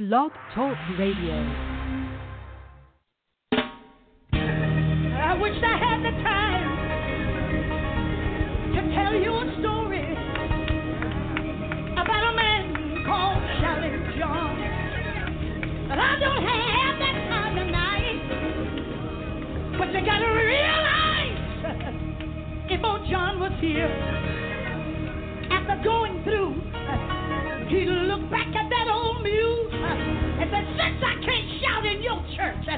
Blog 0.00 0.32
Talk 0.54 0.78
Radio. 0.98 1.36
I 3.52 5.36
wish 5.38 5.60
I 5.60 5.76
had 5.76 6.00
the 6.00 6.10
time 6.24 6.64
to 8.72 8.80
tell 8.96 9.12
you 9.12 9.28
a 9.28 9.44
story 9.60 10.16
about 12.00 12.32
a 12.32 12.34
man 12.34 13.04
called 13.04 13.44
Shouting 13.60 14.00
John. 14.18 14.56
But 15.90 15.98
I 15.98 16.16
don't 16.18 16.44
have 16.48 16.98
that 16.98 17.16
time 17.28 17.56
tonight. 17.60 18.20
But 19.76 19.92
you 19.92 20.00
gotta 20.00 20.32
realize 20.32 21.44
if 22.72 22.82
old 22.82 23.06
John 23.10 23.38
was 23.38 23.52
here, 23.60 23.92
after 25.52 25.76
going 25.84 26.24
through, 26.24 26.54
he'd 27.68 27.84
look 27.84 28.30
back 28.30 28.48
at 28.56 28.70
that 28.70 28.88
old 28.90 29.09
and 30.52 30.66
Since 30.76 31.02
I 31.02 31.14
can't 31.24 31.48
shout 31.62 31.84
in 31.86 32.02
your 32.02 32.18
church, 32.34 32.64
uh, 32.66 32.76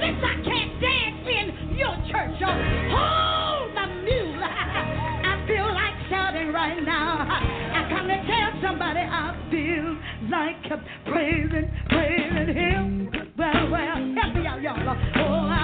since 0.00 0.20
I 0.20 0.34
can't 0.44 0.72
dance 0.80 1.24
in 1.24 1.46
your 1.76 1.96
church, 2.12 2.36
oh, 2.44 2.56
hold 2.92 3.72
the 3.72 3.86
mule. 4.04 4.42
I 4.44 5.44
feel 5.48 5.66
like 5.72 5.96
shouting 6.10 6.52
right 6.52 6.82
now. 6.84 7.24
I 7.24 7.88
come 7.88 8.08
to 8.08 8.18
tell 8.26 8.50
somebody 8.62 9.00
I 9.00 9.32
feel 9.50 9.96
like 10.30 10.60
praising, 11.06 11.70
praising 11.88 12.54
him. 12.54 13.10
Well, 13.38 13.70
well, 13.70 14.14
help 14.20 14.34
me 14.34 14.46
out, 14.46 14.60
y'all. 14.60 14.76
Oh, 15.16 15.55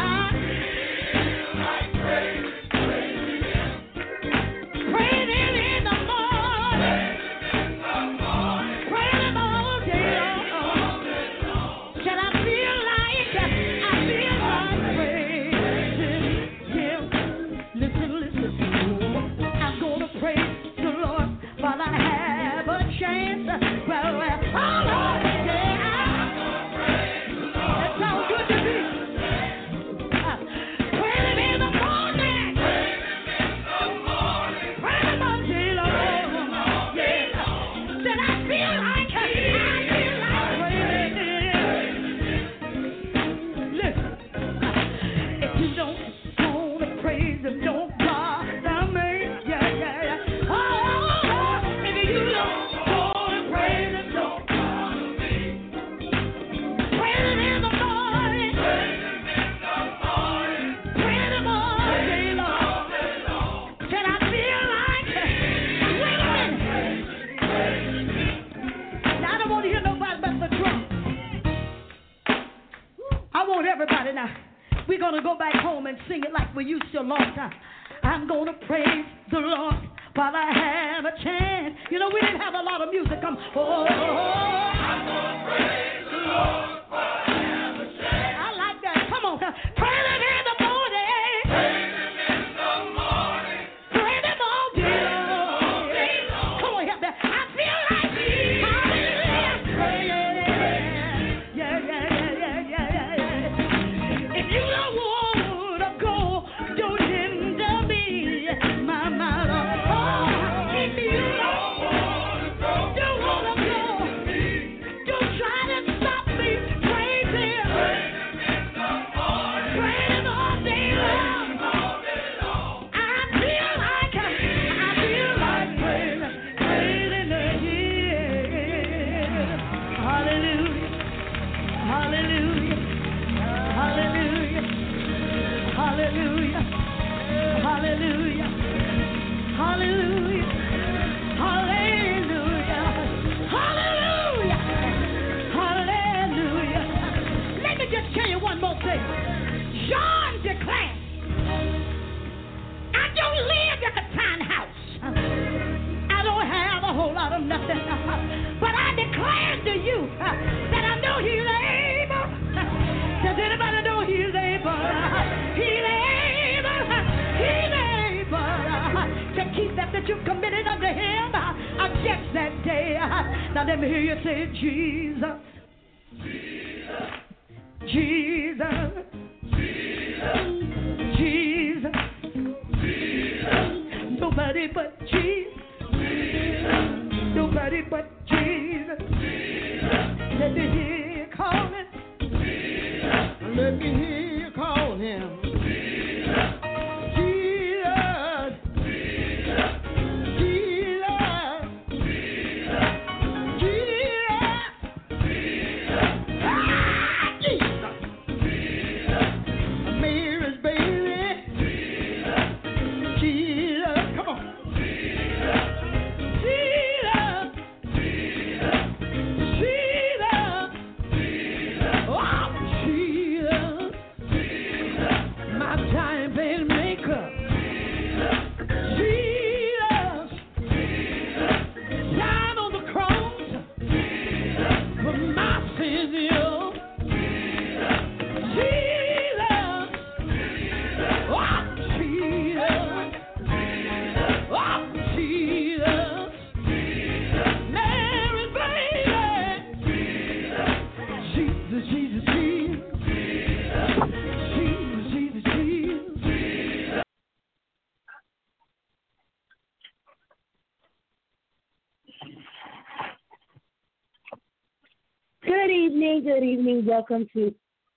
good 266.22 266.44
evening. 266.44 266.86
Welcome 266.86 267.26
to 267.32 267.52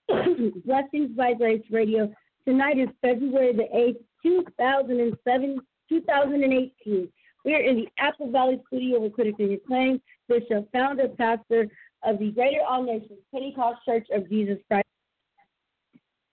Blessings 0.65 1.15
by 1.15 1.35
Grace 1.35 1.61
Radio. 1.69 2.11
Tonight 2.43 2.79
is 2.79 2.89
February 2.99 3.53
the 3.53 3.67
8th, 3.75 4.03
2007, 4.23 5.59
2018. 5.87 7.09
We 7.43 7.53
are 7.53 7.59
in 7.59 7.75
the 7.75 7.87
Apple 7.99 8.31
Valley 8.31 8.59
studio 8.65 8.99
with 8.99 9.13
critically 9.13 9.53
acclaimed 9.53 10.01
Bishop, 10.27 10.67
founder, 10.71 11.07
pastor 11.09 11.67
of 12.03 12.17
the 12.17 12.31
Greater 12.31 12.61
All 12.67 12.81
Nations 12.81 13.19
Pentecost 13.31 13.81
Church 13.85 14.07
of 14.11 14.27
Jesus 14.27 14.57
Christ, 14.67 14.87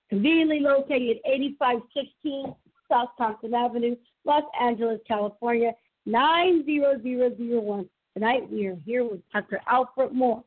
conveniently 0.08 0.60
located 0.60 1.18
at 1.26 1.30
8516 1.30 2.54
South 2.90 3.10
Thompson 3.18 3.52
Avenue, 3.52 3.96
Los 4.24 4.44
Angeles, 4.58 5.00
California, 5.06 5.72
90001. 6.06 7.88
Tonight 8.14 8.50
we 8.50 8.66
are 8.66 8.76
here 8.86 9.04
with 9.04 9.20
Dr. 9.30 9.60
Alfred 9.68 10.12
Moore. 10.12 10.42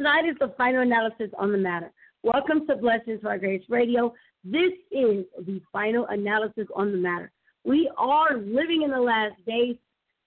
Tonight 0.00 0.24
is 0.30 0.36
the 0.40 0.54
final 0.56 0.80
analysis 0.80 1.28
on 1.38 1.52
the 1.52 1.58
matter. 1.58 1.92
Welcome 2.22 2.66
to 2.68 2.76
Blessings 2.76 3.20
by 3.22 3.36
Grace 3.36 3.62
Radio. 3.68 4.14
This 4.42 4.72
is 4.90 5.26
the 5.44 5.60
final 5.70 6.06
analysis 6.06 6.66
on 6.74 6.90
the 6.90 6.96
matter. 6.96 7.30
We 7.64 7.90
are 7.98 8.38
living 8.38 8.80
in 8.82 8.92
the 8.92 8.98
last 8.98 9.34
days, 9.46 9.76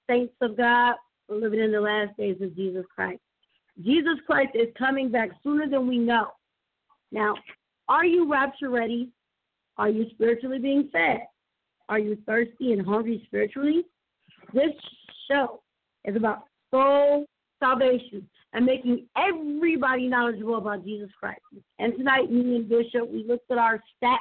saints 0.07 0.35
of 0.41 0.57
God. 0.57 0.93
We're 1.27 1.37
living 1.37 1.59
in 1.59 1.71
the 1.71 1.81
last 1.81 2.15
days 2.17 2.35
of 2.39 2.55
Jesus 2.55 2.85
Christ. 2.93 3.19
Jesus 3.83 4.19
Christ 4.27 4.51
is 4.53 4.67
coming 4.77 5.09
back 5.09 5.29
sooner 5.41 5.67
than 5.67 5.87
we 5.87 5.97
know. 5.97 6.27
Now, 7.11 7.33
are 7.89 8.05
you 8.05 8.31
rapture 8.31 8.69
ready? 8.69 9.09
Are 9.79 9.89
you 9.89 10.05
spiritually 10.11 10.59
being 10.59 10.89
fed? 10.93 11.21
Are 11.89 11.97
you 11.97 12.15
thirsty 12.27 12.73
and 12.73 12.85
hungry 12.85 13.23
spiritually? 13.25 13.85
This 14.53 14.69
show 15.27 15.61
is 16.05 16.15
about 16.15 16.43
soul 16.69 17.25
salvation 17.59 18.27
and 18.53 18.65
making 18.65 19.07
everybody 19.17 20.07
knowledgeable 20.07 20.57
about 20.57 20.85
Jesus 20.85 21.09
Christ. 21.19 21.41
And 21.79 21.95
tonight, 21.97 22.31
me 22.31 22.55
and 22.55 22.69
Bishop, 22.69 23.09
we 23.09 23.25
looked 23.27 23.49
at 23.51 23.57
our 23.57 23.81
stats 24.01 24.17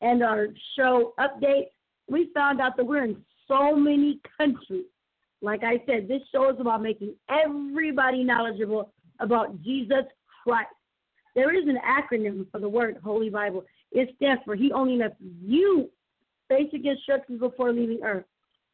and 0.00 0.22
our 0.22 0.48
show 0.76 1.14
updates. 1.18 1.70
We 2.08 2.30
found 2.32 2.60
out 2.60 2.76
that 2.76 2.86
we're 2.86 3.04
in 3.04 3.16
so 3.48 3.74
many 3.74 4.20
countries. 4.38 4.86
Like 5.42 5.62
I 5.64 5.82
said, 5.86 6.08
this 6.08 6.22
show 6.32 6.50
is 6.50 6.60
about 6.60 6.82
making 6.82 7.14
everybody 7.28 8.22
knowledgeable 8.24 8.92
about 9.20 9.62
Jesus 9.62 10.04
Christ. 10.44 10.68
There 11.34 11.54
is 11.54 11.68
an 11.68 11.78
acronym 11.86 12.50
for 12.50 12.60
the 12.60 12.68
word 12.68 12.98
Holy 13.04 13.30
Bible. 13.30 13.64
It 13.92 14.14
stands 14.16 14.42
for 14.44 14.54
He 14.54 14.72
only 14.72 14.96
left 14.96 15.16
you 15.20 15.90
basic 16.48 16.84
instructions 16.84 17.40
before 17.40 17.72
leaving 17.72 18.00
earth. 18.02 18.24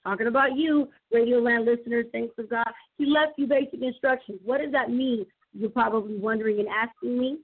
Talking 0.04 0.26
about 0.26 0.56
you, 0.56 0.88
Radio 1.12 1.38
Land 1.38 1.64
listeners, 1.64 2.04
thanks 2.12 2.34
to 2.36 2.42
God. 2.42 2.66
He 2.98 3.06
left 3.06 3.32
you 3.38 3.46
basic 3.46 3.80
instructions. 3.80 4.38
What 4.44 4.60
does 4.60 4.70
that 4.72 4.90
mean? 4.90 5.24
You're 5.54 5.70
probably 5.70 6.18
wondering 6.18 6.58
and 6.60 6.68
asking 6.68 7.18
me. 7.18 7.38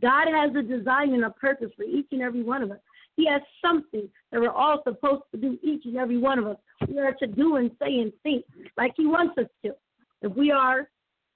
God 0.00 0.26
has 0.34 0.50
a 0.56 0.62
design 0.62 1.12
and 1.12 1.24
a 1.24 1.30
purpose 1.30 1.70
for 1.76 1.82
each 1.82 2.06
and 2.12 2.22
every 2.22 2.42
one 2.42 2.62
of 2.62 2.70
us. 2.70 2.78
He 3.16 3.26
has 3.26 3.42
something 3.62 4.08
that 4.32 4.40
we're 4.40 4.50
all 4.50 4.80
supposed 4.82 5.24
to 5.32 5.40
do, 5.40 5.58
each 5.62 5.84
and 5.84 5.98
every 5.98 6.16
one 6.16 6.38
of 6.38 6.46
us. 6.46 6.56
We 6.88 6.98
are 7.00 7.12
to 7.14 7.26
do 7.26 7.56
and 7.56 7.70
say 7.82 7.98
and 7.98 8.12
think 8.22 8.46
like 8.78 8.92
He 8.96 9.06
wants 9.06 9.36
us 9.36 9.46
to. 9.66 9.74
If 10.22 10.34
we 10.34 10.50
are 10.50 10.88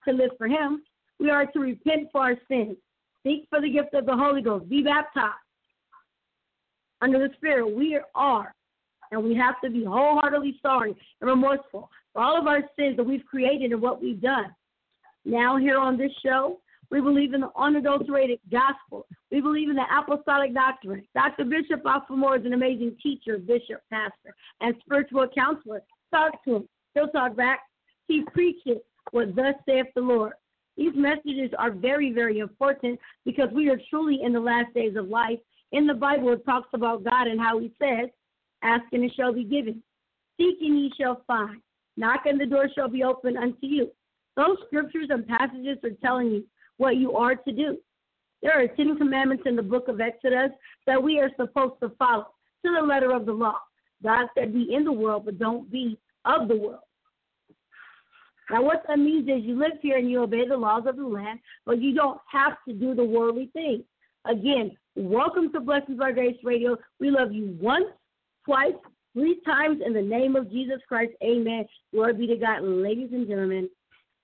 to 0.08 0.14
live 0.14 0.30
for 0.38 0.46
Him, 0.46 0.82
we 1.20 1.28
are 1.28 1.44
to 1.44 1.58
repent 1.58 2.08
for 2.10 2.22
our 2.22 2.36
sins, 2.48 2.76
seek 3.22 3.46
for 3.50 3.60
the 3.60 3.68
gift 3.68 3.92
of 3.92 4.06
the 4.06 4.16
Holy 4.16 4.40
Ghost, 4.40 4.68
be 4.70 4.82
baptized 4.82 5.34
under 7.02 7.18
the 7.18 7.34
Spirit. 7.34 7.76
We 7.76 8.00
are 8.14 8.54
and 9.14 9.24
we 9.24 9.34
have 9.36 9.60
to 9.62 9.70
be 9.70 9.84
wholeheartedly 9.84 10.58
sorry 10.60 10.94
and 11.20 11.30
remorseful 11.30 11.90
for 12.12 12.22
all 12.22 12.38
of 12.38 12.46
our 12.46 12.60
sins 12.78 12.96
that 12.96 13.04
we've 13.04 13.24
created 13.24 13.72
and 13.72 13.80
what 13.80 14.02
we've 14.02 14.20
done. 14.20 14.54
Now, 15.24 15.56
here 15.56 15.78
on 15.78 15.96
this 15.96 16.12
show, 16.24 16.60
we 16.90 17.00
believe 17.00 17.32
in 17.32 17.40
the 17.40 17.50
unadulterated 17.56 18.40
gospel. 18.50 19.06
We 19.30 19.40
believe 19.40 19.70
in 19.70 19.76
the 19.76 19.84
apostolic 19.90 20.52
doctrine. 20.54 21.04
Dr. 21.14 21.44
Bishop 21.44 21.82
Moore 22.10 22.36
is 22.36 22.44
an 22.44 22.52
amazing 22.52 22.96
teacher, 23.02 23.38
bishop, 23.38 23.80
pastor, 23.90 24.34
and 24.60 24.74
spiritual 24.84 25.26
counselor. 25.34 25.80
Talk 26.12 26.44
to 26.44 26.56
him. 26.56 26.68
He'll 26.94 27.08
talk 27.08 27.36
back. 27.36 27.60
He 28.06 28.22
preaches 28.32 28.78
what 29.12 29.34
thus 29.34 29.54
saith 29.66 29.86
the 29.94 30.02
Lord. 30.02 30.34
These 30.76 30.92
messages 30.94 31.50
are 31.58 31.70
very, 31.70 32.12
very 32.12 32.38
important 32.40 32.98
because 33.24 33.48
we 33.52 33.70
are 33.70 33.80
truly 33.88 34.20
in 34.22 34.32
the 34.32 34.40
last 34.40 34.74
days 34.74 34.96
of 34.96 35.08
life. 35.08 35.38
In 35.72 35.86
the 35.86 35.94
Bible, 35.94 36.32
it 36.32 36.44
talks 36.44 36.68
about 36.74 37.04
God 37.04 37.26
and 37.26 37.40
how 37.40 37.58
He 37.58 37.72
says, 37.80 38.10
Ask 38.64 38.84
and 38.92 39.04
it 39.04 39.12
shall 39.14 39.32
be 39.32 39.44
given. 39.44 39.82
Seek 40.38 40.56
and 40.60 40.80
ye 40.80 40.92
shall 40.98 41.22
find. 41.26 41.60
Knock 41.96 42.22
and 42.26 42.40
the 42.40 42.46
door 42.46 42.68
shall 42.74 42.88
be 42.88 43.04
opened 43.04 43.36
unto 43.36 43.66
you. 43.66 43.90
Those 44.36 44.56
scriptures 44.66 45.08
and 45.10 45.26
passages 45.28 45.78
are 45.84 45.90
telling 46.02 46.30
you 46.30 46.44
what 46.78 46.96
you 46.96 47.14
are 47.14 47.36
to 47.36 47.52
do. 47.52 47.78
There 48.42 48.60
are 48.60 48.66
ten 48.66 48.96
commandments 48.96 49.44
in 49.46 49.54
the 49.54 49.62
book 49.62 49.88
of 49.88 50.00
Exodus 50.00 50.50
that 50.86 51.00
we 51.00 51.20
are 51.20 51.30
supposed 51.36 51.74
to 51.82 51.90
follow 51.98 52.26
to 52.64 52.72
the 52.72 52.84
letter 52.84 53.12
of 53.12 53.26
the 53.26 53.32
law. 53.32 53.58
God 54.02 54.26
said, 54.36 54.52
Be 54.52 54.74
in 54.74 54.84
the 54.84 54.92
world, 54.92 55.24
but 55.24 55.38
don't 55.38 55.70
be 55.70 55.98
of 56.24 56.48
the 56.48 56.56
world. 56.56 56.80
Now, 58.50 58.62
what 58.62 58.82
that 58.88 58.98
means 58.98 59.28
is 59.28 59.44
you 59.44 59.58
live 59.58 59.78
here 59.80 59.96
and 59.96 60.10
you 60.10 60.22
obey 60.22 60.46
the 60.46 60.56
laws 60.56 60.84
of 60.86 60.96
the 60.96 61.06
land, 61.06 61.40
but 61.64 61.80
you 61.80 61.94
don't 61.94 62.20
have 62.30 62.56
to 62.68 62.74
do 62.74 62.94
the 62.94 63.04
worldly 63.04 63.50
things. 63.52 63.82
Again, 64.26 64.76
welcome 64.96 65.50
to 65.52 65.60
Blessings 65.60 65.98
by 65.98 66.12
Grace 66.12 66.36
Radio. 66.44 66.76
We 67.00 67.10
love 67.10 67.32
you 67.32 67.56
once, 67.60 67.86
twice, 68.44 68.74
three 69.12 69.40
times 69.46 69.80
in 69.84 69.92
the 69.92 70.02
name 70.02 70.36
of 70.36 70.50
Jesus 70.50 70.80
Christ. 70.88 71.12
Amen. 71.22 71.66
Glory 71.92 72.14
be 72.14 72.26
to 72.28 72.36
God. 72.36 72.62
Ladies 72.62 73.10
and 73.12 73.26
gentlemen, 73.26 73.68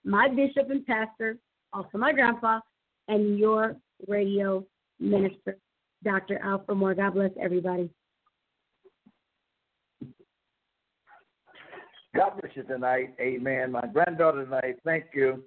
my 0.04 0.28
bishop 0.28 0.70
and 0.70 0.84
pastor, 0.86 1.38
also 1.72 1.98
my 1.98 2.12
grandpa, 2.12 2.60
and 3.08 3.38
your 3.38 3.76
radio 4.08 4.64
minister, 4.98 5.56
Dr. 6.04 6.38
Alfred 6.42 6.78
Moore. 6.78 6.94
God 6.94 7.14
bless 7.14 7.30
everybody. 7.40 7.90
God 12.14 12.32
bless 12.40 12.56
you 12.56 12.64
tonight. 12.64 13.14
Amen. 13.20 13.72
My 13.72 13.86
granddaughter 13.92 14.44
tonight, 14.44 14.76
thank 14.84 15.04
you. 15.14 15.44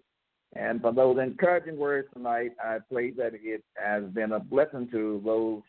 And 0.55 0.81
for 0.81 0.93
those 0.93 1.17
encouraging 1.19 1.77
words 1.77 2.07
tonight, 2.13 2.51
I 2.63 2.77
pray 2.91 3.11
that 3.11 3.33
it 3.33 3.63
has 3.75 4.03
been 4.13 4.33
a 4.33 4.39
blessing 4.39 4.87
to 4.91 5.21
those 5.25 5.61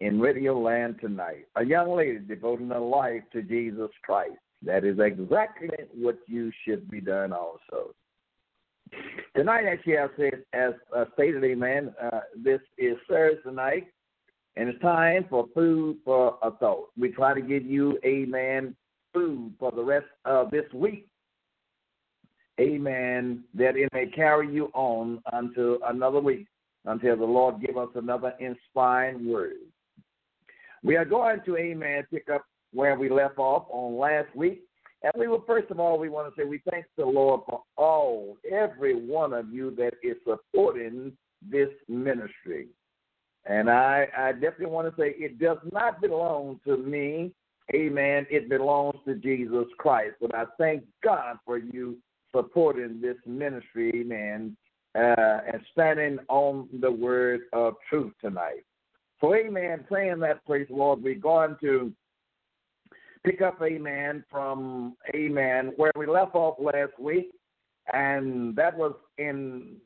in 0.00 0.20
Radio 0.20 0.58
Land 0.58 0.96
tonight. 1.00 1.46
A 1.56 1.64
young 1.64 1.96
lady 1.96 2.18
devoting 2.18 2.68
her 2.70 2.80
life 2.80 3.22
to 3.32 3.42
Jesus 3.42 3.90
Christ. 4.02 4.34
That 4.64 4.84
is 4.84 4.98
exactly 4.98 5.70
what 5.94 6.18
you 6.26 6.52
should 6.64 6.90
be 6.90 7.00
doing 7.00 7.32
also. 7.32 7.94
Tonight, 9.34 9.80
she 9.84 9.92
has 9.92 10.10
said, 10.16 10.44
as 10.52 10.74
uh, 10.94 11.06
stated, 11.14 11.42
amen, 11.44 11.94
uh, 12.02 12.20
this 12.36 12.60
is 12.78 12.96
Thursday 13.08 13.50
night, 13.50 13.86
and 14.56 14.68
it's 14.68 14.80
time 14.82 15.24
for 15.30 15.46
food 15.54 15.96
for 16.04 16.36
a 16.42 16.50
thought. 16.50 16.90
We 16.98 17.08
try 17.08 17.34
to 17.34 17.40
give 17.40 17.64
you, 17.64 17.98
amen, 18.04 18.76
food 19.14 19.54
for 19.58 19.72
the 19.72 19.82
rest 19.82 20.06
of 20.24 20.50
this 20.50 20.70
week. 20.74 21.06
Amen, 22.60 23.44
that 23.54 23.76
it 23.76 23.88
may 23.94 24.06
carry 24.06 24.52
you 24.52 24.70
on 24.74 25.22
until 25.32 25.78
another 25.86 26.20
week, 26.20 26.46
until 26.84 27.16
the 27.16 27.24
Lord 27.24 27.62
give 27.64 27.78
us 27.78 27.88
another 27.94 28.34
inspiring 28.38 29.26
word. 29.26 29.54
We 30.82 30.96
are 30.96 31.04
going 31.04 31.40
to, 31.46 31.56
amen, 31.56 32.04
pick 32.10 32.28
up 32.28 32.44
where 32.72 32.98
we 32.98 33.08
left 33.08 33.38
off 33.38 33.66
on 33.70 33.98
last 33.98 34.34
week. 34.34 34.62
And 35.02 35.12
we 35.16 35.26
will, 35.28 35.42
first 35.46 35.70
of 35.70 35.80
all, 35.80 35.98
we 35.98 36.08
want 36.08 36.32
to 36.32 36.40
say 36.40 36.46
we 36.46 36.62
thank 36.70 36.86
the 36.96 37.04
Lord 37.04 37.40
for 37.48 37.62
all, 37.76 38.36
every 38.50 38.94
one 38.94 39.32
of 39.32 39.52
you 39.52 39.74
that 39.76 39.94
is 40.02 40.16
supporting 40.24 41.12
this 41.50 41.68
ministry. 41.88 42.68
And 43.44 43.68
I, 43.68 44.06
I 44.16 44.32
definitely 44.32 44.66
want 44.66 44.94
to 44.94 45.00
say 45.00 45.14
it 45.18 45.40
does 45.40 45.58
not 45.72 46.00
belong 46.00 46.60
to 46.66 46.76
me. 46.76 47.32
Amen. 47.74 48.26
It 48.30 48.48
belongs 48.48 48.96
to 49.06 49.16
Jesus 49.16 49.66
Christ. 49.78 50.14
But 50.20 50.34
I 50.34 50.44
thank 50.58 50.84
God 51.02 51.38
for 51.44 51.58
you 51.58 51.96
supporting 52.34 53.00
this 53.00 53.16
ministry, 53.26 53.90
amen, 53.94 54.56
uh, 54.94 55.38
and 55.52 55.60
standing 55.72 56.18
on 56.28 56.68
the 56.80 56.90
word 56.90 57.42
of 57.52 57.74
truth 57.88 58.12
tonight. 58.20 58.64
So, 59.22 59.34
amen, 59.36 59.84
saying 59.90 60.18
that, 60.20 60.44
praise 60.44 60.66
the 60.68 60.74
Lord, 60.74 61.00
we're 61.00 61.14
going 61.14 61.56
to 61.60 61.92
pick 63.24 63.40
up, 63.40 63.62
amen, 63.62 64.24
from, 64.28 64.96
amen, 65.14 65.72
where 65.76 65.92
we 65.94 66.06
left 66.06 66.34
off 66.34 66.56
last 66.58 66.98
week, 66.98 67.30
and 67.92 68.56
that 68.56 68.76
was 68.76 68.94
in 69.18 69.76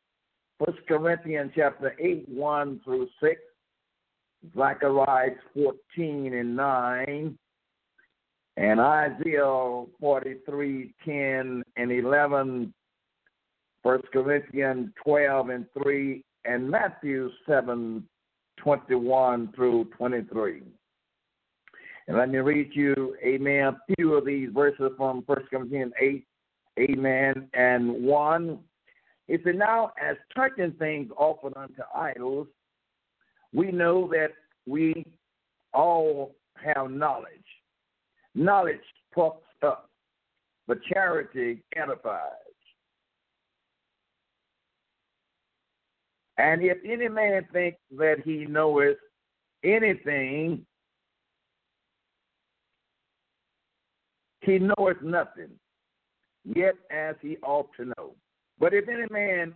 First 0.58 0.78
Corinthians 0.88 1.52
chapter 1.54 1.94
8, 2.00 2.26
1 2.30 2.80
through 2.82 3.08
6, 3.22 3.40
Zechariah 4.56 5.32
14 5.52 6.32
and 6.32 6.56
9, 6.56 7.38
and 8.56 8.80
Isaiah 8.80 9.84
43, 10.00 10.94
10 11.04 11.62
and 11.76 11.92
11, 11.92 12.72
First 13.82 14.04
Corinthians 14.14 14.88
12 15.04 15.48
and 15.50 15.66
3, 15.82 16.24
and 16.46 16.70
Matthew 16.70 17.28
7, 17.46 18.02
21 18.58 19.52
through 19.54 19.84
23. 19.96 20.62
And 22.08 22.16
let 22.16 22.30
me 22.30 22.38
read 22.38 22.70
you, 22.72 23.16
amen, 23.24 23.74
a 23.74 23.94
few 23.96 24.14
of 24.14 24.24
these 24.24 24.48
verses 24.54 24.92
from 24.96 25.22
1 25.26 25.38
Corinthians 25.50 25.92
8, 26.00 26.24
amen, 26.78 27.48
and 27.54 28.04
1. 28.04 28.58
He 29.26 29.36
said, 29.42 29.56
Now, 29.56 29.92
as 30.00 30.16
certain 30.36 30.72
things 30.78 31.10
offered 31.16 31.56
unto 31.56 31.82
idols, 31.94 32.46
we 33.52 33.72
know 33.72 34.08
that 34.12 34.28
we 34.66 35.04
all 35.74 36.36
have 36.64 36.90
knowledge. 36.90 37.30
Knowledge 38.34 38.76
puffs 39.14 39.42
up, 39.62 39.90
but 40.68 40.78
charity 40.84 41.62
edifies. 41.74 42.45
And 46.38 46.62
if 46.62 46.78
any 46.84 47.08
man 47.08 47.46
think 47.52 47.76
that 47.96 48.16
he 48.24 48.44
knoweth 48.46 48.98
anything, 49.64 50.66
he 54.40 54.58
knoweth 54.58 55.02
nothing, 55.02 55.50
yet 56.44 56.74
as 56.90 57.16
he 57.20 57.36
ought 57.42 57.68
to 57.76 57.86
know. 57.86 58.14
But 58.58 58.74
if 58.74 58.88
any 58.88 59.06
man 59.10 59.54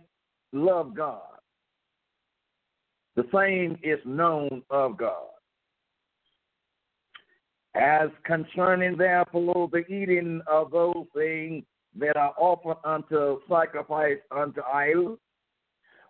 love 0.51 0.95
God, 0.95 1.21
the 3.15 3.25
same 3.33 3.77
is 3.83 3.99
known 4.05 4.63
of 4.69 4.97
God. 4.97 5.27
As 7.75 8.09
concerning 8.25 8.97
therefore 8.97 9.69
the 9.71 9.85
eating 9.87 10.41
of 10.49 10.71
those 10.71 11.05
things 11.15 11.63
that 11.97 12.17
are 12.17 12.33
offered 12.37 12.77
unto 12.83 13.39
sacrifice 13.49 14.17
unto 14.31 14.61
idols, 14.61 15.19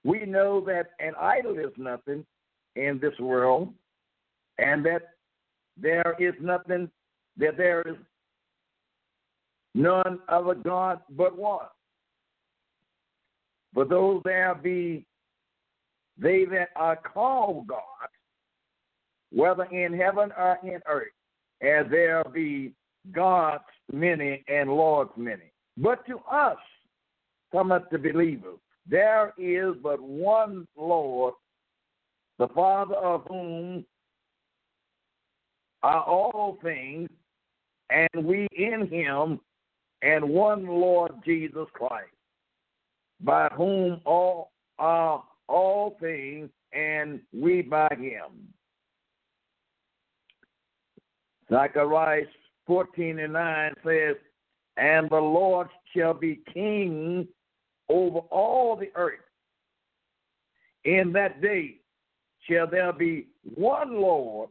we 0.03 0.25
know 0.25 0.61
that 0.61 0.91
an 0.99 1.13
idol 1.19 1.57
is 1.57 1.71
nothing 1.77 2.25
in 2.75 2.99
this 3.01 3.17
world, 3.19 3.73
and 4.57 4.85
that 4.85 5.01
there 5.77 6.15
is 6.19 6.33
nothing, 6.41 6.89
that 7.37 7.57
there 7.57 7.81
is 7.81 7.95
none 9.75 10.19
other 10.29 10.55
God 10.55 10.99
but 11.11 11.37
one. 11.37 11.65
For 13.73 13.85
those 13.85 14.21
there 14.25 14.55
be 14.55 15.05
they 16.17 16.45
that 16.45 16.69
are 16.75 16.97
called 16.97 17.67
God, 17.67 17.79
whether 19.31 19.63
in 19.65 19.97
heaven 19.97 20.31
or 20.37 20.59
in 20.63 20.81
earth, 20.87 21.07
as 21.61 21.89
there 21.89 22.23
be 22.33 22.73
gods 23.11 23.63
many 23.91 24.43
and 24.47 24.69
lords 24.69 25.11
many. 25.15 25.51
But 25.77 26.05
to 26.07 26.19
us 26.29 26.57
cometh 27.51 27.83
the 27.91 27.97
believers, 27.97 28.59
there 28.87 29.33
is 29.37 29.75
but 29.81 30.01
one 30.01 30.67
Lord, 30.77 31.33
the 32.39 32.47
Father 32.49 32.95
of 32.95 33.23
whom 33.27 33.85
are 35.83 36.03
all 36.03 36.57
things, 36.63 37.09
and 37.89 38.25
we 38.25 38.47
in 38.53 38.87
him, 38.87 39.39
and 40.01 40.27
one 40.27 40.65
Lord 40.65 41.11
Jesus 41.25 41.67
Christ, 41.73 42.09
by 43.19 43.49
whom 43.55 44.01
all 44.05 44.51
are 44.79 45.23
all 45.47 45.97
things, 45.99 46.49
and 46.73 47.19
we 47.33 47.61
by 47.61 47.89
him. 47.99 48.47
Zechariah 51.51 52.23
14 52.65 53.19
and 53.19 53.33
9 53.33 53.73
says, 53.85 54.15
And 54.77 55.09
the 55.09 55.17
Lord 55.17 55.67
shall 55.95 56.13
be 56.13 56.39
king 56.53 57.27
over 57.91 58.19
all 58.29 58.75
the 58.75 58.89
earth. 58.95 59.19
In 60.85 61.11
that 61.13 61.41
day 61.41 61.75
shall 62.49 62.67
there 62.67 62.93
be 62.93 63.27
one 63.55 64.01
Lord, 64.01 64.49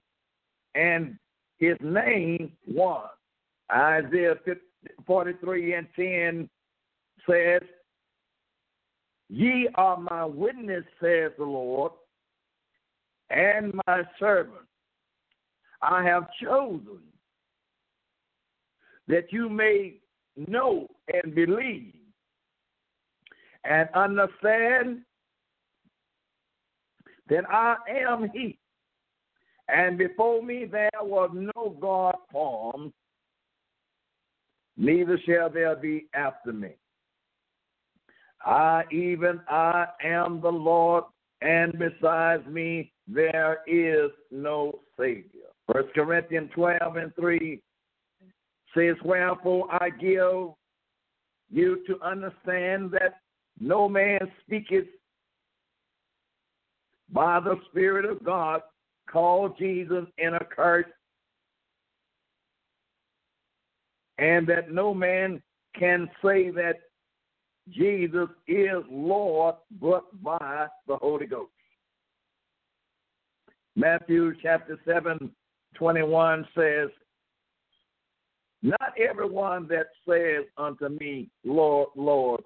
and 0.75 1.18
his 1.59 1.76
name 1.80 2.52
one. 2.66 3.09
Isaiah 3.73 4.35
43 5.06 5.75
and 5.75 5.87
10 5.97 6.49
says, 7.28 7.62
Ye 9.28 9.68
are 9.75 9.97
my 9.97 10.25
witness, 10.25 10.85
says 11.00 11.32
the 11.38 11.44
Lord, 11.44 11.92
and 13.30 13.73
my 13.87 14.02
servant. 14.18 14.66
I 15.82 16.02
have 16.04 16.28
chosen 16.42 16.99
that 19.09 19.32
you 19.32 19.49
may 19.49 19.94
know 20.37 20.87
and 21.12 21.35
believe 21.35 21.94
and 23.64 23.88
understand 23.94 25.00
that 27.28 27.48
I 27.48 27.76
am 27.88 28.30
He. 28.32 28.58
And 29.68 29.96
before 29.96 30.42
me 30.42 30.64
there 30.64 30.90
was 31.00 31.30
no 31.32 31.76
God 31.80 32.16
formed, 32.30 32.92
neither 34.76 35.18
shall 35.26 35.50
there 35.50 35.76
be 35.76 36.06
after 36.14 36.52
me. 36.52 36.70
I, 38.44 38.84
even 38.90 39.40
I, 39.48 39.86
am 40.02 40.40
the 40.40 40.50
Lord, 40.50 41.04
and 41.42 41.78
besides 41.78 42.46
me 42.46 42.92
there 43.06 43.58
is 43.66 44.10
no 44.30 44.80
Savior. 44.98 45.50
First 45.70 45.94
Corinthians 45.94 46.50
12 46.54 46.96
and 46.96 47.14
3 47.14 47.60
says, 48.74 48.96
Wherefore 49.04 49.68
I 49.70 49.90
give 49.90 50.54
you 51.50 51.84
to 51.86 52.00
understand 52.02 52.92
that 52.92 53.20
no 53.60 53.88
man 53.88 54.20
speaketh 54.40 54.86
by 57.12 57.40
the 57.40 57.56
Spirit 57.68 58.04
of 58.04 58.24
God, 58.24 58.62
call 59.10 59.50
Jesus 59.58 60.06
in 60.18 60.34
a 60.34 60.44
curse, 60.44 60.86
and 64.18 64.46
that 64.46 64.70
no 64.70 64.94
man 64.94 65.42
can 65.78 66.08
say 66.24 66.50
that 66.50 66.76
Jesus 67.68 68.28
is 68.48 68.82
Lord 68.90 69.56
but 69.80 70.04
by 70.22 70.66
the 70.86 70.96
Holy 70.96 71.26
Ghost. 71.26 71.50
Matthew 73.76 74.34
chapter 74.42 74.78
7, 74.84 75.30
21 75.74 76.46
says, 76.56 76.88
Not 78.62 78.92
everyone 78.98 79.68
that 79.68 79.86
says 80.08 80.44
unto 80.56 80.88
me, 80.88 81.30
Lord, 81.44 81.88
Lord, 81.94 82.42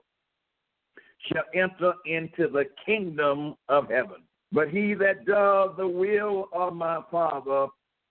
shall 1.27 1.45
enter 1.55 1.95
into 2.07 2.49
the 2.49 2.65
kingdom 2.85 3.55
of 3.69 3.89
heaven, 3.89 4.23
but 4.53 4.69
he 4.69 4.95
that 4.95 5.25
does 5.25 5.71
the 5.77 5.87
will 5.87 6.49
of 6.53 6.75
my 6.75 7.01
Father 7.11 7.67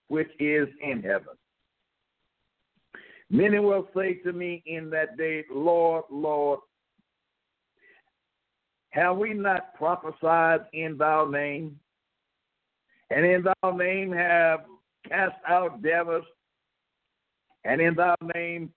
which 0.08 0.30
is 0.40 0.68
in 0.82 1.02
heaven. 1.02 1.36
Many 3.30 3.60
will 3.60 3.88
say 3.96 4.16
to 4.26 4.34
me 4.34 4.62
in 4.66 4.90
that 4.92 5.18
day, 5.18 5.44
Lord, 5.52 6.04
Lord, 6.12 6.60
have 8.92 9.18
we 9.18 9.34
not 9.34 9.74
prophesied 9.74 10.62
in 10.74 10.98
thy 10.98 11.26
name? 11.26 11.80
And 13.10 13.26
in 13.26 13.44
thy 13.44 13.72
name 13.76 14.12
have 14.12 14.62
cast 15.08 15.36
out 15.48 15.82
devils, 15.82 16.26
and 17.66 17.82
in 17.82 17.96
thy 17.96 18.16
name 18.36 18.72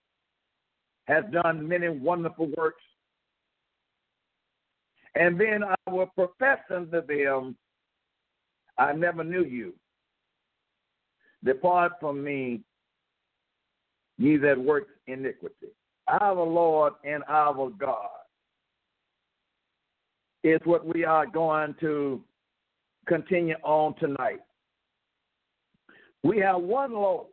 has 1.06 1.24
done 1.32 1.68
many 1.68 1.88
wonderful 1.88 2.50
works. 2.56 2.82
And 5.18 5.40
then 5.40 5.64
I 5.64 5.90
will 5.90 6.10
profess 6.14 6.58
unto 6.70 7.00
them, 7.06 7.56
I 8.76 8.92
never 8.92 9.24
knew 9.24 9.44
you. 9.44 9.72
Depart 11.42 11.92
from 12.00 12.22
me, 12.22 12.60
ye 14.18 14.36
that 14.36 14.58
work 14.58 14.88
iniquity. 15.06 15.68
Our 16.06 16.34
Lord 16.34 16.94
and 17.02 17.24
our 17.28 17.70
God 17.70 18.08
is 20.44 20.60
what 20.64 20.86
we 20.86 21.04
are 21.04 21.26
going 21.26 21.74
to 21.80 22.22
continue 23.06 23.56
on 23.62 23.94
tonight. 23.98 24.40
We 26.22 26.38
have 26.40 26.60
one 26.60 26.92
Lord, 26.92 27.28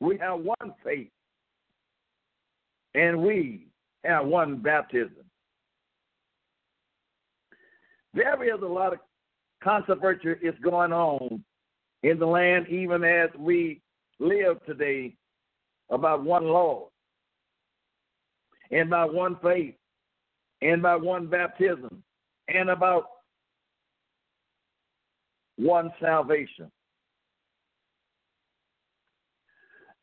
we 0.00 0.18
have 0.18 0.40
one 0.40 0.74
faith, 0.84 1.10
and 2.94 3.22
we 3.22 3.68
have 4.04 4.26
one 4.26 4.58
baptism. 4.58 5.24
There 8.14 8.42
is 8.42 8.60
a 8.62 8.66
lot 8.66 8.92
of 8.92 8.98
controversy 9.62 10.30
is 10.42 10.54
going 10.62 10.92
on 10.92 11.44
in 12.02 12.18
the 12.18 12.26
land, 12.26 12.68
even 12.68 13.04
as 13.04 13.30
we 13.38 13.82
live 14.18 14.64
today, 14.66 15.14
about 15.90 16.24
one 16.24 16.44
Lord 16.44 16.90
and 18.70 18.88
by 18.88 19.04
one 19.04 19.36
faith 19.42 19.74
and 20.62 20.82
by 20.82 20.96
one 20.96 21.26
baptism 21.26 22.02
and 22.48 22.70
about 22.70 23.04
one 25.56 25.90
salvation. 26.00 26.70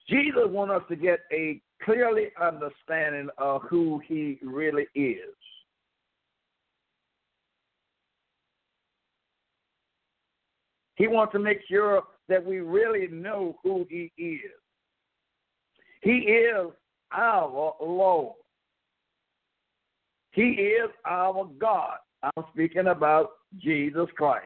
Jesus 0.09 0.43
wants 0.47 0.73
us 0.73 0.81
to 0.89 0.95
get 0.95 1.19
a 1.31 1.61
clearly 1.83 2.27
understanding 2.41 3.29
of 3.37 3.61
who 3.63 4.01
he 4.07 4.39
really 4.41 4.87
is. 4.95 5.35
He 10.97 11.07
wants 11.07 11.31
to 11.33 11.39
make 11.39 11.59
sure 11.69 12.03
that 12.27 12.43
we 12.43 12.59
really 12.59 13.07
know 13.07 13.57
who 13.63 13.85
he 13.89 14.11
is. 14.17 14.51
He 16.01 16.11
is 16.11 16.71
our 17.11 17.75
Lord. 17.79 18.35
He 20.31 20.41
is 20.41 20.89
our 21.05 21.49
God. 21.59 21.97
I'm 22.23 22.43
speaking 22.51 22.87
about 22.87 23.29
Jesus 23.59 24.07
Christ. 24.15 24.45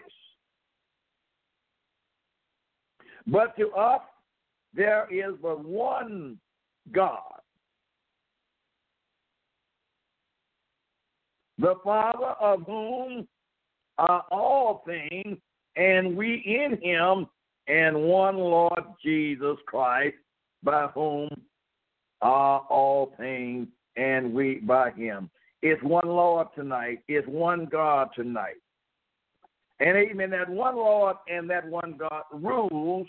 But 3.28 3.56
to 3.58 3.70
us, 3.72 4.02
there 4.74 5.08
is 5.12 5.36
but 5.42 5.64
one 5.64 6.38
God. 6.92 7.20
The 11.60 11.76
Father 11.84 12.34
of 12.42 12.64
whom 12.66 13.28
are 13.98 14.26
all 14.32 14.84
things, 14.86 15.38
and 15.76 16.16
we 16.16 16.44
in 16.46 16.82
him, 16.82 17.28
and 17.68 17.96
one 18.04 18.38
Lord 18.38 18.84
Jesus 19.04 19.58
Christ, 19.66 20.16
by 20.64 20.88
whom 20.88 21.30
are 22.22 22.60
all 22.70 23.14
things, 23.18 23.68
and 23.96 24.34
we 24.34 24.56
by 24.56 24.92
him. 24.92 25.30
It's 25.62 25.82
one 25.84 26.08
Lord 26.08 26.48
tonight. 26.56 27.00
It's 27.08 27.28
one 27.28 27.66
God 27.66 28.10
tonight. 28.16 28.56
And 29.80 29.98
amen, 29.98 30.30
that 30.32 30.50
one 30.50 30.76
Lord 30.76 31.16
and 31.28 31.50
that 31.50 31.68
one 31.68 31.96
God 31.98 32.24
rules 32.32 33.08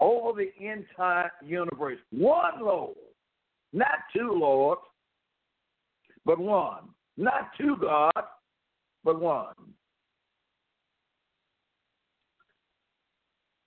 over 0.00 0.40
the 0.40 0.50
entire 0.64 1.30
universe. 1.44 1.98
One 2.10 2.60
Lord, 2.60 2.96
not 3.72 3.98
two 4.14 4.32
Lords, 4.32 4.80
but 6.24 6.38
one. 6.38 6.88
Not 7.16 7.50
two 7.56 7.76
gods, 7.80 8.26
but 9.04 9.20
one. 9.20 9.54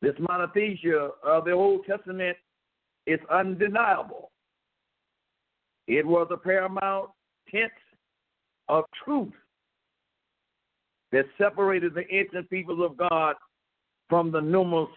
This 0.01 0.15
monotheism 0.19 1.11
of 1.23 1.45
the 1.45 1.51
Old 1.51 1.85
Testament 1.85 2.37
is 3.05 3.19
undeniable. 3.31 4.31
It 5.87 6.05
was 6.05 6.27
a 6.31 6.37
paramount 6.37 7.09
tense 7.49 7.71
of 8.67 8.83
truth 9.03 9.33
that 11.11 11.25
separated 11.37 11.93
the 11.93 12.03
ancient 12.13 12.49
peoples 12.49 12.81
of 12.83 12.97
God 12.97 13.35
from 14.09 14.31
the 14.31 14.41
numerous 14.41 14.89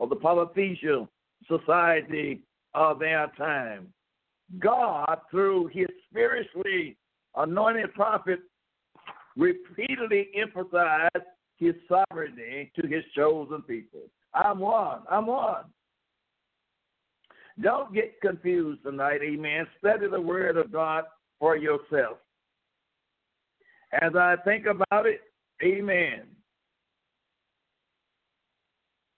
of 0.00 0.10
the 0.10 0.16
polytheistic 0.16 1.08
society 1.48 2.42
of 2.74 2.98
their 2.98 3.30
time. 3.36 3.88
God, 4.58 5.18
through 5.30 5.68
his 5.68 5.88
spiritually 6.08 6.96
anointed 7.34 7.92
prophet, 7.94 8.40
repeatedly 9.36 10.28
emphasized 10.34 11.26
his 11.58 11.74
sovereignty 11.88 12.72
to 12.80 12.86
his 12.86 13.04
chosen 13.14 13.62
people. 13.62 14.00
I'm 14.34 14.58
one. 14.58 15.00
I'm 15.10 15.26
one. 15.26 15.64
Don't 17.60 17.94
get 17.94 18.20
confused 18.20 18.82
tonight, 18.82 19.20
amen. 19.22 19.66
Study 19.78 20.08
the 20.08 20.20
word 20.20 20.56
of 20.56 20.70
God 20.70 21.04
for 21.38 21.56
yourself. 21.56 22.18
As 24.02 24.14
I 24.14 24.36
think 24.44 24.66
about 24.66 25.06
it, 25.06 25.20
amen. 25.62 26.22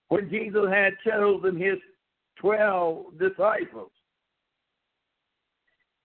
When 0.08 0.30
Jesus 0.30 0.66
had 0.70 0.94
chosen 1.06 1.56
his 1.56 1.78
12 2.40 3.18
disciples, 3.18 3.90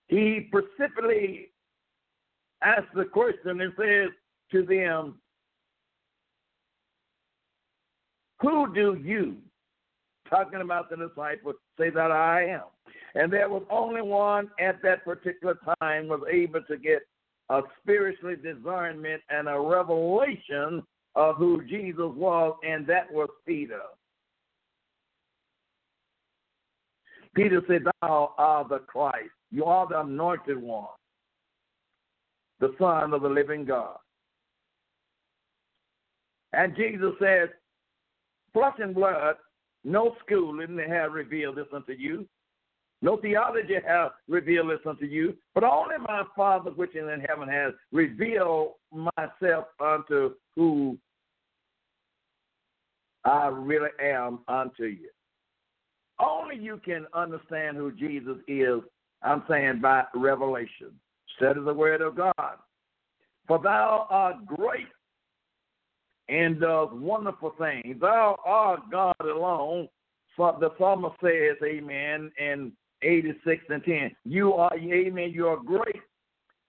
he 0.08 0.48
specifically 0.48 1.50
asked 2.64 2.94
the 2.96 3.06
question 3.06 3.62
and 3.62 3.74
says 3.78 4.10
to 4.52 4.64
them, 4.66 5.16
Who 8.42 8.74
do 8.74 9.00
you, 9.02 9.38
talking 10.30 10.62
about 10.62 10.90
the 10.90 10.98
disciples, 10.98 11.56
say 11.80 11.90
that 11.90 12.12
I 12.12 12.46
am? 12.46 12.64
And 13.16 13.32
there 13.32 13.50
was 13.50 13.64
only 13.70 14.02
one 14.02 14.50
at 14.60 14.82
that 14.84 15.06
particular 15.06 15.58
time 15.80 16.08
was 16.08 16.22
able 16.32 16.62
to 16.64 16.78
get 16.78 17.04
a 17.50 17.62
spiritual 17.82 18.36
discernment 18.36 19.22
and 19.30 19.48
a 19.48 19.60
revelation 19.60 20.84
of 21.16 21.36
who 21.36 21.64
Jesus 21.66 22.12
was, 22.16 22.56
and 22.64 22.88
that 22.88 23.12
was 23.12 23.30
Peter. 23.46 23.82
Peter 27.36 27.62
said, 27.68 27.84
Thou 28.02 28.34
art 28.38 28.70
the 28.70 28.80
Christ. 28.80 29.30
You 29.52 29.66
are 29.66 29.88
the 29.88 30.00
anointed 30.02 30.58
one, 30.58 30.88
the 32.64 32.74
Son 32.80 33.14
of 33.14 33.22
the 33.22 33.28
living 33.28 33.66
God. 33.66 33.98
And 36.54 36.74
Jesus 36.78 37.12
said, 37.20 37.50
Flesh 38.54 38.76
and 38.80 38.96
blood, 38.96 39.36
no 39.84 40.16
schooling 40.24 40.80
have 40.88 41.12
revealed 41.12 41.58
this 41.58 41.68
unto 41.74 41.92
you. 41.92 42.26
No 43.02 43.18
theology 43.18 43.76
have 43.86 44.12
revealed 44.30 44.70
this 44.70 44.80
unto 44.86 45.04
you, 45.04 45.36
but 45.54 45.66
only 45.66 45.98
my 46.08 46.24
Father 46.38 46.72
which 46.72 46.96
is 46.96 47.04
in 47.04 47.20
heaven 47.28 47.50
has 47.50 47.74
revealed 47.92 48.76
myself 49.18 49.66
unto 49.82 50.36
who 50.56 50.98
I 53.26 53.48
really 53.48 53.90
am 54.02 54.40
unto 54.48 54.86
you. 54.86 55.10
Only 56.18 56.56
you 56.56 56.80
can 56.86 57.08
understand 57.14 57.76
who 57.76 57.92
Jesus 57.92 58.38
is, 58.48 58.80
I'm 59.22 59.44
saying 59.50 59.82
by 59.82 60.06
revelation. 60.16 60.98
Said 61.40 61.58
of 61.58 61.66
the 61.66 61.74
word 61.74 62.02
of 62.02 62.16
God. 62.16 62.58
For 63.48 63.60
thou 63.60 64.08
art 64.10 64.46
great 64.46 64.88
and 66.30 66.60
does 66.60 66.90
wonderful 66.92 67.54
things. 67.60 68.00
Thou 68.00 68.38
art 68.46 68.82
God 68.92 69.16
alone. 69.20 69.88
For 70.36 70.56
the 70.60 70.72
psalmist 70.78 71.16
says, 71.22 71.58
Amen, 71.64 72.32
in 72.40 72.72
86 73.04 73.64
and 73.70 73.84
10. 73.84 74.16
You 74.26 74.54
are, 74.54 74.72
Amen, 74.76 75.32
you 75.32 75.48
are 75.48 75.58
great. 75.58 76.02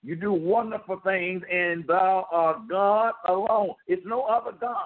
You 0.03 0.16
do 0.16 0.33
wonderful 0.33 1.00
things, 1.03 1.42
and 1.50 1.87
thou 1.87 2.27
art 2.31 2.68
God 2.68 3.14
alone. 3.27 3.72
It's 3.87 4.03
no 4.05 4.22
other 4.24 4.53
God. 4.61 4.77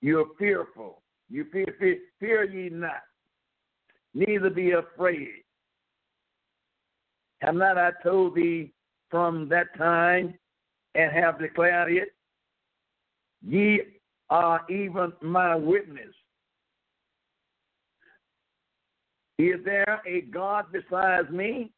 You 0.00 0.20
are 0.20 0.26
fearful. 0.38 1.01
You 1.32 1.46
fear, 1.50 1.64
fear, 1.80 1.96
fear 2.20 2.44
ye 2.44 2.68
not, 2.68 3.00
neither 4.12 4.50
be 4.50 4.72
afraid. 4.72 5.44
Have 7.40 7.54
not 7.54 7.78
I 7.78 7.92
told 8.02 8.34
thee 8.34 8.74
from 9.10 9.48
that 9.48 9.74
time 9.78 10.34
and 10.94 11.10
have 11.10 11.38
declared 11.38 11.90
it? 11.90 12.08
Ye 13.40 13.80
are 14.28 14.60
even 14.68 15.14
my 15.22 15.56
witness. 15.56 16.14
Is 19.38 19.64
there 19.64 20.02
a 20.06 20.20
God 20.30 20.66
besides 20.70 21.30
me? 21.30 21.72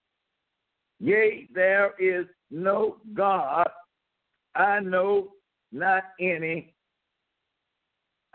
Yea, 0.98 1.48
there 1.54 1.92
is 2.00 2.26
no 2.50 2.96
God. 3.14 3.68
I 4.56 4.80
know 4.80 5.28
not 5.70 6.02
any. 6.20 6.73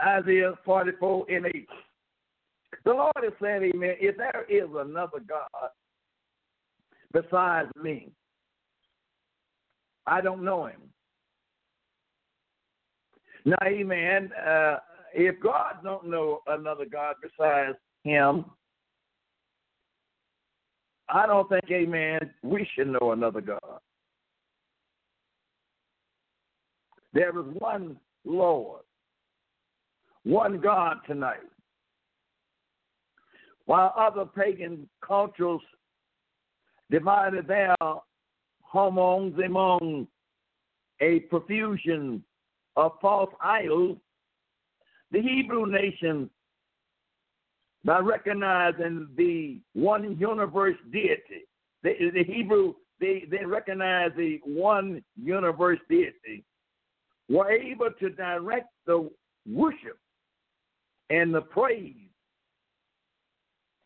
Isaiah 0.01 0.53
44 0.65 1.25
and 1.29 1.45
8. 1.45 1.67
The 2.85 2.91
Lord 2.91 3.13
is 3.25 3.33
saying, 3.41 3.71
Amen, 3.73 3.95
if 3.99 4.15
there 4.17 4.45
is 4.49 4.69
another 4.75 5.19
God 5.27 5.69
besides 7.11 7.69
me, 7.81 8.11
I 10.05 10.21
don't 10.21 10.43
know 10.43 10.65
him. 10.67 10.81
Now, 13.45 13.57
amen, 13.63 14.31
uh, 14.45 14.77
if 15.13 15.41
God 15.41 15.75
don't 15.83 16.07
know 16.09 16.39
another 16.47 16.85
God 16.85 17.15
besides 17.21 17.77
him, 18.03 18.45
I 21.07 21.25
don't 21.25 21.49
think, 21.49 21.65
amen, 21.71 22.19
we 22.43 22.67
should 22.75 22.87
know 22.87 23.11
another 23.11 23.41
God. 23.41 23.79
There 27.13 27.29
is 27.29 27.45
one 27.57 27.97
Lord 28.25 28.81
one 30.23 30.59
God 30.59 30.97
tonight. 31.07 31.37
While 33.65 33.93
other 33.97 34.25
pagan 34.25 34.89
cultures 35.05 35.61
divided 36.89 37.47
their 37.47 37.75
hormones 38.61 39.35
among 39.45 40.07
a 41.01 41.19
profusion 41.21 42.23
of 42.75 42.93
false 43.01 43.33
idols, 43.41 43.97
the 45.11 45.21
Hebrew 45.21 45.65
nation, 45.65 46.29
by 47.85 47.99
recognizing 47.99 49.07
the 49.15 49.59
one 49.73 50.17
universe 50.19 50.77
deity, 50.91 51.47
the, 51.83 51.93
the 52.13 52.23
Hebrew, 52.23 52.73
they, 52.99 53.25
they 53.29 53.45
recognize 53.45 54.11
the 54.17 54.39
one 54.43 55.03
universe 55.15 55.79
deity, 55.89 56.43
were 57.29 57.51
able 57.51 57.89
to 57.99 58.09
direct 58.09 58.69
the 58.85 59.09
worship 59.47 59.97
and 61.09 61.33
the 61.33 61.41
praise 61.41 61.95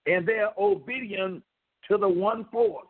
and 0.05 0.27
their 0.27 0.49
obedience 0.57 1.41
to 1.89 1.97
the 1.97 2.07
one 2.07 2.45
force. 2.51 2.87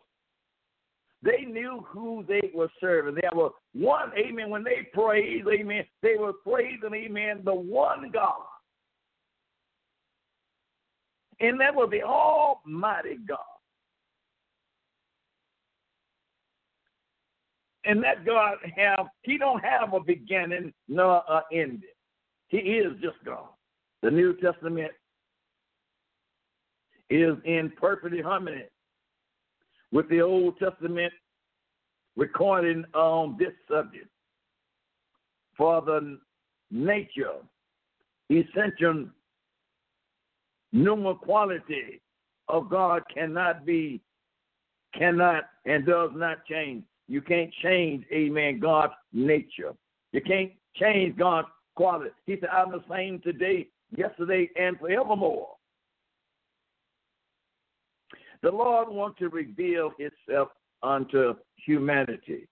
They 1.22 1.46
knew 1.46 1.84
who 1.88 2.24
they 2.28 2.50
were 2.54 2.68
serving. 2.80 3.14
They 3.14 3.28
were 3.34 3.50
one, 3.72 4.10
amen. 4.16 4.50
When 4.50 4.62
they 4.62 4.88
praised, 4.92 5.48
amen, 5.48 5.84
they 6.02 6.16
were 6.18 6.34
praising, 6.34 6.92
amen, 6.94 7.40
the 7.44 7.54
one 7.54 8.10
God. 8.12 8.42
And 11.40 11.58
that 11.60 11.74
was 11.74 11.88
the 11.90 12.02
Almighty 12.02 13.16
God. 13.26 13.38
And 17.86 18.02
that 18.02 18.24
God 18.24 18.58
have 18.76 19.06
He 19.22 19.38
don't 19.38 19.64
have 19.64 19.94
a 19.94 20.00
beginning 20.00 20.72
nor 20.88 21.22
an 21.28 21.42
ending. 21.52 21.82
He 22.48 22.58
is 22.58 22.92
just 23.02 23.16
God. 23.24 23.48
The 24.04 24.10
New 24.10 24.34
Testament 24.34 24.92
is 27.08 27.36
in 27.46 27.72
perfect 27.80 28.22
harmony 28.22 28.64
with 29.92 30.10
the 30.10 30.20
Old 30.20 30.58
Testament 30.58 31.10
recording 32.14 32.84
on 32.92 33.38
this 33.38 33.54
subject. 33.66 34.08
For 35.56 35.80
the 35.80 36.18
nature, 36.70 37.36
essential, 38.30 39.06
numerous 40.74 41.16
quality 41.22 42.02
of 42.48 42.68
God 42.68 43.04
cannot 43.08 43.64
be, 43.64 44.02
cannot, 44.94 45.44
and 45.64 45.86
does 45.86 46.10
not 46.14 46.44
change. 46.44 46.84
You 47.08 47.22
can't 47.22 47.50
change, 47.62 48.04
amen, 48.12 48.60
God's 48.60 48.92
nature. 49.14 49.72
You 50.12 50.20
can't 50.20 50.52
change 50.76 51.16
God's 51.16 51.48
quality. 51.74 52.10
He 52.26 52.36
said, 52.38 52.50
I'm 52.50 52.70
the 52.70 52.84
same 52.90 53.18
today, 53.20 53.68
yesterday, 53.96 54.50
and 54.56 54.78
forevermore. 54.78 55.48
The 58.42 58.50
Lord 58.50 58.88
wants 58.88 59.18
to 59.20 59.28
reveal 59.28 59.92
himself 59.98 60.48
unto 60.82 61.34
humanity. 61.64 62.46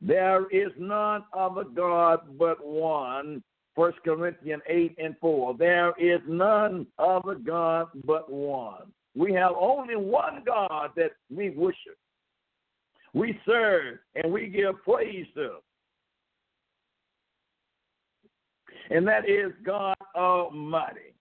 There 0.00 0.46
is 0.50 0.72
none 0.78 1.24
other 1.36 1.64
God 1.64 2.20
but 2.38 2.64
one. 2.66 3.42
1 3.76 3.92
Corinthians 4.04 4.62
8 4.68 4.96
and 4.98 5.14
4. 5.20 5.54
There 5.56 5.92
is 5.98 6.20
none 6.26 6.86
other 6.98 7.36
God 7.36 7.88
but 8.04 8.30
one. 8.30 8.92
We 9.14 9.32
have 9.34 9.52
only 9.58 9.96
one 9.96 10.42
God 10.44 10.90
that 10.96 11.12
we 11.34 11.50
worship. 11.50 11.96
We 13.14 13.38
serve 13.46 13.98
and 14.16 14.32
we 14.32 14.48
give 14.48 14.82
praise 14.82 15.26
to. 15.34 15.56
And 18.90 19.06
that 19.06 19.28
is 19.28 19.52
God 19.64 19.94
Almighty. 20.14 21.14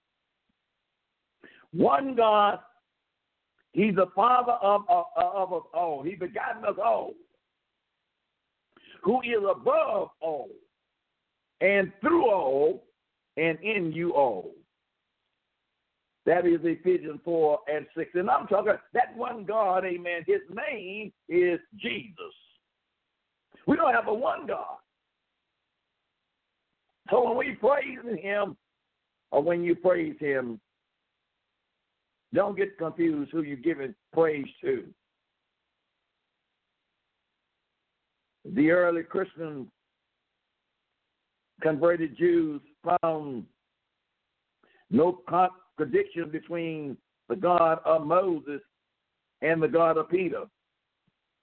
One 1.72 2.16
God 2.16 2.60
He's 3.72 3.96
the 3.96 4.08
Father 4.16 4.54
of, 4.54 4.82
of, 4.90 5.06
of 5.16 5.54
us 5.54 5.64
all. 5.74 6.04
He 6.04 6.16
begotten 6.16 6.66
us 6.66 6.76
all. 6.84 7.14
Who 9.04 9.22
is 9.22 9.38
above 9.50 10.10
all, 10.20 10.50
and 11.62 11.92
through 12.02 12.30
all, 12.30 12.84
and 13.38 13.58
in 13.62 13.94
you 13.94 14.14
all. 14.14 14.52
That 16.26 16.46
is 16.46 16.60
Ephesians 16.64 17.22
4 17.24 17.60
and 17.74 17.86
6. 17.96 18.12
And 18.16 18.30
I'm 18.30 18.48
talking 18.48 18.74
that 18.94 19.16
one 19.16 19.46
God, 19.46 19.86
amen, 19.86 20.24
his 20.28 20.42
name 20.50 21.14
is 21.30 21.60
Jesus. 21.78 22.14
We 23.66 23.78
don't 23.78 23.94
have 23.94 24.08
a 24.08 24.14
one 24.14 24.46
God. 24.46 24.78
So 27.10 27.26
when 27.26 27.38
we 27.38 27.56
praise 27.56 28.00
him, 28.22 28.58
or 29.32 29.42
when 29.42 29.64
you 29.64 29.76
praise 29.76 30.16
him, 30.20 30.60
don't 32.34 32.58
get 32.58 32.78
confused 32.78 33.32
who 33.32 33.42
you're 33.42 33.58
giving 33.58 33.94
praise 34.14 34.46
to. 34.62 34.86
The 38.54 38.72
early 38.72 39.04
Christian 39.04 39.68
converted 41.62 42.18
Jews 42.18 42.62
found 43.02 43.46
no 44.90 45.20
contradiction 45.28 46.30
between 46.32 46.98
the 47.28 47.36
God 47.36 47.80
of 47.86 48.06
Moses 48.06 48.62
and 49.42 49.62
the 49.62 49.68
God 49.68 49.98
of 49.98 50.10
Peter. 50.10 50.46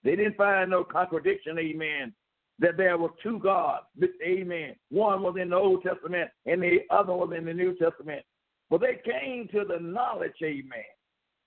They 0.05 0.17
didn't 0.17 0.37
find 0.37 0.71
no 0.71 0.85
contradiction, 0.85 1.59
amen, 1.59 2.13
that 2.59 2.77
there 2.77 2.97
were 2.97 3.11
two 3.23 3.39
gods, 3.39 3.85
amen. 4.25 4.75
One 4.91 5.23
was 5.23 5.37
in 5.41 5.51
the 5.51 5.57
Old 5.57 5.83
Testament 5.83 6.31
and 6.47 6.63
the 6.63 6.79
other 6.91 7.13
was 7.13 7.33
in 7.37 7.45
the 7.45 7.53
New 7.53 7.77
Testament. 7.77 8.25
But 8.71 8.81
they 8.81 8.99
came 9.05 9.49
to 9.49 9.65
the 9.65 9.79
knowledge, 9.79 10.35
amen, 10.43 10.85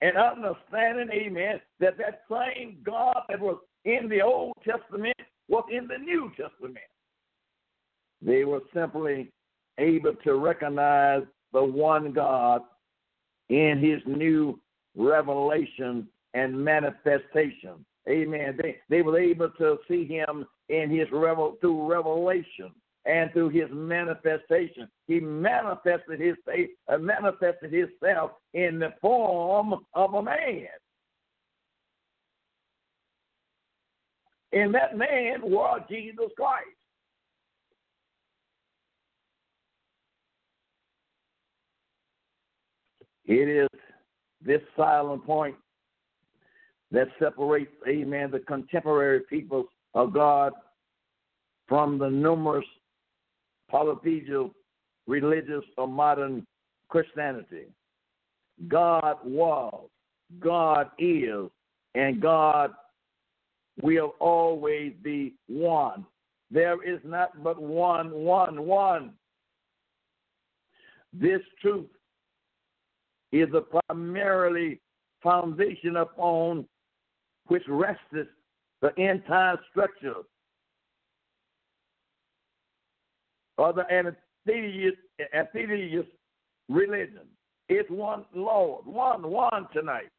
and 0.02 0.16
understanding, 0.16 1.10
amen, 1.12 1.60
that 1.80 1.98
that 1.98 2.22
same 2.30 2.78
God 2.84 3.24
that 3.28 3.40
was 3.40 3.58
in 3.86 4.08
the 4.08 4.22
Old 4.22 4.54
Testament 4.64 5.18
was 5.48 5.66
in 5.72 5.88
the 5.88 5.98
New 5.98 6.32
Testament. 6.38 6.78
They 8.22 8.46
were 8.46 8.62
simply 8.74 9.32
able 9.78 10.14
to 10.24 10.36
recognize 10.36 11.24
the 11.54 11.64
one 11.64 12.14
God 12.14 12.62
in 13.50 13.80
his 13.80 14.02
new 14.06 14.60
revelation 14.96 16.08
and 16.34 16.64
manifestation. 16.64 17.86
Amen. 18.08 18.58
They, 18.62 18.78
they 18.90 19.02
were 19.02 19.20
able 19.20 19.50
to 19.58 19.78
see 19.88 20.06
him 20.06 20.46
in 20.70 20.90
his 20.90 21.08
revel 21.12 21.58
through 21.60 21.90
revelation 21.90 22.72
and 23.06 23.32
through 23.34 23.50
his 23.50 23.68
manifestation. 23.72 24.88
He 25.08 25.20
manifested 25.20 26.20
his 26.20 26.36
faith, 26.46 26.70
uh, 26.88 26.98
manifested 26.98 27.74
himself 27.74 28.32
in 28.54 28.80
the 28.80 28.94
form 29.02 29.74
of 29.94 30.14
a 30.14 30.24
man. 30.24 30.68
And 34.52 34.74
that 34.74 34.98
man 34.98 35.42
was 35.44 35.82
Jesus 35.90 36.30
Christ. 36.36 36.68
It 43.26 43.48
is 43.48 43.70
this 44.44 44.62
silent 44.76 45.24
point 45.24 45.56
that 46.92 47.08
separates, 47.20 47.72
amen, 47.88 48.32
the 48.32 48.40
contemporary 48.40 49.22
peoples 49.30 49.68
of 49.94 50.14
God 50.14 50.54
from 51.68 51.98
the 51.98 52.10
numerous 52.10 52.66
polytheistic, 53.70 54.52
religious, 55.08 55.64
or 55.78 55.88
modern 55.88 56.46
Christianity. 56.90 57.68
God 58.68 59.18
was, 59.24 59.90
God 60.40 60.90
is, 60.98 61.50
and 61.96 62.22
God 62.22 62.72
will 63.82 64.16
always 64.20 64.94
be 65.02 65.36
one. 65.48 66.06
There 66.52 66.84
is 66.84 67.00
not 67.04 67.44
but 67.44 67.62
one, 67.62 68.12
one, 68.12 68.64
one. 68.64 69.14
This 71.14 71.42
truth 71.62 71.88
is 73.32 73.48
the 73.52 73.62
primarily 73.62 74.80
foundation 75.22 75.98
upon 75.98 76.66
which 77.48 77.64
rests 77.68 78.04
the 78.82 78.94
entire 78.96 79.58
structure 79.70 80.24
or 83.58 83.74
the 83.74 83.84
atheist 84.48 86.08
religion. 86.70 87.28
It's 87.68 87.90
one 87.90 88.26
Lord, 88.34 88.86
one, 88.86 89.30
one 89.30 89.68
tonight. 89.74 90.10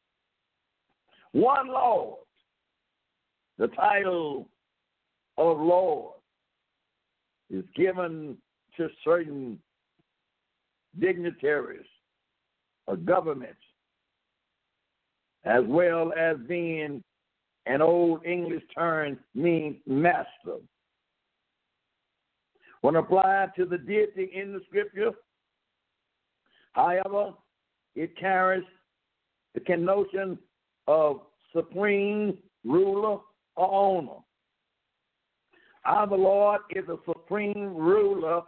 One 1.32 1.68
Lord. 1.68 2.18
The 3.58 3.68
title 3.68 4.48
of 5.36 5.58
Lord 5.58 6.14
is 7.50 7.64
given 7.74 8.36
to 8.76 8.88
certain 9.04 9.58
dignitaries 10.98 11.86
or 12.86 12.96
governments, 12.96 13.60
as 15.44 15.62
well 15.66 16.12
as 16.18 16.36
being 16.48 17.02
an 17.66 17.82
old 17.82 18.24
English 18.24 18.62
term 18.76 19.18
means 19.34 19.76
master. 19.86 20.58
When 22.80 22.96
applied 22.96 23.50
to 23.56 23.66
the 23.66 23.78
deity 23.78 24.30
in 24.34 24.52
the 24.52 24.60
scripture, 24.66 25.12
however, 26.72 27.34
it 27.94 28.16
carries 28.16 28.64
the 29.54 29.60
connotation 29.60 30.38
of 30.86 31.20
supreme 31.54 32.38
ruler 32.64 33.18
or 33.56 33.72
owner. 33.72 34.20
Our 35.84 36.06
Lord 36.06 36.60
is 36.70 36.86
the 36.86 36.98
supreme 37.06 37.74
ruler 37.74 38.42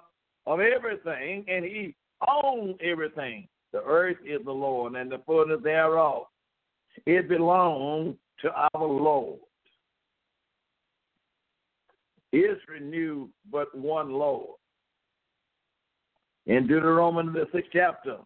of 0.47 0.61
everything, 0.61 1.45
and 1.49 1.65
He 1.65 1.95
owns 2.27 2.77
everything. 2.83 3.49
The 3.73 3.83
earth 3.83 4.19
is 4.25 4.45
the 4.45 4.53
Lord, 4.53 4.95
and 4.95 5.11
the 5.11 5.19
fullness 5.27 5.61
thereof. 5.63 6.25
It 7.07 7.29
belongs 7.29 8.17
to 8.43 8.51
our 8.53 8.87
Lord. 8.87 9.39
Israel 12.33 12.83
knew 12.83 13.31
but 13.51 13.77
one 13.77 14.11
Lord. 14.13 14.57
In 16.47 16.67
Deuteronomy, 16.67 17.33
the 17.33 17.47
sixth 17.53 17.71
chapter, 17.73 18.17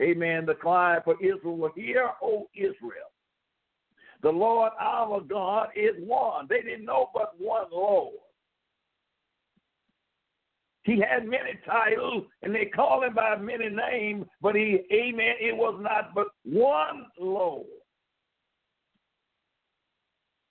amen, 0.00 0.46
the 0.46 0.54
cry 0.54 0.98
for 1.04 1.16
Israel, 1.22 1.56
will 1.56 1.72
hear, 1.74 2.10
O 2.22 2.46
Israel. 2.54 3.10
The 4.22 4.30
Lord 4.30 4.72
our 4.80 5.20
God 5.20 5.68
is 5.74 5.94
one. 5.98 6.46
They 6.48 6.62
didn't 6.62 6.84
know 6.84 7.10
but 7.12 7.34
one 7.38 7.66
Lord. 7.72 8.14
He 10.84 11.00
had 11.00 11.26
many 11.26 11.58
titles 11.66 12.24
and 12.42 12.54
they 12.54 12.66
called 12.66 13.04
him 13.04 13.14
by 13.14 13.36
many 13.36 13.68
names, 13.68 14.26
but 14.40 14.54
he, 14.54 14.82
amen, 14.92 15.34
it 15.40 15.56
was 15.56 15.78
not 15.82 16.14
but 16.14 16.28
one 16.44 17.06
Lord. 17.18 17.66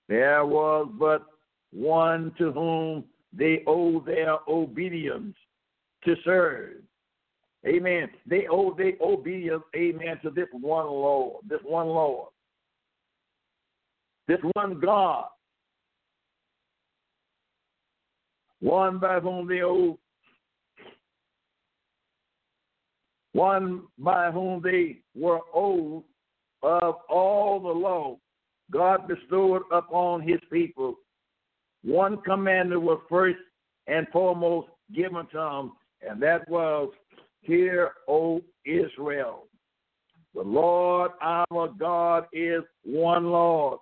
There 0.07 0.45
was 0.45 0.89
but 0.99 1.25
one 1.71 2.31
to 2.37 2.51
whom 2.51 3.05
they 3.33 3.63
owe 3.67 3.99
their 4.01 4.37
obedience 4.47 5.35
to 6.05 6.15
serve. 6.23 6.77
Amen. 7.67 8.09
They 8.27 8.45
owe 8.49 8.75
their 8.75 8.93
obedience, 9.01 9.63
amen, 9.75 10.19
to 10.21 10.29
this 10.29 10.47
one 10.51 10.85
Lord, 10.85 11.43
this 11.49 11.59
one 11.63 11.87
Lord, 11.87 12.29
this 14.27 14.39
one 14.53 14.79
God, 14.79 15.25
one 18.59 18.99
by 18.99 19.19
whom 19.19 19.47
they 19.47 19.61
owe, 19.61 19.97
one 23.33 23.83
by 23.97 24.29
whom 24.29 24.61
they 24.61 24.99
were 25.15 25.41
owed 25.53 26.03
of 26.61 26.95
all 27.09 27.59
the 27.59 27.67
law 27.67 28.17
God 28.71 29.07
bestowed 29.07 29.63
upon 29.71 30.21
his 30.21 30.39
people. 30.51 30.95
One 31.83 32.17
commandment 32.21 32.81
was 32.81 32.99
first 33.09 33.37
and 33.87 34.07
foremost 34.11 34.69
given 34.93 35.27
to 35.31 35.37
them, 35.37 35.71
and 36.07 36.21
that 36.21 36.49
was, 36.49 36.91
Hear, 37.41 37.91
O 38.07 38.41
Israel. 38.65 39.47
The 40.33 40.41
Lord 40.41 41.11
our 41.21 41.69
God 41.79 42.25
is 42.33 42.63
one 42.83 43.27
Lord. 43.27 43.79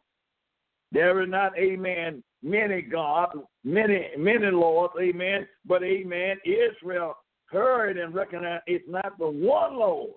There 0.91 1.23
is 1.23 1.29
not, 1.29 1.57
amen, 1.57 2.23
many 2.43 2.81
gods, 2.81 3.39
many, 3.63 4.09
many 4.17 4.51
lords, 4.51 4.93
amen, 5.01 5.47
but 5.65 5.81
amen, 5.81 6.37
Israel 6.45 7.15
heard 7.45 7.97
and 7.97 8.13
recognized 8.13 8.63
it's 8.67 8.85
not 8.87 9.17
the 9.17 9.29
one 9.29 9.77
Lord. 9.77 10.11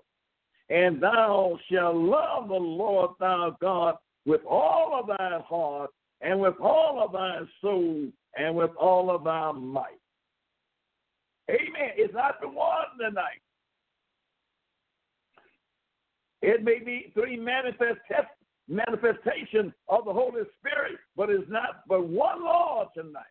And 0.68 1.00
thou 1.00 1.58
shalt 1.70 1.94
love 1.94 2.48
the 2.48 2.54
Lord 2.54 3.12
thy 3.20 3.50
God 3.60 3.94
with 4.26 4.40
all 4.44 4.98
of 5.00 5.06
thy 5.06 5.38
heart 5.46 5.90
and 6.20 6.40
with 6.40 6.54
all 6.60 7.02
of 7.02 7.12
thy 7.12 7.40
soul 7.60 8.08
and 8.36 8.54
with 8.54 8.70
all 8.78 9.10
of 9.10 9.24
thy 9.24 9.52
might. 9.52 10.00
Amen. 11.48 11.92
It's 11.96 12.12
not 12.12 12.40
the 12.40 12.48
one 12.48 12.86
tonight. 12.98 13.40
It 16.42 16.62
may 16.62 16.80
be 16.80 17.12
three 17.14 17.36
manifest 17.36 18.00
manifestation 18.68 19.72
of 19.88 20.04
the 20.04 20.12
Holy 20.12 20.42
Spirit, 20.58 20.98
but 21.16 21.30
it's 21.30 21.48
not 21.48 21.82
but 21.88 22.06
one 22.06 22.42
Lord 22.44 22.88
tonight. 22.94 23.22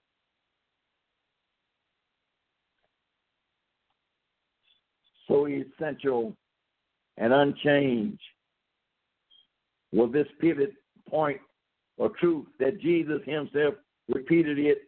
So 5.27 5.47
essential 5.47 6.35
and 7.17 7.33
unchanged 7.33 8.21
was 9.91 10.11
this 10.13 10.27
pivot 10.39 10.73
point 11.09 11.39
or 11.97 12.09
truth 12.09 12.45
that 12.59 12.79
Jesus 12.81 13.21
himself 13.25 13.75
repeated 14.13 14.59
it 14.59 14.79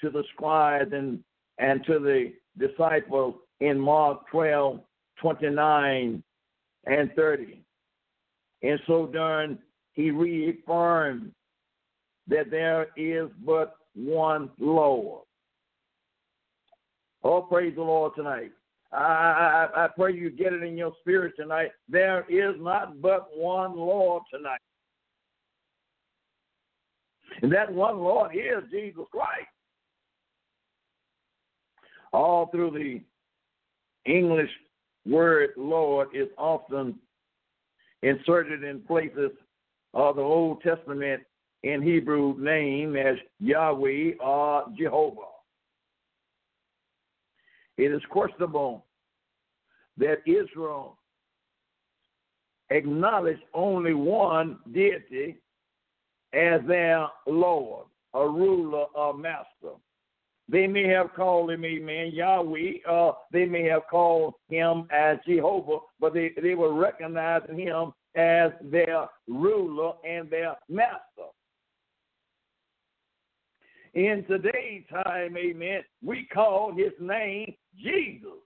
to 0.00 0.10
the 0.10 0.24
scribes 0.34 0.92
and, 0.92 1.20
and 1.58 1.84
to 1.86 1.98
the 1.98 2.32
disciples 2.58 3.34
in 3.60 3.78
Mark 3.78 4.28
12, 4.30 4.80
29 5.20 6.22
and 6.86 7.10
30. 7.14 7.64
And 8.62 8.80
so 8.86 9.06
done, 9.06 9.58
he 9.92 10.10
reaffirmed 10.10 11.32
that 12.28 12.50
there 12.50 12.88
is 12.96 13.28
but 13.44 13.76
one 13.94 14.50
Lord. 14.58 15.22
Oh, 17.22 17.42
praise 17.42 17.74
the 17.74 17.82
Lord 17.82 18.12
tonight. 18.16 18.52
I, 18.92 19.68
I, 19.74 19.84
I 19.84 19.88
pray 19.88 20.14
you 20.14 20.30
get 20.30 20.52
it 20.52 20.62
in 20.62 20.76
your 20.76 20.92
spirit 21.00 21.34
tonight. 21.36 21.70
There 21.88 22.24
is 22.28 22.54
not 22.58 23.00
but 23.00 23.28
one 23.34 23.76
Lord 23.76 24.22
tonight. 24.32 24.60
And 27.42 27.52
that 27.52 27.72
one 27.72 27.98
Lord 27.98 28.34
is 28.34 28.70
Jesus 28.70 29.04
Christ. 29.10 29.48
All 32.12 32.46
through 32.46 32.70
the 32.70 33.00
English 34.10 34.50
word 35.06 35.50
Lord 35.56 36.08
is 36.14 36.28
often 36.38 36.96
inserted 38.02 38.62
in 38.62 38.80
places 38.80 39.30
of 39.94 40.16
the 40.16 40.22
Old 40.22 40.62
Testament 40.62 41.22
in 41.62 41.82
Hebrew 41.82 42.36
name 42.38 42.96
as 42.96 43.16
Yahweh 43.40 44.12
or 44.20 44.64
Jehovah. 44.78 45.22
It 47.76 47.90
is 47.90 48.02
questionable 48.10 48.84
that 49.96 50.18
Israel 50.26 50.98
acknowledged 52.70 53.42
only 53.52 53.94
one 53.94 54.58
deity 54.72 55.38
as 56.34 56.60
their 56.66 57.06
Lord, 57.26 57.86
a 58.14 58.28
ruler, 58.28 58.86
a 58.96 59.16
master. 59.16 59.76
They 60.48 60.66
may 60.66 60.86
have 60.88 61.14
called 61.14 61.50
him, 61.50 61.64
amen, 61.64 62.10
Yahweh. 62.12 62.86
Uh, 62.88 63.12
they 63.32 63.46
may 63.46 63.64
have 63.64 63.82
called 63.90 64.34
him 64.48 64.86
as 64.90 65.18
Jehovah, 65.26 65.78
but 66.00 66.12
they, 66.12 66.32
they 66.40 66.54
were 66.54 66.74
recognizing 66.74 67.58
him 67.58 67.92
as 68.14 68.52
their 68.62 69.08
ruler 69.26 69.92
and 70.06 70.28
their 70.30 70.54
master. 70.68 71.30
In 73.94 74.24
today's 74.28 74.82
time, 74.90 75.36
amen, 75.36 75.82
we 76.02 76.26
call 76.32 76.74
his 76.74 76.92
name 77.00 77.54
Jesus. 77.80 78.43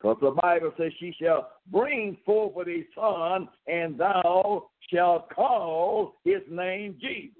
Because 0.00 0.18
the 0.20 0.30
Bible 0.30 0.72
says, 0.78 0.92
She 1.00 1.14
shall 1.20 1.50
bring 1.70 2.16
forth 2.24 2.68
a 2.68 2.84
son, 2.94 3.48
and 3.66 3.98
thou 3.98 4.68
shalt 4.92 5.28
call 5.34 6.14
his 6.24 6.42
name 6.50 6.96
Jesus. 7.00 7.34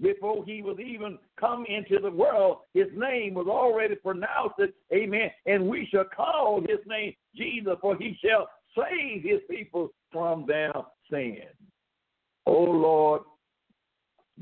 Before 0.00 0.44
he 0.44 0.62
was 0.62 0.78
even 0.80 1.18
come 1.38 1.66
into 1.68 2.00
the 2.00 2.10
world, 2.10 2.60
his 2.72 2.86
name 2.94 3.34
was 3.34 3.46
already 3.48 3.96
pronounced, 3.96 4.58
amen, 4.92 5.30
and 5.44 5.68
we 5.68 5.86
shall 5.90 6.04
call 6.04 6.62
his 6.62 6.78
name 6.86 7.14
Jesus, 7.36 7.74
for 7.80 7.96
he 7.96 8.18
shall 8.24 8.48
save 8.74 9.22
his 9.22 9.40
people 9.48 9.90
from 10.10 10.46
their 10.46 10.72
sin. 11.10 11.42
O 12.46 12.54
Lord, 12.62 13.22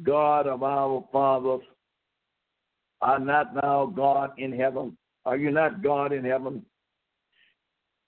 God 0.05 0.46
of 0.46 0.62
our 0.62 1.05
fathers, 1.11 1.66
are 3.01 3.18
not 3.18 3.55
thou 3.55 3.92
God 3.94 4.31
in 4.38 4.53
heaven? 4.53 4.96
Are 5.24 5.37
you 5.37 5.51
not 5.51 5.83
God 5.83 6.12
in 6.12 6.24
heaven? 6.24 6.64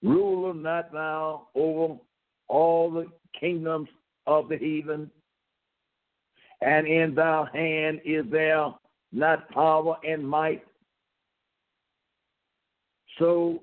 Ruler 0.03 0.53
not 0.53 0.91
thou 0.91 1.47
over 1.55 1.95
all 2.47 2.91
the 2.91 3.07
kingdoms 3.39 3.87
of 4.27 4.49
the 4.49 4.57
heathen? 4.57 5.09
And 6.61 6.87
in 6.87 7.15
thy 7.15 7.45
hand 7.53 8.01
is 8.05 8.25
there 8.31 8.73
not 9.11 9.49
power 9.49 9.97
and 10.07 10.27
might, 10.27 10.63
so 13.19 13.61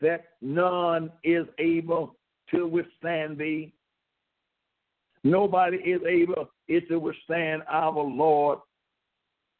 that 0.00 0.24
none 0.40 1.10
is 1.24 1.46
able 1.58 2.16
to 2.50 2.66
withstand 2.66 3.38
thee. 3.38 3.72
Nobody 5.24 5.76
is 5.78 6.02
able 6.06 6.50
is 6.68 6.82
to 6.88 6.98
withstand 6.98 7.62
our 7.68 8.02
Lord. 8.02 8.58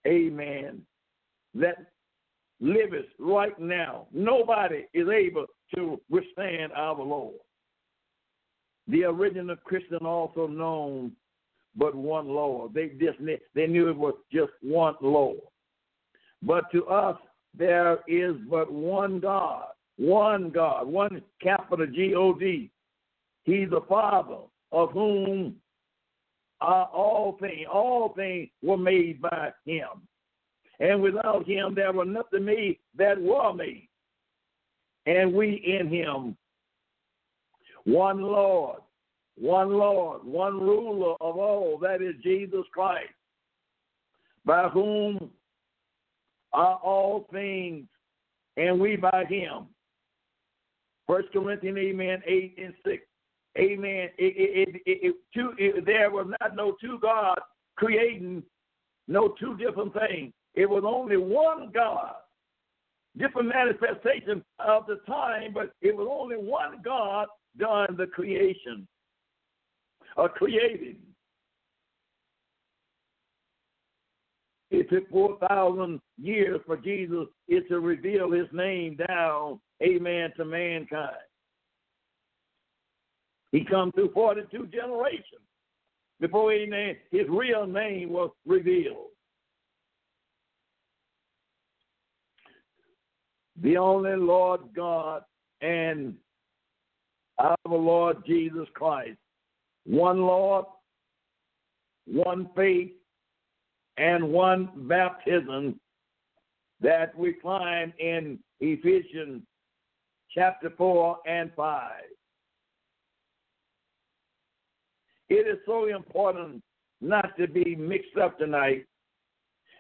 Amen. 0.07 0.83
That 1.55 1.92
liveth 2.63 3.07
right 3.19 3.59
now. 3.59 4.07
Nobody 4.13 4.87
is 4.95 5.09
able 5.09 5.47
to 5.75 6.01
withstand 6.09 6.73
our 6.75 7.03
Lord. 7.03 7.35
The 8.89 9.05
original 9.05 9.57
Christian 9.57 10.07
also 10.07 10.47
known 10.47 11.13
but 11.77 11.95
one 11.95 12.29
Lord. 12.29 12.73
They 12.73 12.89
just 13.01 13.19
they 13.55 13.67
knew 13.67 13.89
it 13.89 13.97
was 13.97 14.15
just 14.33 14.53
one 14.63 14.95
Lord. 15.01 15.39
But 16.43 16.65
to 16.73 16.87
us 16.87 17.17
there 17.57 17.99
is 18.07 18.37
but 18.49 18.73
one 18.73 19.21
God, 19.21 19.67
one 19.97 20.51
God, 20.51 20.87
one 20.87 21.23
capital 21.43 21.87
G 21.87 22.15
O 22.15 22.33
D. 22.33 22.71
He's 23.45 23.71
the 23.71 23.83
Father 23.89 24.39
of 24.71 24.93
whom 24.93 25.57
are 26.61 26.87
all 26.87 27.37
things. 27.41 27.67
All 27.73 28.13
things 28.15 28.49
were 28.63 28.79
made 28.79 29.21
by 29.21 29.51
Him, 29.65 30.07
and 30.83 31.01
without 31.01 31.47
Him 31.47 31.75
there 31.75 31.93
was 31.93 32.09
nothing 32.09 32.45
made 32.45 32.77
that 32.99 33.19
were 33.19 33.55
made 33.55 33.89
and 35.07 35.33
we 35.33 35.63
in 35.67 35.89
him. 35.89 36.37
One 37.85 38.23
Lord, 38.23 38.81
one 39.37 39.73
Lord, 39.73 40.25
one 40.25 40.61
ruler 40.61 41.15
of 41.21 41.37
all, 41.37 41.79
that 41.79 42.01
is 42.01 42.15
Jesus 42.23 42.65
Christ, 42.73 43.11
by 44.45 44.69
whom 44.69 45.31
are 46.53 46.77
all 46.77 47.27
things, 47.33 47.87
and 48.57 48.79
we 48.79 48.97
by 48.97 49.25
him. 49.29 49.67
First 51.09 51.33
Corinthians, 51.33 51.79
amen, 51.79 52.23
8 52.25 52.59
and 52.63 52.75
6. 52.87 53.03
Amen. 53.59 54.09
It, 54.17 54.79
it, 54.79 54.83
it, 54.87 55.17
two, 55.35 55.53
there 55.85 56.11
was 56.11 56.27
not 56.41 56.57
no 56.57 56.75
two 56.81 56.99
gods 57.01 57.43
creating 57.77 58.43
no 59.09 59.35
two 59.39 59.57
different 59.57 59.93
things. 59.93 60.33
It 60.55 60.69
was 60.69 60.85
only 60.87 61.17
one 61.17 61.71
God 61.73 62.15
different 63.17 63.49
manifestations 63.49 64.43
of 64.59 64.87
the 64.87 65.01
time, 65.07 65.53
but 65.53 65.75
it 65.81 65.97
was 65.97 66.09
only 66.11 66.37
one 66.37 66.81
God 66.85 67.27
done 67.59 67.95
the 67.97 68.07
creation 68.07 68.87
or 70.17 70.29
creating. 70.29 70.97
It 74.71 74.89
took 74.89 75.09
4,000 75.11 76.01
years 76.19 76.61
for 76.65 76.79
Jesus 76.79 77.27
is 77.47 77.63
to 77.69 77.81
reveal 77.81 78.33
his 78.33 78.47
name 78.53 78.97
down, 79.07 79.61
amen, 79.83 80.33
to 80.39 80.47
mankind. 80.47 81.11
He 83.51 83.67
come 83.67 83.93
through 83.93 84.13
42 84.15 84.69
generations 84.69 85.25
before 86.21 86.53
his 86.53 87.27
real 87.29 87.67
name 87.67 88.11
was 88.11 88.31
revealed. 88.47 89.12
The 93.63 93.77
only 93.77 94.17
Lord 94.17 94.61
God 94.75 95.23
and 95.61 96.15
our 97.39 97.57
Lord 97.69 98.19
Jesus 98.27 98.67
Christ. 98.75 99.19
One 99.85 100.23
Lord, 100.23 100.67
one 102.07 102.51
faith, 102.57 102.91
and 103.99 104.33
one 104.33 104.71
baptism 104.89 105.79
that 106.81 107.17
we 107.17 107.37
find 107.43 107.93
in 107.99 108.39
Ephesians 108.61 109.43
chapter 110.35 110.71
4 110.77 111.19
and 111.27 111.51
5. 111.55 111.91
It 115.29 115.47
is 115.47 115.59
so 115.67 115.89
important 115.89 116.63
not 117.01 117.37
to 117.39 117.47
be 117.47 117.77
mixed 117.77 118.17
up 118.17 118.39
tonight 118.39 118.87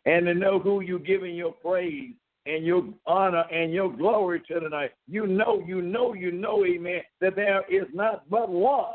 and 0.04 0.26
to 0.26 0.34
know 0.34 0.58
who 0.58 0.80
you're 0.80 0.98
giving 0.98 1.34
your 1.34 1.52
praise 1.52 2.14
and 2.46 2.64
your 2.64 2.84
honor 3.06 3.44
and 3.52 3.72
your 3.72 3.92
glory 3.92 4.42
to 4.48 4.60
tonight. 4.60 4.92
You 5.06 5.26
know, 5.26 5.62
you 5.66 5.80
know, 5.80 6.14
you 6.14 6.32
know, 6.32 6.64
amen, 6.64 7.02
that 7.20 7.36
there 7.36 7.62
is 7.70 7.86
not 7.92 8.28
but 8.28 8.48
one. 8.48 8.94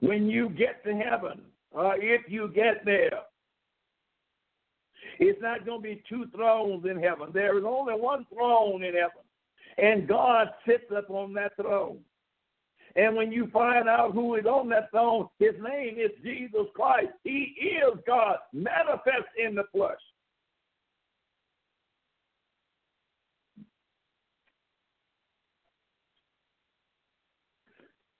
When 0.00 0.28
you 0.28 0.50
get 0.50 0.84
to 0.84 0.94
heaven, 0.94 1.42
or 1.70 1.96
if 1.96 2.22
you 2.28 2.48
get 2.54 2.84
there, 2.84 3.20
it's 5.18 5.40
not 5.40 5.64
going 5.64 5.80
to 5.80 5.82
be 5.82 6.02
two 6.08 6.26
thrones 6.34 6.84
in 6.84 7.00
heaven. 7.00 7.28
There 7.32 7.56
is 7.58 7.64
only 7.66 7.94
one 7.94 8.26
throne 8.32 8.82
in 8.82 8.94
heaven, 8.94 9.22
and 9.78 10.08
God 10.08 10.48
sits 10.66 10.84
up 10.94 11.08
on 11.10 11.32
that 11.34 11.56
throne. 11.56 11.98
And 12.96 13.16
when 13.16 13.32
you 13.32 13.48
find 13.52 13.88
out 13.88 14.12
who 14.12 14.36
is 14.36 14.46
on 14.46 14.68
that 14.68 14.90
throne, 14.90 15.28
his 15.38 15.54
name 15.60 15.96
is 15.98 16.10
Jesus 16.22 16.66
Christ. 16.74 17.12
He 17.24 17.56
is 17.60 17.98
God, 18.06 18.36
manifest 18.52 19.26
in 19.36 19.56
the 19.56 19.64
flesh. 19.72 19.98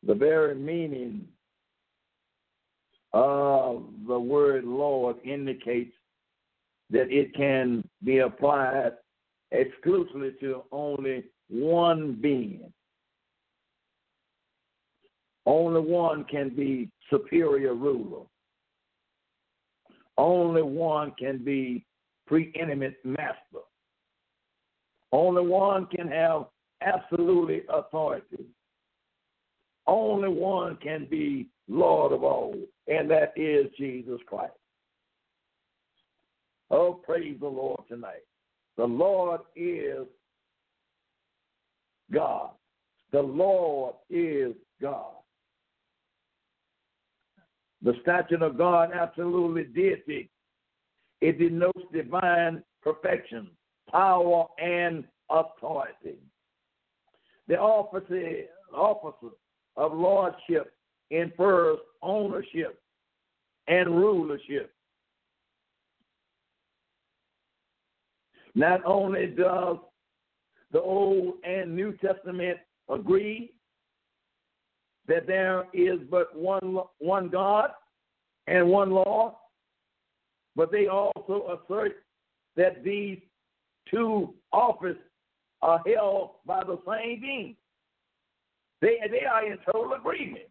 The 0.06 0.14
very 0.14 0.54
meaning 0.54 1.26
of 3.12 3.84
the 4.08 4.18
word 4.18 4.64
Lord 4.64 5.16
indicates 5.24 5.94
that 6.90 7.10
it 7.10 7.34
can 7.34 7.88
be 8.02 8.18
applied 8.18 8.92
exclusively 9.52 10.32
to 10.40 10.62
only 10.72 11.24
one 11.48 12.18
being. 12.20 12.72
Only 15.46 15.80
one 15.80 16.24
can 16.24 16.48
be 16.50 16.90
superior 17.10 17.74
ruler. 17.74 18.24
Only 20.16 20.62
one 20.62 21.12
can 21.18 21.44
be 21.44 21.84
preeminent 22.26 22.94
master. 23.04 23.64
Only 25.12 25.42
one 25.42 25.86
can 25.86 26.08
have 26.08 26.46
absolutely 26.80 27.62
authority. 27.68 28.46
Only 29.86 30.28
one 30.28 30.76
can 30.76 31.06
be 31.10 31.48
Lord 31.68 32.12
of 32.12 32.24
all, 32.24 32.54
and 32.88 33.10
that 33.10 33.32
is 33.36 33.66
Jesus 33.76 34.20
Christ. 34.26 34.52
Oh, 36.70 36.94
praise 37.04 37.36
the 37.40 37.46
Lord 37.46 37.80
tonight. 37.88 38.24
The 38.76 38.84
Lord 38.84 39.40
is 39.54 40.06
God. 42.12 42.50
The 43.12 43.22
Lord 43.22 43.94
is 44.10 44.54
God. 44.80 45.14
The 47.84 47.92
statue 48.00 48.42
of 48.42 48.56
God 48.56 48.90
absolutely 48.94 49.64
deity. 49.64 50.30
It 51.20 51.38
denotes 51.38 51.82
divine 51.92 52.62
perfection, 52.82 53.50
power, 53.90 54.46
and 54.58 55.04
authority. 55.30 56.16
The 57.46 57.58
office, 57.58 58.10
of 59.76 59.92
lordship 59.92 60.72
infers 61.10 61.78
ownership 62.02 62.80
and 63.68 63.90
rulership. 63.90 64.72
Not 68.54 68.84
only 68.86 69.26
does 69.26 69.76
the 70.72 70.80
Old 70.80 71.34
and 71.44 71.76
New 71.76 71.92
Testament 71.98 72.58
agree 72.88 73.53
that 75.06 75.26
there 75.26 75.66
is 75.72 76.00
but 76.10 76.36
one 76.36 76.78
one 76.98 77.28
God 77.28 77.70
and 78.46 78.68
one 78.68 78.90
law, 78.90 79.38
but 80.56 80.70
they 80.72 80.86
also 80.86 81.58
assert 81.68 81.96
that 82.56 82.82
these 82.84 83.18
two 83.90 84.34
offices 84.52 84.96
are 85.62 85.80
held 85.86 86.30
by 86.46 86.62
the 86.64 86.78
same 86.86 87.20
being. 87.20 87.56
They 88.80 88.98
they 89.10 89.24
are 89.24 89.46
in 89.46 89.58
total 89.64 89.94
agreement. 89.94 90.44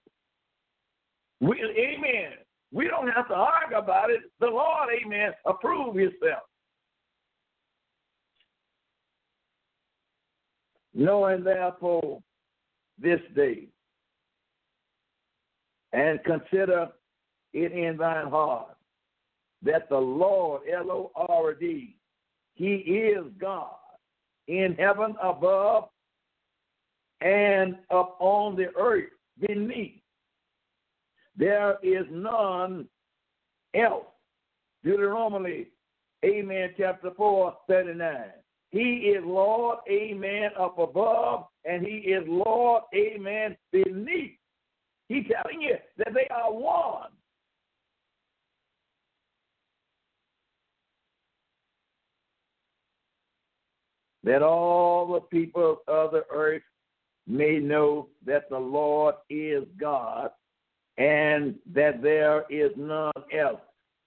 We, 1.40 1.62
amen. 1.62 2.32
We 2.72 2.88
don't 2.88 3.10
have 3.10 3.28
to 3.28 3.34
argue 3.34 3.78
about 3.78 4.10
it. 4.10 4.22
The 4.40 4.48
Lord, 4.48 4.90
amen, 5.04 5.32
approve 5.46 5.96
Himself. 5.96 6.44
Knowing 10.94 11.44
therefore 11.44 12.22
this 13.00 13.20
day 13.36 13.68
and 15.94 16.20
consider 16.24 16.90
it 17.54 17.72
in 17.72 17.98
thine 17.98 18.30
heart 18.30 18.76
that 19.62 19.88
the 19.90 19.98
Lord, 19.98 20.64
L 20.72 20.92
O 20.92 21.12
R 21.16 21.54
D, 21.54 21.96
He 22.56 22.76
is 22.76 23.24
God 23.40 23.76
in 24.48 24.76
heaven 24.78 25.16
above 25.22 25.90
and 27.22 27.78
upon 27.90 28.56
the 28.56 28.68
earth 28.78 29.10
beneath. 29.40 30.02
There 31.38 31.78
is 31.82 32.06
none 32.12 32.88
else. 33.74 34.06
Deuteronomy, 34.84 35.68
Amen, 36.26 36.70
chapter 36.78 37.12
4, 37.16 37.56
39. 37.68 38.16
He 38.70 38.80
is 39.16 39.24
Lord, 39.26 39.80
Amen, 39.90 40.50
up 40.60 40.78
above, 40.78 41.46
and 41.64 41.86
He 41.86 41.98
is 41.98 42.24
Lord, 42.28 42.84
Amen, 42.94 43.56
beneath. 43.72 44.38
He's 45.14 45.26
telling 45.32 45.62
you 45.62 45.76
that 45.98 46.14
they 46.16 46.28
are 46.34 46.52
one. 46.52 47.10
That 54.24 54.42
all 54.42 55.14
the 55.14 55.20
people 55.20 55.84
of 55.88 56.14
the 56.14 56.24
earth 56.34 56.64
may 57.28 57.60
know 57.60 58.08
that 58.26 58.50
the 58.50 58.58
Lord 58.58 59.16
is 59.30 59.66
God 59.80 60.32
and 60.98 61.56
that 61.74 62.02
there 62.02 62.46
is 62.50 62.72
none 62.76 63.12
else. 63.38 63.62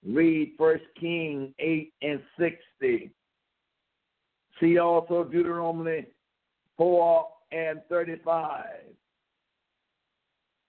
Read 0.05 0.55
First 0.59 0.85
King 0.99 1.55
8 1.61 1.93
and 2.03 2.21
60. 2.37 3.13
See 4.59 4.79
also 4.79 5.23
Deuteronomy 5.23 6.07
4 6.77 7.27
and 7.53 7.81
35. 7.89 8.65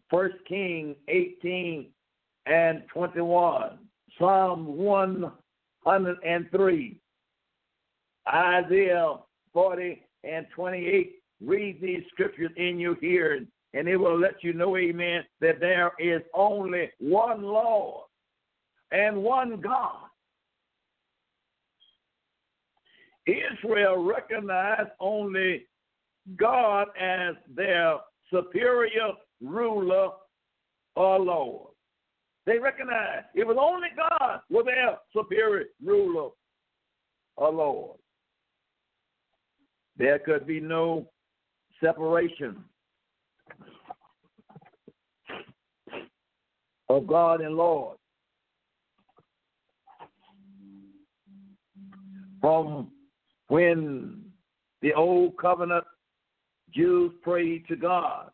First 0.10 0.38
King 0.47 0.95
18 1.08 1.88
and 2.45 2.84
21, 2.93 3.80
Psalm 4.18 4.78
103, 4.78 6.99
Isaiah 8.34 9.16
40 9.53 10.03
and 10.24 10.47
28. 10.55 11.14
Read 11.45 11.80
these 11.82 12.03
scriptures 12.12 12.49
in 12.58 12.80
your 12.80 12.95
hearing, 12.95 13.45
and 13.74 13.88
it 13.88 13.97
will 13.97 14.20
let 14.20 14.43
you 14.43 14.53
know, 14.53 14.76
amen, 14.78 15.24
that 15.41 15.60
there 15.60 15.91
is 15.99 16.24
only 16.34 16.89
one 16.99 17.43
Lord 17.43 18.05
and 18.91 19.18
one 19.18 19.62
God. 19.62 20.08
Israel 23.28 24.03
recognized 24.03 24.89
only 24.99 25.68
God 26.38 26.88
as 26.99 27.36
their 27.53 27.97
superior 28.32 29.12
ruler, 29.41 30.09
or 30.95 31.19
Lord. 31.19 31.73
They 32.45 32.59
recognized 32.59 33.27
it 33.35 33.45
was 33.45 33.57
only 33.59 33.89
God 33.95 34.39
was 34.49 34.65
their 34.65 34.97
superior 35.13 35.65
ruler 35.83 36.29
or 37.35 37.51
Lord. 37.51 37.97
There 39.97 40.19
could 40.19 40.47
be 40.47 40.59
no 40.59 41.09
separation 41.83 42.63
of 46.89 47.05
God 47.05 47.41
and 47.41 47.55
Lord. 47.55 47.97
From 52.39 52.91
when 53.49 54.21
the 54.81 54.93
old 54.93 55.38
covenant 55.38 55.83
Jews 56.73 57.11
prayed 57.23 57.67
to 57.67 57.75
God, 57.75 58.31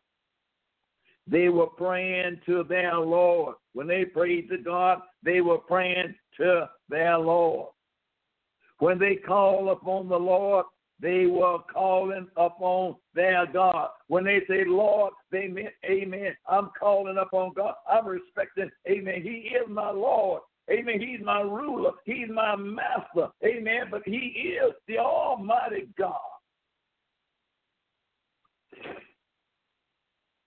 they 1.26 1.48
were 1.48 1.66
praying 1.66 2.40
to 2.46 2.64
their 2.64 2.96
Lord. 2.96 3.56
When 3.72 3.86
they 3.86 4.04
prayed 4.04 4.48
to 4.50 4.58
God, 4.58 5.00
they 5.22 5.40
were 5.40 5.58
praying 5.58 6.14
to 6.38 6.68
their 6.88 7.18
Lord. 7.18 7.70
When 8.78 8.98
they 8.98 9.16
called 9.16 9.68
upon 9.68 10.08
the 10.08 10.18
Lord, 10.18 10.66
they 11.00 11.26
were 11.26 11.58
calling 11.72 12.28
upon 12.36 12.96
their 13.14 13.46
God. 13.46 13.90
When 14.08 14.24
they 14.24 14.40
say 14.48 14.64
Lord, 14.66 15.12
they 15.30 15.48
meant 15.48 15.74
Amen. 15.84 16.36
I'm 16.48 16.70
calling 16.78 17.18
upon 17.18 17.52
God. 17.54 17.74
I'm 17.90 18.06
respecting 18.06 18.70
Amen. 18.88 19.22
He 19.22 19.50
is 19.54 19.68
my 19.68 19.90
Lord. 19.90 20.42
Amen. 20.70 21.00
He's 21.00 21.20
my 21.22 21.40
ruler. 21.40 21.92
He's 22.04 22.28
my 22.32 22.56
master. 22.56 23.28
Amen. 23.44 23.88
But 23.90 24.02
he 24.06 24.56
is 24.56 24.72
the 24.88 24.98
Almighty 24.98 25.88
God. 25.98 26.14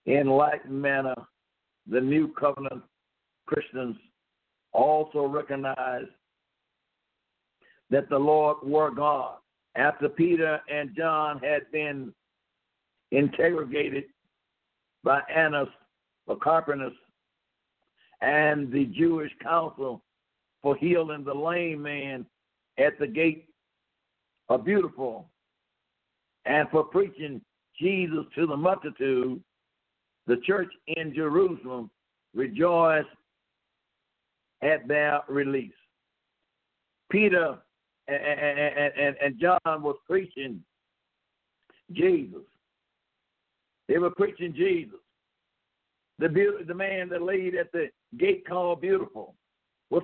In 0.07 0.27
like 0.27 0.67
manner, 0.69 1.15
the 1.85 1.99
new 1.99 2.29
covenant 2.29 2.81
Christians 3.45 3.97
also 4.73 5.25
recognize 5.25 6.05
that 7.89 8.09
the 8.09 8.17
Lord 8.17 8.57
were 8.63 8.89
God. 8.89 9.35
After 9.75 10.09
Peter 10.09 10.59
and 10.73 10.95
John 10.95 11.39
had 11.39 11.69
been 11.71 12.13
interrogated 13.11 14.05
by 15.03 15.21
Annas 15.33 15.69
or 16.25 16.37
Carpinus 16.37 16.93
and 18.21 18.71
the 18.71 18.85
Jewish 18.85 19.31
council 19.43 20.01
for 20.61 20.75
healing 20.75 21.23
the 21.23 21.33
lame 21.33 21.81
man 21.81 22.25
at 22.77 22.97
the 22.97 23.07
gate 23.07 23.47
of 24.49 24.65
Beautiful 24.65 25.29
and 26.45 26.67
for 26.69 26.83
preaching 26.83 27.41
Jesus 27.79 28.25
to 28.35 28.47
the 28.47 28.57
multitude, 28.57 29.41
the 30.27 30.37
church 30.45 30.71
in 30.87 31.13
Jerusalem 31.13 31.89
rejoiced 32.35 33.07
at 34.61 34.87
their 34.87 35.21
release. 35.27 35.71
Peter 37.09 37.57
and, 38.07 38.17
and, 38.17 39.15
and 39.21 39.39
John 39.39 39.81
was 39.81 39.95
preaching 40.07 40.61
Jesus. 41.91 42.41
They 43.87 43.97
were 43.97 44.11
preaching 44.11 44.53
Jesus. 44.53 44.99
The 46.19 46.29
beauty, 46.29 46.63
the 46.63 46.73
man 46.73 47.09
that 47.09 47.21
laid 47.21 47.55
at 47.55 47.71
the 47.71 47.87
gate 48.17 48.47
called 48.47 48.81
Beautiful 48.81 49.35
was 49.89 50.03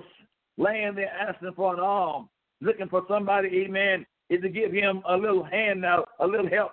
laying 0.56 0.94
there 0.94 1.12
asking 1.12 1.52
for 1.54 1.74
an 1.74 1.80
arm, 1.80 2.28
looking 2.60 2.88
for 2.88 3.02
somebody, 3.08 3.48
amen, 3.64 4.06
is 4.30 4.40
to 4.42 4.48
give 4.48 4.72
him 4.72 5.02
a 5.08 5.16
little 5.16 5.44
hand 5.44 5.80
now, 5.80 6.04
a 6.20 6.26
little 6.26 6.48
help. 6.48 6.72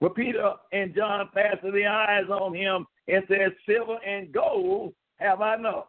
But 0.00 0.14
Peter 0.14 0.52
and 0.72 0.94
John 0.94 1.28
passed 1.34 1.62
the 1.62 1.86
eyes 1.86 2.28
on 2.30 2.54
him 2.54 2.86
and 3.06 3.22
said, 3.28 3.54
Silver 3.66 3.98
and 4.06 4.32
gold 4.32 4.94
have 5.18 5.42
I 5.42 5.56
none. 5.56 5.82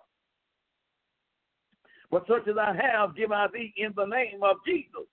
But 2.12 2.28
such 2.28 2.48
as 2.50 2.58
I 2.58 2.76
have, 2.76 3.16
give 3.16 3.32
I 3.32 3.48
thee 3.54 3.74
in 3.78 3.94
the 3.96 4.06
name 4.06 4.44
of 4.44 4.58
Jesus. 4.68 5.08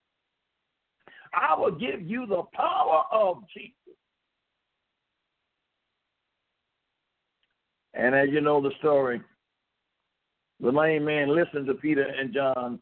I 1.33 1.55
will 1.57 1.71
give 1.71 2.03
you 2.03 2.27
the 2.27 2.43
power 2.53 3.05
of 3.13 3.45
Jesus. 3.57 3.73
And 7.95 8.15
as 8.15 8.29
you 8.31 8.41
know 8.41 8.61
the 8.61 8.73
story, 8.81 9.21
the 10.61 10.73
lame 10.73 11.05
man 11.05 11.35
listened 11.35 11.67
to 11.67 11.75
Peter 11.75 12.03
and 12.03 12.35
John, 12.35 12.81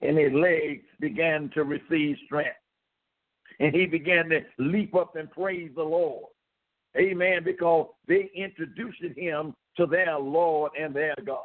and 0.00 0.16
his 0.16 0.32
legs 0.32 0.84
began 1.00 1.50
to 1.54 1.64
receive 1.64 2.16
strength. 2.26 2.56
And 3.60 3.74
he 3.74 3.86
began 3.86 4.28
to 4.30 4.40
leap 4.58 4.94
up 4.94 5.16
and 5.16 5.30
praise 5.30 5.70
the 5.76 5.82
Lord. 5.82 6.24
Amen. 6.96 7.42
Because 7.44 7.88
they 8.08 8.30
introduced 8.34 9.02
him 9.16 9.54
to 9.76 9.86
their 9.86 10.18
Lord 10.18 10.72
and 10.78 10.94
their 10.94 11.14
God. 11.24 11.38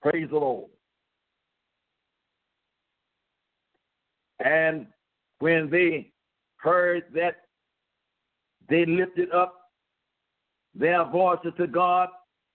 Praise 0.00 0.28
the 0.30 0.38
Lord. 0.38 0.70
And 4.44 4.86
when 5.40 5.68
they 5.68 6.12
heard 6.56 7.04
that, 7.14 7.36
they 8.68 8.86
lifted 8.86 9.32
up 9.32 9.54
their 10.74 11.04
voices 11.04 11.52
to 11.56 11.66
God 11.66 12.08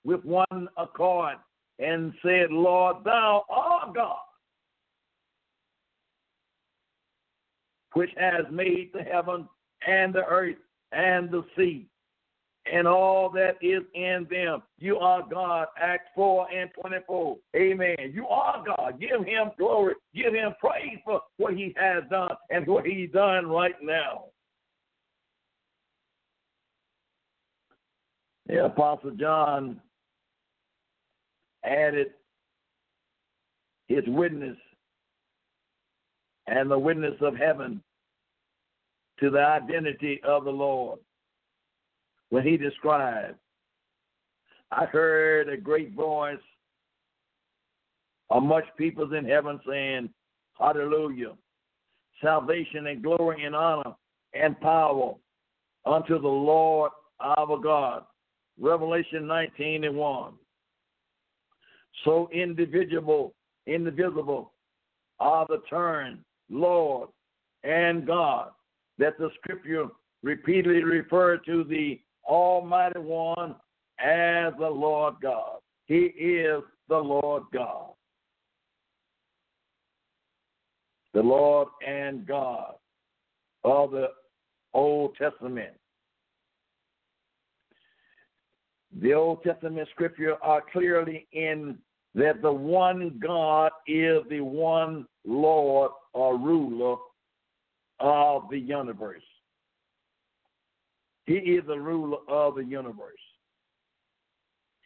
with 0.03 0.23
one 0.23 0.67
accord 0.77 1.35
and 1.79 2.13
said, 2.23 2.51
Lord, 2.51 2.97
thou 3.03 3.43
art 3.49 3.95
God, 3.95 4.17
which 7.93 8.11
has 8.17 8.45
made 8.51 8.91
the 8.93 9.03
heaven 9.03 9.47
and 9.87 10.13
the 10.13 10.25
earth 10.25 10.57
and 10.91 11.29
the 11.29 11.43
sea 11.57 11.87
and 12.71 12.87
all 12.87 13.29
that 13.29 13.55
is 13.61 13.83
in 13.95 14.27
them. 14.29 14.61
You 14.77 14.97
are 14.97 15.23
God. 15.29 15.67
Acts 15.79 16.09
4 16.15 16.47
and 16.51 16.69
24. 16.79 17.37
Amen. 17.55 17.95
You 18.13 18.27
are 18.27 18.63
God. 18.65 18.99
Give 18.99 19.25
him 19.25 19.51
glory. 19.57 19.95
Give 20.13 20.33
him 20.33 20.53
praise 20.59 20.99
for 21.03 21.21
what 21.37 21.53
he 21.53 21.73
has 21.77 22.03
done 22.09 22.35
and 22.49 22.67
what 22.67 22.85
he's 22.85 23.09
done 23.11 23.47
right 23.47 23.75
now. 23.81 24.25
The 28.47 28.65
Apostle 28.65 29.11
John 29.11 29.79
added 31.63 32.07
his 33.87 34.03
witness 34.07 34.57
and 36.47 36.69
the 36.69 36.77
witness 36.77 37.15
of 37.21 37.35
heaven 37.35 37.81
to 39.19 39.29
the 39.29 39.39
identity 39.39 40.19
of 40.23 40.43
the 40.43 40.51
Lord 40.51 40.99
when 42.29 42.43
he 42.43 42.57
described, 42.57 43.37
I 44.71 44.85
heard 44.85 45.49
a 45.49 45.57
great 45.57 45.93
voice 45.93 46.37
of 48.29 48.43
much 48.43 48.63
peoples 48.77 49.11
in 49.13 49.25
heaven 49.25 49.59
saying, 49.67 50.09
Hallelujah. 50.57 51.33
Salvation 52.21 52.87
and 52.87 53.03
glory 53.03 53.43
and 53.45 53.55
honor 53.55 53.95
and 54.33 54.59
power 54.61 55.15
unto 55.85 56.19
the 56.19 56.27
Lord 56.27 56.91
our 57.19 57.57
God. 57.57 58.03
Revelation 58.59 59.27
19 59.27 59.83
and 59.83 59.95
1. 59.95 60.33
So 62.05 62.29
individual, 62.31 63.33
indivisible 63.67 64.53
are 65.19 65.45
the 65.49 65.61
term 65.69 66.19
Lord 66.51 67.09
and 67.63 68.05
God 68.05 68.49
that 68.99 69.17
the 69.17 69.29
scripture 69.41 69.87
repeatedly 70.21 70.83
refer 70.83 71.37
to 71.37 71.63
the 71.63 71.99
Almighty 72.27 72.99
One 72.99 73.55
as 73.99 74.53
the 74.59 74.69
Lord 74.69 75.15
God. 75.21 75.59
He 75.85 76.05
is 76.17 76.61
the 76.89 76.97
Lord 76.97 77.43
God. 77.53 77.91
The 81.13 81.21
Lord 81.21 81.67
and 81.85 82.25
God 82.25 82.75
of 83.63 83.91
the 83.91 84.09
Old 84.73 85.15
Testament. 85.15 85.73
The 89.01 89.13
Old 89.13 89.43
Testament 89.43 89.87
scripture 89.91 90.35
are 90.43 90.63
clearly 90.71 91.27
in 91.31 91.77
that 92.13 92.41
the 92.41 92.51
one 92.51 93.19
God 93.21 93.71
is 93.87 94.19
the 94.29 94.41
one 94.41 95.05
Lord 95.25 95.91
or 96.13 96.37
ruler 96.37 96.95
of 97.99 98.43
the 98.49 98.59
universe. 98.59 99.23
He 101.25 101.35
is 101.35 101.63
the 101.67 101.79
ruler 101.79 102.17
of 102.27 102.55
the 102.55 102.63
universe. 102.63 103.13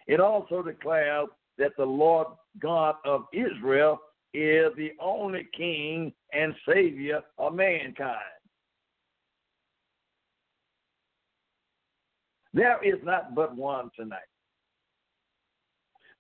It 0.08 0.20
also 0.20 0.62
declares 0.62 1.28
that 1.58 1.72
the 1.78 1.86
Lord 1.86 2.28
God 2.60 2.96
of 3.06 3.26
Israel 3.34 4.00
is 4.34 4.72
the 4.76 4.92
only 5.00 5.48
king 5.56 6.14
and 6.34 6.54
savior 6.68 7.22
of 7.38 7.56
mankind. 7.56 8.20
There 12.54 12.82
is 12.84 13.02
not 13.04 13.36
but 13.36 13.56
one 13.56 13.90
tonight. 13.98 14.20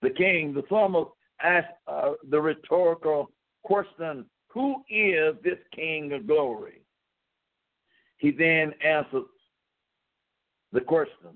The 0.01 0.09
king, 0.09 0.53
the 0.53 0.63
psalmist 0.69 1.11
asked 1.41 1.67
uh, 1.87 2.11
the 2.29 2.39
rhetorical 2.39 3.31
question, 3.63 4.25
Who 4.55 4.83
is 4.89 5.35
this 5.43 5.59
king 5.75 6.13
of 6.13 6.25
glory? 6.25 6.81
He 8.17 8.31
then 8.31 8.73
answered, 8.83 9.25
the 10.71 10.81
question 10.81 11.29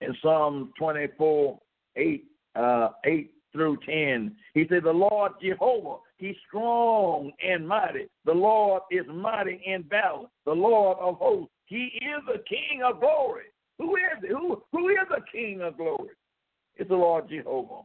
in 0.00 0.14
Psalm 0.22 0.72
24, 0.78 1.58
8, 1.96 2.24
uh, 2.54 2.88
8 3.04 3.30
through 3.52 3.78
10. 3.86 4.36
He 4.54 4.66
said, 4.68 4.84
The 4.84 4.92
Lord 4.92 5.32
Jehovah, 5.42 5.96
He's 6.18 6.36
strong 6.46 7.32
and 7.46 7.66
mighty. 7.66 8.06
The 8.24 8.32
Lord 8.32 8.82
is 8.90 9.04
mighty 9.12 9.62
in 9.64 9.82
battle. 9.82 10.30
The 10.44 10.52
Lord 10.52 10.98
of 11.00 11.16
hosts, 11.16 11.52
He 11.66 12.00
is 12.02 12.22
the 12.26 12.42
King 12.48 12.82
of 12.84 13.00
glory. 13.00 13.44
Who 13.78 13.96
is 13.96 14.22
it? 14.22 14.30
Who, 14.30 14.62
who 14.72 14.88
is 14.90 14.96
the 15.08 15.22
King 15.32 15.62
of 15.62 15.76
glory? 15.76 16.10
It's 16.76 16.88
the 16.88 16.96
Lord 16.96 17.28
Jehovah. 17.28 17.82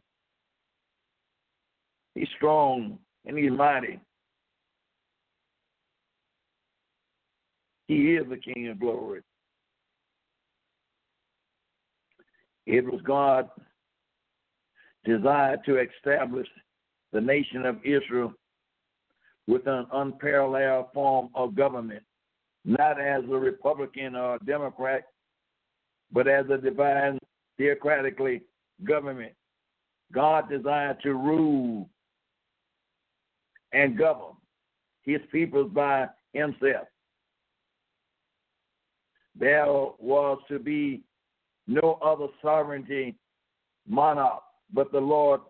He's 2.15 2.27
strong 2.35 2.97
and 3.25 3.37
He's 3.37 3.51
mighty. 3.51 3.99
He 7.93 8.15
is 8.15 8.27
the 8.27 8.37
King 8.37 8.69
of 8.69 8.79
glory. 8.79 9.21
It 12.65 12.83
was 12.85 13.01
God 13.03 13.49
desire 15.05 15.57
to 15.65 15.79
establish 15.79 16.47
the 17.11 17.21
nation 17.21 17.67
of 17.67 17.77
Israel 17.85 18.33
with 19.45 19.67
an 19.67 19.85
unparalleled 19.93 20.87
form 20.93 21.29
of 21.35 21.55
government, 21.55 22.01
not 22.65 22.99
as 22.99 23.23
a 23.25 23.37
Republican 23.37 24.15
or 24.15 24.35
a 24.35 24.45
Democrat, 24.45 25.03
but 26.11 26.27
as 26.27 26.45
a 26.49 26.57
divine 26.57 27.19
theocratically 27.59 28.41
government. 28.83 29.33
God 30.11 30.49
desired 30.49 30.97
to 31.03 31.13
rule 31.13 31.89
and 33.71 33.97
govern 33.97 34.35
his 35.03 35.21
people 35.31 35.65
by 35.65 36.07
himself. 36.33 36.87
There 39.39 39.65
was 39.65 40.39
to 40.49 40.59
be 40.59 41.01
no 41.67 41.97
other 42.03 42.27
sovereignty 42.41 43.15
monarch 43.87 44.43
but 44.73 44.91
the 44.91 44.99
Lord 44.99 45.41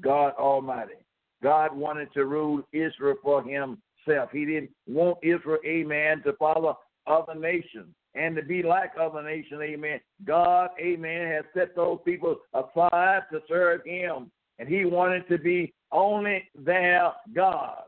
God 0.00 0.32
Almighty. 0.38 0.94
God 1.42 1.74
wanted 1.74 2.12
to 2.14 2.24
rule 2.24 2.62
Israel 2.72 3.16
for 3.22 3.42
himself. 3.42 4.30
He 4.32 4.44
didn't 4.44 4.70
want 4.86 5.18
Israel, 5.22 5.58
amen, 5.66 6.22
to 6.24 6.34
follow 6.34 6.78
other 7.06 7.34
nations 7.34 7.94
and 8.14 8.34
to 8.36 8.42
be 8.42 8.62
like 8.62 8.92
other 9.00 9.22
nations, 9.22 9.60
amen. 9.62 10.00
God, 10.24 10.70
amen, 10.80 11.28
has 11.28 11.44
set 11.54 11.76
those 11.76 11.98
people 12.04 12.36
aside 12.54 13.22
to 13.32 13.40
serve 13.48 13.82
him. 13.84 14.30
And 14.58 14.68
he 14.68 14.84
wanted 14.84 15.26
to 15.28 15.38
be 15.38 15.72
only 15.92 16.44
their 16.54 17.12
God. 17.34 17.82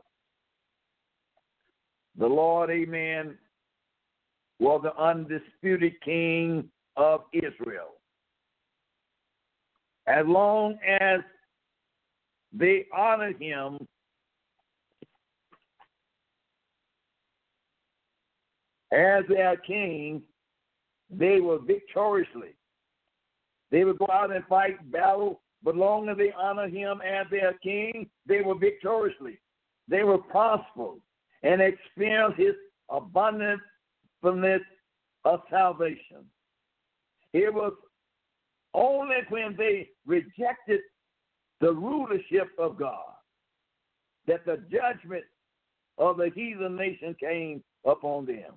The 2.17 2.27
Lord, 2.27 2.69
amen, 2.69 3.37
was 4.59 4.81
the 4.83 4.95
undisputed 5.01 5.93
king 6.03 6.69
of 6.95 7.21
Israel. 7.33 7.95
As 10.07 10.25
long 10.27 10.77
as 10.87 11.21
they 12.51 12.85
honor 12.95 13.33
him, 13.33 13.79
as 18.91 19.23
their 19.27 19.57
king, 19.57 20.21
they 21.09 21.39
were 21.39 21.59
victoriously. 21.59 22.55
They 23.71 23.83
would 23.83 23.97
go 23.97 24.07
out 24.11 24.35
and 24.35 24.45
fight 24.45 24.91
battle, 24.91 25.41
but 25.63 25.75
long 25.75 26.09
as 26.09 26.17
they 26.17 26.31
honor 26.31 26.67
him 26.67 27.01
as 27.01 27.25
their 27.31 27.53
king, 27.63 28.07
they 28.27 28.41
were 28.41 28.55
victoriously. 28.55 29.39
They 29.87 30.03
were 30.03 30.19
prosperous 30.19 30.99
and 31.41 31.61
experienced 31.61 32.37
his 32.37 32.53
abundance 34.23 34.63
of 35.25 35.41
salvation. 35.49 36.25
It 37.33 37.53
was 37.53 37.73
only 38.73 39.17
when 39.29 39.55
they 39.57 39.89
rejected 40.05 40.81
the 41.61 41.71
rulership 41.73 42.49
of 42.57 42.77
God 42.77 43.13
that 44.27 44.45
the 44.45 44.63
judgment 44.71 45.23
of 45.97 46.17
the 46.17 46.29
heathen 46.33 46.75
nation 46.75 47.15
came 47.19 47.63
upon 47.85 48.25
them. 48.25 48.53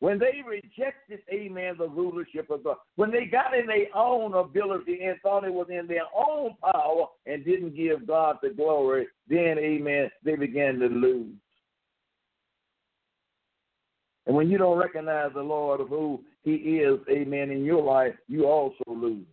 When 0.00 0.18
they 0.18 0.42
rejected, 0.46 1.20
amen, 1.32 1.76
the 1.78 1.88
rulership 1.88 2.50
of 2.50 2.64
God, 2.64 2.76
when 2.96 3.10
they 3.10 3.24
got 3.24 3.56
in 3.56 3.66
their 3.66 3.86
own 3.94 4.34
ability 4.34 5.00
and 5.02 5.16
thought 5.22 5.44
it 5.44 5.52
was 5.52 5.68
in 5.70 5.86
their 5.86 6.04
own 6.14 6.56
power 6.60 7.06
and 7.26 7.44
didn't 7.44 7.76
give 7.76 8.06
God 8.06 8.36
the 8.42 8.50
glory, 8.50 9.06
then, 9.28 9.58
amen, 9.58 10.10
they 10.22 10.36
began 10.36 10.78
to 10.80 10.86
lose. 10.86 11.32
And 14.26 14.34
when 14.34 14.50
you 14.50 14.58
don't 14.58 14.78
recognize 14.78 15.30
the 15.34 15.42
Lord 15.42 15.80
of 15.80 15.88
who 15.88 16.20
He 16.42 16.52
is, 16.52 16.98
amen, 17.10 17.50
in 17.50 17.64
your 17.64 17.82
life, 17.82 18.14
you 18.26 18.46
also 18.46 18.84
lose. 18.86 19.26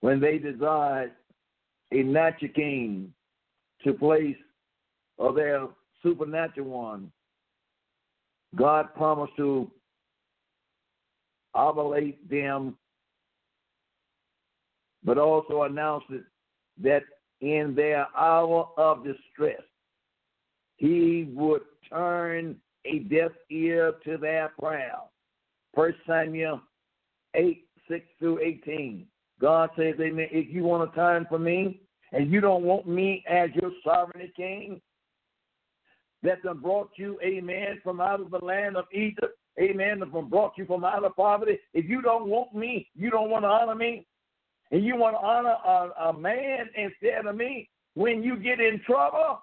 When 0.00 0.20
they 0.20 0.38
desired 0.38 1.12
a 1.90 2.02
natural 2.02 2.52
king 2.54 3.12
to 3.82 3.92
place 3.94 4.36
of 5.18 5.34
their 5.34 5.66
supernatural 6.02 6.68
one, 6.68 7.10
God 8.54 8.94
promised 8.94 9.36
to 9.36 9.70
obligate 11.54 12.28
them, 12.28 12.76
but 15.02 15.18
also 15.18 15.62
announced 15.62 16.06
that 16.82 17.02
in 17.40 17.74
their 17.74 18.06
hour 18.16 18.68
of 18.76 19.04
distress, 19.04 19.62
he 20.84 21.26
would 21.32 21.62
turn 21.88 22.56
a 22.84 22.98
deaf 22.98 23.30
ear 23.50 23.94
to 24.04 24.18
their 24.18 24.52
prayer. 24.60 24.98
First 25.74 25.96
Samuel 26.06 26.60
8, 27.32 27.64
6 27.88 28.04
through 28.18 28.40
18. 28.40 29.06
God 29.40 29.70
says, 29.78 29.94
Amen, 29.98 30.28
if 30.30 30.54
you 30.54 30.62
want 30.62 30.90
to 30.90 30.94
turn 30.94 31.24
for 31.30 31.38
me 31.38 31.80
and 32.12 32.30
you 32.30 32.42
don't 32.42 32.64
want 32.64 32.86
me 32.86 33.24
as 33.26 33.48
your 33.54 33.70
sovereign 33.82 34.30
king, 34.36 34.82
that 36.22 36.42
done 36.42 36.58
brought 36.58 36.90
you, 36.96 37.18
amen, 37.24 37.80
from 37.82 38.02
out 38.02 38.20
of 38.20 38.30
the 38.30 38.44
land 38.44 38.76
of 38.76 38.84
Egypt, 38.92 39.38
amen, 39.58 40.00
that 40.00 40.12
brought 40.28 40.52
you 40.58 40.66
from 40.66 40.84
out 40.84 41.02
of 41.02 41.16
poverty. 41.16 41.58
If 41.72 41.88
you 41.88 42.02
don't 42.02 42.28
want 42.28 42.54
me, 42.54 42.90
you 42.94 43.08
don't 43.08 43.30
want 43.30 43.44
to 43.44 43.48
honor 43.48 43.74
me, 43.74 44.06
and 44.70 44.84
you 44.84 44.96
want 44.96 45.16
to 45.16 45.26
honor 45.26 45.56
a, 45.66 46.08
a 46.10 46.12
man 46.12 46.68
instead 46.76 47.24
of 47.24 47.36
me, 47.36 47.70
when 47.94 48.22
you 48.22 48.36
get 48.36 48.60
in 48.60 48.82
trouble, 48.86 49.40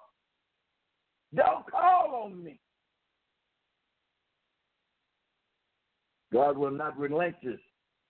don't 1.36 1.70
call 1.70 2.24
on 2.26 2.44
me. 2.44 2.60
God 6.34 6.58
will 6.58 6.72
not 6.72 6.98
relinquish 6.98 7.60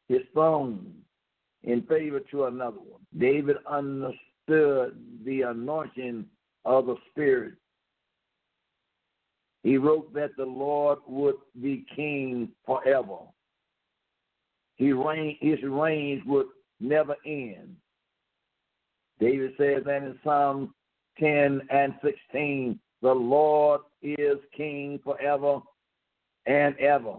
his 0.07 0.22
throne 0.34 0.93
in 1.63 1.82
favor 1.84 2.19
to 2.32 2.45
another 2.45 2.78
one. 2.78 3.01
David 3.17 3.57
understood 3.69 4.99
the 5.26 5.41
anointing 5.47 6.26
of 6.65 6.86
the 6.86 6.95
Spirit. 7.09 7.53
He 9.63 9.78
wrote 9.78 10.13
that 10.13 10.32
the 10.38 10.45
Lord 10.45 10.99
would 11.07 11.36
be 11.61 11.86
king 11.95 12.49
forever. 12.65 13.17
He 14.76 14.91
reign, 14.91 15.38
his 15.39 15.59
reign 15.63 16.24
would 16.26 16.47
never 16.80 17.15
end. 17.26 17.76
David 19.19 19.51
says 19.57 19.84
that 19.86 19.97
in 19.97 20.17
Psalm 20.24 20.74
10 21.19 21.61
and 21.69 21.93
16 22.03 22.80
the 23.02 23.14
Lord 23.14 23.82
is 24.02 24.38
king 24.56 24.99
forever 25.04 25.60
and 26.45 26.78
ever. 26.78 27.16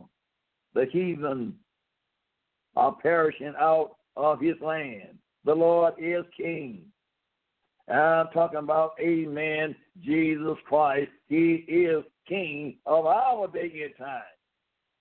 The 0.74 0.86
heathen 0.90 1.54
are 2.76 2.92
perishing 2.92 3.54
out 3.58 3.96
of 4.16 4.40
his 4.40 4.56
land. 4.60 5.18
The 5.44 5.54
Lord 5.54 5.94
is 5.98 6.24
king. 6.36 6.82
I'm 7.88 8.28
talking 8.32 8.60
about, 8.60 8.92
amen, 9.00 9.74
Jesus 10.02 10.56
Christ. 10.66 11.10
He 11.28 11.64
is 11.66 12.04
king 12.28 12.76
of 12.86 13.06
our 13.06 13.48
day 13.48 13.82
and 13.84 13.96
time. 13.98 14.22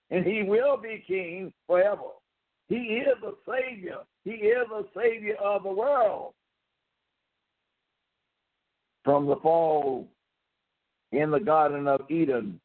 And 0.10 0.26
he 0.26 0.44
will 0.44 0.78
be 0.78 1.04
king 1.08 1.54
forever. 1.68 2.02
He 2.68 2.76
is 2.76 3.18
a 3.24 3.32
Savior. 3.50 4.00
He 4.26 4.32
is 4.32 4.68
a 4.74 4.84
Savior 4.98 5.36
of 5.36 5.64
the 5.64 5.72
world. 5.72 6.34
From 9.04 9.28
the 9.28 9.36
fall 9.38 10.08
in 11.12 11.32
the 11.32 11.40
Garden 11.40 11.88
of 11.88 12.02
Eden, 12.10 12.60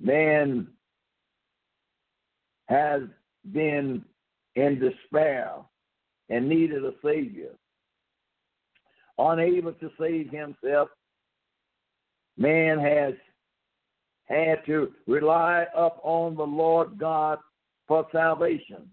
man 0.00 0.66
has 2.68 3.02
been 3.52 4.02
in 4.56 4.78
despair 4.78 5.54
and 6.28 6.48
needed 6.48 6.84
a 6.84 6.92
Savior. 7.04 7.50
Unable 9.18 9.72
to 9.74 9.90
save 10.00 10.30
himself, 10.30 10.88
man 12.36 12.78
has 12.78 13.14
had 14.24 14.64
to 14.66 14.92
rely 15.06 15.66
upon 15.76 16.36
the 16.36 16.42
Lord 16.42 16.98
God 16.98 17.38
for 17.86 18.06
salvation 18.12 18.88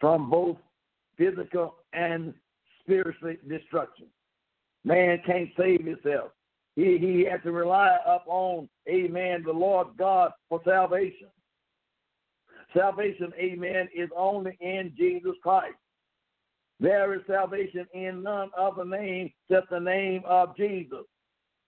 from 0.00 0.30
both 0.30 0.56
physical 1.18 1.76
and 1.92 2.32
spiritual 2.80 3.34
destruction. 3.48 4.06
Man 4.84 5.20
can't 5.26 5.50
save 5.58 5.84
himself. 5.84 6.30
He, 6.76 6.98
he 6.98 7.26
had 7.30 7.42
to 7.44 7.52
rely 7.52 7.96
upon, 8.06 8.68
amen, 8.88 9.44
the 9.44 9.52
Lord 9.52 9.88
God 9.96 10.32
for 10.48 10.60
salvation. 10.64 11.28
Salvation, 12.76 13.32
amen, 13.38 13.88
is 13.94 14.10
only 14.16 14.56
in 14.60 14.92
Jesus 14.96 15.34
Christ. 15.42 15.76
There 16.80 17.14
is 17.14 17.20
salvation 17.28 17.86
in 17.94 18.22
none 18.22 18.50
other 18.58 18.84
name 18.84 19.30
except 19.48 19.70
the 19.70 19.78
name 19.78 20.22
of 20.26 20.56
Jesus. 20.56 21.04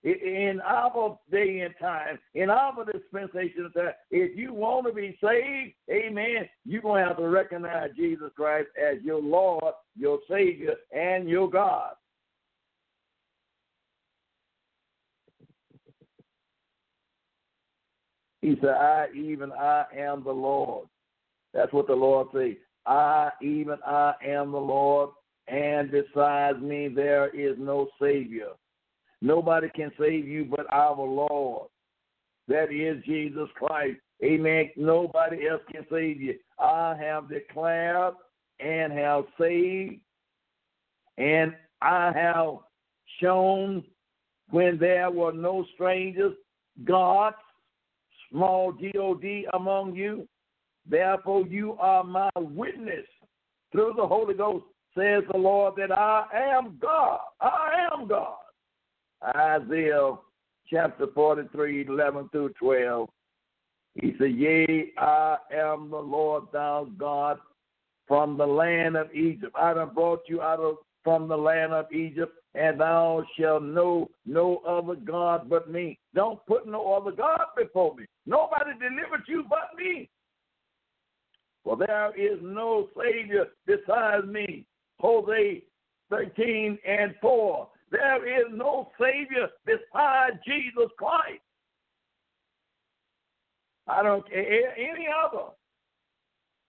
In 0.03 0.61
our 0.65 1.19
day 1.33 1.61
and 1.61 1.75
time, 1.81 2.19
in 2.35 2.51
our 2.51 2.85
dispensation, 2.85 3.71
if 4.11 4.37
you 4.37 4.53
want 4.53 4.87
to 4.87 4.93
be 4.93 5.17
saved, 5.23 5.75
amen, 5.91 6.49
you're 6.65 6.83
going 6.83 7.03
to 7.03 7.09
have 7.09 7.17
to 7.17 7.29
recognize 7.29 7.91
Jesus 7.97 8.31
Christ 8.37 8.69
as 8.81 9.03
your 9.03 9.21
Lord, 9.21 9.75
your 9.97 10.21
Savior, 10.31 10.75
and 10.93 11.29
your 11.29 11.51
God. 11.51 11.93
He 18.47 18.55
said, 18.61 18.77
I, 18.77 19.07
even 19.13 19.51
I 19.51 19.87
am 19.99 20.23
the 20.23 20.31
Lord. 20.31 20.87
That's 21.53 21.73
what 21.73 21.89
the 21.89 21.97
Lord 21.97 22.29
says. 22.33 22.55
I, 22.87 23.31
even 23.43 23.75
I 23.85 24.13
am 24.25 24.53
the 24.53 24.59
Lord, 24.59 25.11
and 25.49 25.91
besides 25.91 26.61
me 26.61 26.87
there 26.87 27.29
is 27.31 27.57
no 27.59 27.89
Savior. 28.01 28.51
Nobody 29.21 29.69
can 29.75 29.91
save 29.99 30.29
you 30.29 30.45
but 30.45 30.73
our 30.73 30.95
Lord. 30.95 31.67
That 32.47 32.71
is 32.71 33.03
Jesus 33.05 33.49
Christ. 33.57 33.99
Amen. 34.23 34.71
Nobody 34.77 35.49
else 35.49 35.63
can 35.73 35.85
save 35.91 36.21
you. 36.21 36.37
I 36.61 36.95
have 37.01 37.29
declared 37.29 38.15
and 38.61 38.93
have 38.93 39.25
saved, 39.41 39.99
and 41.19 41.53
I 41.83 42.13
have 42.15 42.59
shown 43.21 43.83
when 44.51 44.79
there 44.79 45.11
were 45.11 45.33
no 45.33 45.67
strangers, 45.75 46.35
God, 46.85 47.35
small 48.31 48.73
G 48.73 48.93
O 48.99 49.15
D 49.15 49.47
among 49.55 49.95
you. 49.95 50.27
Therefore, 50.89 51.47
you 51.47 51.77
are 51.81 52.05
my 52.05 52.31
witness 52.37 53.07
through 53.73 53.95
the 53.97 54.07
Holy 54.07 54.35
Ghost, 54.35 54.65
says 54.97 55.23
the 55.33 55.39
Lord, 55.39 55.75
that 55.77 55.93
I 55.93 56.27
am 56.33 56.79
God. 56.81 57.21
I 57.41 57.89
am 57.93 58.07
God. 58.07 58.37
Isaiah 59.35 60.15
chapter 60.71 61.07
43, 61.15 61.87
11 61.89 62.29
through 62.31 62.51
12. 62.61 63.09
He 63.95 64.15
said, 64.19 64.33
Yea, 64.33 64.93
I 64.99 65.37
am 65.53 65.91
the 65.91 65.99
Lord 65.99 66.45
thou 66.53 66.89
God 66.99 67.39
from 68.07 68.37
the 68.37 68.47
land 68.47 68.97
of 68.97 69.13
Egypt. 69.13 69.55
I 69.59 69.71
have 69.71 69.95
brought 69.95 70.23
you 70.29 70.43
out 70.43 70.61
of 70.61 70.77
from 71.03 71.29
the 71.29 71.37
land 71.37 71.73
of 71.73 71.91
Egypt, 71.93 72.35
and 72.57 72.81
thou 72.81 73.25
shalt 73.39 73.63
know 73.63 74.11
no 74.27 74.57
other 74.67 74.97
God 74.97 75.49
but 75.49 75.71
me. 75.71 75.99
Don't 76.15 76.45
put 76.47 76.67
no 76.67 76.95
other 76.95 77.13
God 77.13 77.43
before 77.57 77.95
me. 77.95 78.07
Nobody 78.27 78.73
delivered 78.81 79.25
you 79.27 79.45
but 79.49 79.71
me. 79.77 80.09
For 81.65 81.77
there 81.77 82.13
is 82.17 82.39
no 82.43 82.89
Savior 82.97 83.47
besides 83.67 84.27
me. 84.27 84.67
Hosea 84.99 85.61
13 86.11 86.79
and 86.87 87.15
4. 87.21 87.69
There 87.91 88.41
is 88.41 88.47
no 88.53 88.91
Savior 89.01 89.49
besides 89.65 90.37
Jesus 90.47 90.91
Christ. 90.99 91.41
I 93.89 94.03
don't 94.03 94.29
care 94.29 94.77
any 94.77 95.07
other. 95.25 95.51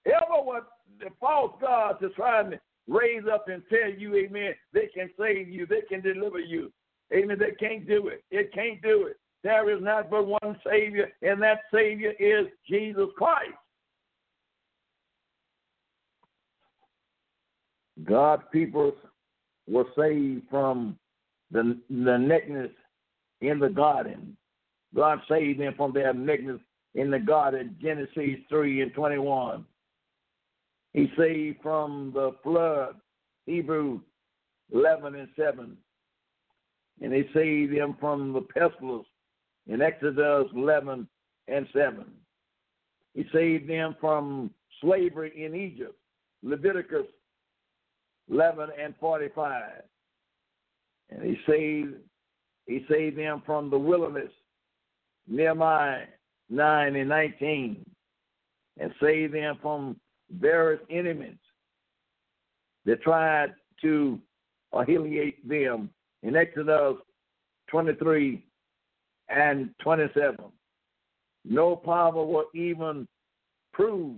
Ever 0.05 0.43
what 0.43 0.67
the 0.99 1.09
false 1.19 1.53
gods 1.59 2.03
are 2.03 2.09
trying 2.09 2.51
to 2.51 2.59
raise 2.87 3.23
up 3.31 3.47
and 3.47 3.63
tell 3.69 3.91
you, 3.91 4.15
amen, 4.15 4.53
they 4.73 4.87
can 4.93 5.09
save 5.19 5.49
you, 5.49 5.65
they 5.65 5.81
can 5.81 6.01
deliver 6.01 6.39
you. 6.39 6.71
Amen. 7.13 7.37
They 7.39 7.51
can't 7.51 7.87
do 7.87 8.09
it. 8.09 8.23
It 8.31 8.53
can't 8.53 8.81
do 8.81 9.07
it. 9.07 9.17
There 9.43 9.69
is 9.75 9.81
not 9.81 10.09
but 10.09 10.27
one 10.27 10.59
Savior, 10.65 11.09
and 11.21 11.41
that 11.41 11.61
Savior 11.73 12.13
is 12.19 12.47
Jesus 12.67 13.07
Christ. 13.17 13.53
God's 18.03 18.43
people 18.51 18.93
were 19.67 19.85
saved 19.97 20.43
from 20.49 20.97
the, 21.51 21.77
the 21.89 22.17
nakedness 22.17 22.71
in 23.41 23.59
the 23.59 23.69
garden. 23.69 24.35
God 24.95 25.19
saved 25.29 25.59
them 25.59 25.73
from 25.75 25.93
their 25.93 26.13
nakedness 26.13 26.61
in 26.95 27.11
the 27.11 27.19
garden, 27.19 27.75
Genesis 27.81 28.39
3 28.49 28.81
and 28.81 28.93
21. 28.93 29.65
He 30.93 31.11
saved 31.17 31.59
from 31.61 32.11
the 32.13 32.31
flood, 32.43 32.95
Hebrew 33.45 33.99
11 34.73 35.15
and 35.15 35.29
7. 35.37 35.77
And 37.01 37.13
he 37.13 37.23
saved 37.33 37.77
them 37.77 37.95
from 37.99 38.33
the 38.33 38.41
pestilence 38.41 39.07
in 39.67 39.81
Exodus 39.81 40.47
11 40.55 41.07
and 41.47 41.67
7. 41.73 42.05
He 43.13 43.25
saved 43.33 43.69
them 43.69 43.95
from 43.99 44.51
slavery 44.81 45.33
in 45.43 45.55
Egypt, 45.55 45.95
Leviticus 46.43 47.07
11 48.29 48.69
and 48.81 48.93
45. 48.99 49.63
And 51.09 51.23
he 51.23 51.37
saved 51.47 51.95
he 52.65 52.85
saved 52.89 53.17
them 53.17 53.41
from 53.45 53.69
the 53.69 53.79
wilderness, 53.79 54.31
Nehemiah 55.25 56.03
9 56.49 56.95
and 56.97 57.09
19, 57.09 57.85
and 58.77 58.91
saved 59.01 59.33
them 59.33 59.57
from 59.61 59.95
various 60.29 60.81
enemies 60.89 61.37
that 62.85 63.01
tried 63.01 63.53
to 63.81 64.19
annihilate 64.73 65.47
them 65.47 65.89
in 66.23 66.35
Exodus 66.35 66.97
23 67.69 68.43
and 69.29 69.69
27. 69.81 70.37
No 71.45 71.75
power 71.75 72.25
will 72.25 72.47
even 72.53 73.07
prove 73.73 74.17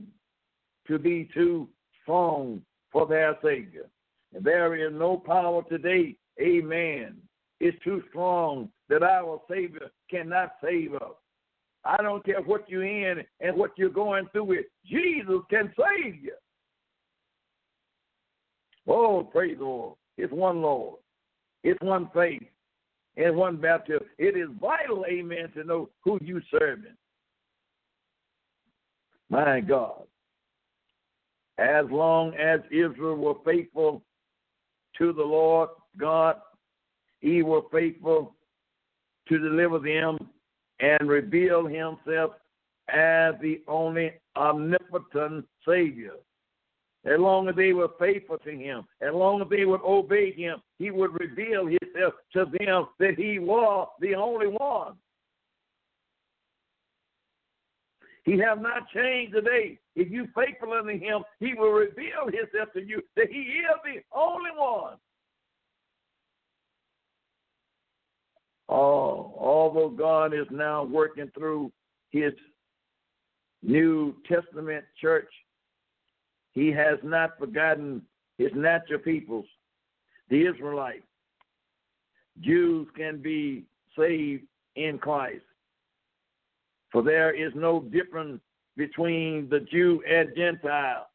to 0.88 0.98
be 0.98 1.30
too 1.34 1.68
strong 2.02 2.62
for 2.92 3.06
their 3.06 3.38
Savior. 3.44 3.86
And 4.34 4.44
there 4.44 4.76
is 4.76 4.94
no 4.94 5.18
power 5.18 5.64
today, 5.70 6.16
amen, 6.42 7.18
is 7.60 7.74
too 7.84 8.02
strong 8.10 8.70
that 8.90 9.04
our 9.04 9.42
Savior 9.50 9.92
cannot 10.10 10.54
save 10.64 10.96
us. 10.96 11.16
I 11.86 12.02
don't 12.02 12.26
care 12.26 12.42
what 12.42 12.70
you're 12.70 12.84
in 12.84 13.24
and 13.40 13.56
what 13.56 13.72
you're 13.78 13.90
going 13.90 14.28
through 14.32 14.46
with. 14.46 14.66
Jesus 14.86 15.42
can 15.50 15.74
save 15.78 16.24
you. 16.24 16.34
Oh, 18.88 19.24
praise 19.24 19.58
the 19.58 19.66
Lord. 19.66 19.96
It's 20.18 20.34
one 20.34 20.62
Lord. 20.62 21.00
It's 21.64 21.82
one 21.82 22.10
faith. 22.14 22.44
It's 23.22 23.36
one 23.36 23.58
baptism. 23.58 24.08
It 24.18 24.38
is 24.38 24.48
vital, 24.62 25.04
amen, 25.06 25.52
to 25.56 25.66
know 25.66 25.90
who 26.06 26.20
you 26.22 26.40
serving. 26.50 26.96
My 29.30 29.60
God. 29.60 30.04
As 31.58 31.84
long 31.92 32.34
as 32.36 32.62
Israel 32.72 33.18
were 33.18 33.34
faithful 33.44 34.02
to 34.98 35.12
the 35.12 35.22
Lord 35.22 35.68
God, 35.98 36.38
he 37.20 37.44
was 37.44 37.66
faithful 37.74 38.38
to 39.28 39.38
deliver 39.38 39.80
them 39.80 40.18
and 40.80 41.10
reveal 41.10 41.66
himself 41.66 42.32
as 42.88 43.36
the 43.42 43.60
only 43.68 44.14
omnipotent 44.38 45.46
Savior. 45.68 46.14
As 47.06 47.18
long 47.18 47.48
as 47.48 47.56
they 47.56 47.72
were 47.72 47.90
faithful 47.98 48.38
to 48.40 48.52
him, 48.52 48.86
as 49.02 49.14
long 49.14 49.42
as 49.42 49.48
they 49.50 49.64
would 49.64 49.82
obey 49.82 50.34
him, 50.34 50.62
he 50.78 50.92
would 50.92 51.12
reveal 51.14 51.66
himself 51.66 52.14
to 52.34 52.46
them 52.60 52.88
that 53.00 53.16
he 53.18 53.40
was 53.40 53.88
the 54.02 54.16
only 54.16 54.48
one. 54.48 54.96
He 58.26 58.38
have 58.40 58.62
not 58.62 58.90
changed 58.94 59.34
today. 59.34 59.80
If 59.96 60.12
you 60.12 60.28
faithful 60.36 60.74
unto 60.74 61.00
him, 61.00 61.24
he 61.40 61.54
will 61.54 61.72
reveal 61.72 62.26
himself 62.26 62.70
to 62.74 62.86
you 62.86 63.02
that 63.16 63.30
he 63.30 63.38
is 63.38 63.66
the 63.86 64.02
only 64.16 64.52
one. 64.56 64.98
Oh, 68.68 69.34
although 69.40 69.90
God 69.90 70.34
is 70.34 70.46
now 70.52 70.84
working 70.84 71.32
through 71.34 71.72
his 72.12 72.34
New 73.64 74.16
Testament 74.28 74.86
church, 75.02 75.30
he 76.54 76.72
has 76.72 76.98
not 77.04 77.38
forgotten 77.38 78.02
his 78.38 78.52
natural 78.56 79.00
peoples, 79.00 79.46
the 80.30 80.46
Israelites. 80.48 81.04
Jews 82.42 82.88
can 82.96 83.22
be 83.22 83.66
saved 83.98 84.44
in 84.76 84.98
Christ. 84.98 85.44
For 86.92 87.04
there 87.04 87.34
is 87.34 87.54
no 87.56 87.82
difference 87.82 88.42
between 88.78 89.50
the 89.50 89.60
Jew 89.60 90.02
and 90.10 90.30
Gentile 90.36 91.08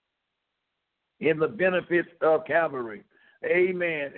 in 1.21 1.39
the 1.39 1.49
benefits 1.49 2.09
of 2.21 2.45
Calvary. 2.45 3.03
Amen. 3.45 4.11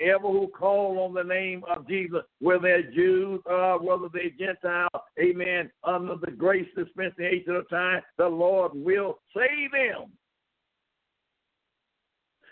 Ever 0.00 0.28
who 0.28 0.48
call 0.48 1.00
on 1.00 1.14
the 1.14 1.24
name 1.24 1.64
of 1.74 1.88
Jesus, 1.88 2.22
whether 2.40 2.62
they're 2.62 2.90
Jews 2.90 3.40
or 3.46 3.80
whether 3.82 4.08
they're 4.12 4.30
Gentile, 4.38 4.88
amen, 5.18 5.70
under 5.82 6.16
the 6.16 6.30
grace 6.30 6.68
dispensation 6.76 7.56
of 7.56 7.68
time, 7.68 8.00
the 8.16 8.28
Lord 8.28 8.72
will 8.74 9.18
save 9.36 9.72
them. 9.72 10.10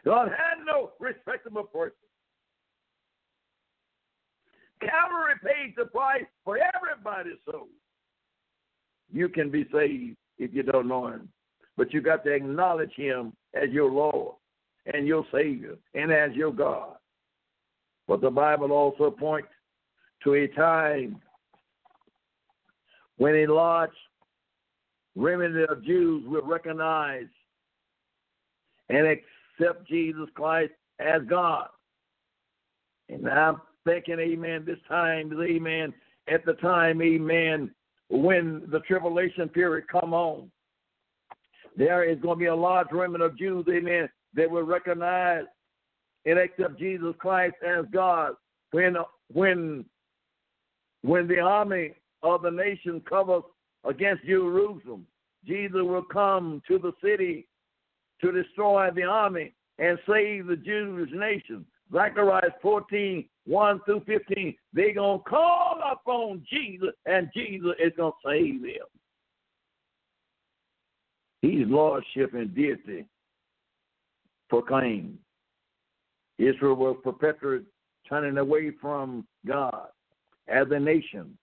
God 0.09 0.29
had 0.31 0.65
no 0.65 0.93
respectable 0.99 1.65
person. 1.65 1.93
Calvary 4.81 5.35
paid 5.45 5.75
the 5.77 5.85
price 5.85 6.25
for 6.47 6.57
everybody's 6.57 7.37
soul. 7.45 7.69
You 9.13 9.29
can 9.29 9.51
be 9.51 9.67
saved 9.71 10.17
if 10.39 10.55
you 10.55 10.63
don't 10.63 10.89
know 10.89 11.09
Him. 11.09 11.29
but 11.77 11.93
you 11.93 12.01
got 12.01 12.25
to 12.25 12.33
acknowledge 12.33 12.95
him 12.97 13.35
as 13.53 13.69
your 13.71 13.91
Lord 13.91 14.37
and 14.93 15.07
your 15.07 15.27
Savior 15.31 15.77
and 15.95 16.11
as 16.11 16.33
your 16.33 16.53
God. 16.53 16.97
But 18.09 18.23
the 18.23 18.31
Bible 18.31 18.73
also 18.73 19.11
points 19.11 19.51
to 20.25 20.35
a 20.35 20.49
time 20.49 21.21
when 23.19 23.35
a 23.35 23.47
large 23.47 23.91
remnant 25.15 25.71
of 25.71 25.85
Jews 25.85 26.25
will 26.27 26.47
recognize 26.47 27.29
and 28.89 29.07
accept 29.07 29.38
Jesus 29.89 30.29
Christ 30.35 30.73
as 30.99 31.23
God. 31.29 31.69
And 33.09 33.29
I'm 33.29 33.61
thinking, 33.85 34.19
amen, 34.19 34.65
this 34.67 34.79
time 34.89 35.33
amen, 35.33 35.95
at 36.33 36.45
the 36.45 36.55
time, 36.55 37.01
amen, 37.01 37.71
when 38.11 38.63
the 38.71 38.81
tribulation 38.81 39.49
period 39.49 39.87
come 39.89 40.13
on. 40.13 40.51
There 41.77 42.05
is 42.05 42.19
going 42.21 42.37
to 42.37 42.41
be 42.41 42.47
a 42.47 42.55
large 42.55 42.89
remnant 42.93 43.23
of 43.23 43.39
Jews, 43.39 43.65
amen, 43.71 44.09
that 44.35 44.51
will 44.51 44.63
recognize 44.63 45.45
and 46.27 46.39
accept 46.39 46.79
Jesus 46.79 47.15
Christ 47.19 47.55
as 47.67 47.85
God 47.93 48.35
when 48.73 48.97
when 49.33 49.85
when 51.03 51.29
the 51.29 51.39
army 51.39 51.93
of 52.23 52.43
the 52.43 52.51
nation 52.51 53.01
covers 53.09 53.45
against 53.85 54.25
Jerusalem. 54.25 55.07
Jesus 55.47 55.81
will 55.83 56.03
come 56.03 56.61
to 56.69 56.79
the 56.79 56.93
city 57.03 57.47
to 58.21 58.33
destroy 58.33 58.91
the 58.95 59.05
army 59.05 59.55
and 59.79 59.99
save 60.09 60.47
the 60.47 60.57
Jewish 60.57 61.11
nation. 61.13 61.65
Zechariah 61.93 62.51
14, 62.61 63.25
1 63.47 63.81
through 63.85 64.03
15. 64.07 64.55
They're 64.73 64.95
going 64.95 65.19
to 65.19 65.25
call 65.25 65.81
upon 65.91 66.45
Jesus, 66.51 66.91
and 67.07 67.31
Jesus 67.35 67.73
is 67.83 67.93
going 67.97 68.13
to 68.13 68.29
save 68.29 68.63
them. 68.63 68.89
His 71.41 71.69
lordship 71.69 72.35
and 72.35 72.55
deity 72.55 73.07
proclaimed. 74.49 75.19
Israel 76.39 76.77
was 76.77 76.97
perpetually 77.03 77.65
turning 78.09 78.39
away 78.39 78.73
from 78.81 79.27
God 79.47 79.89
as 80.49 80.67
a 80.71 80.79
nation. 80.79 81.37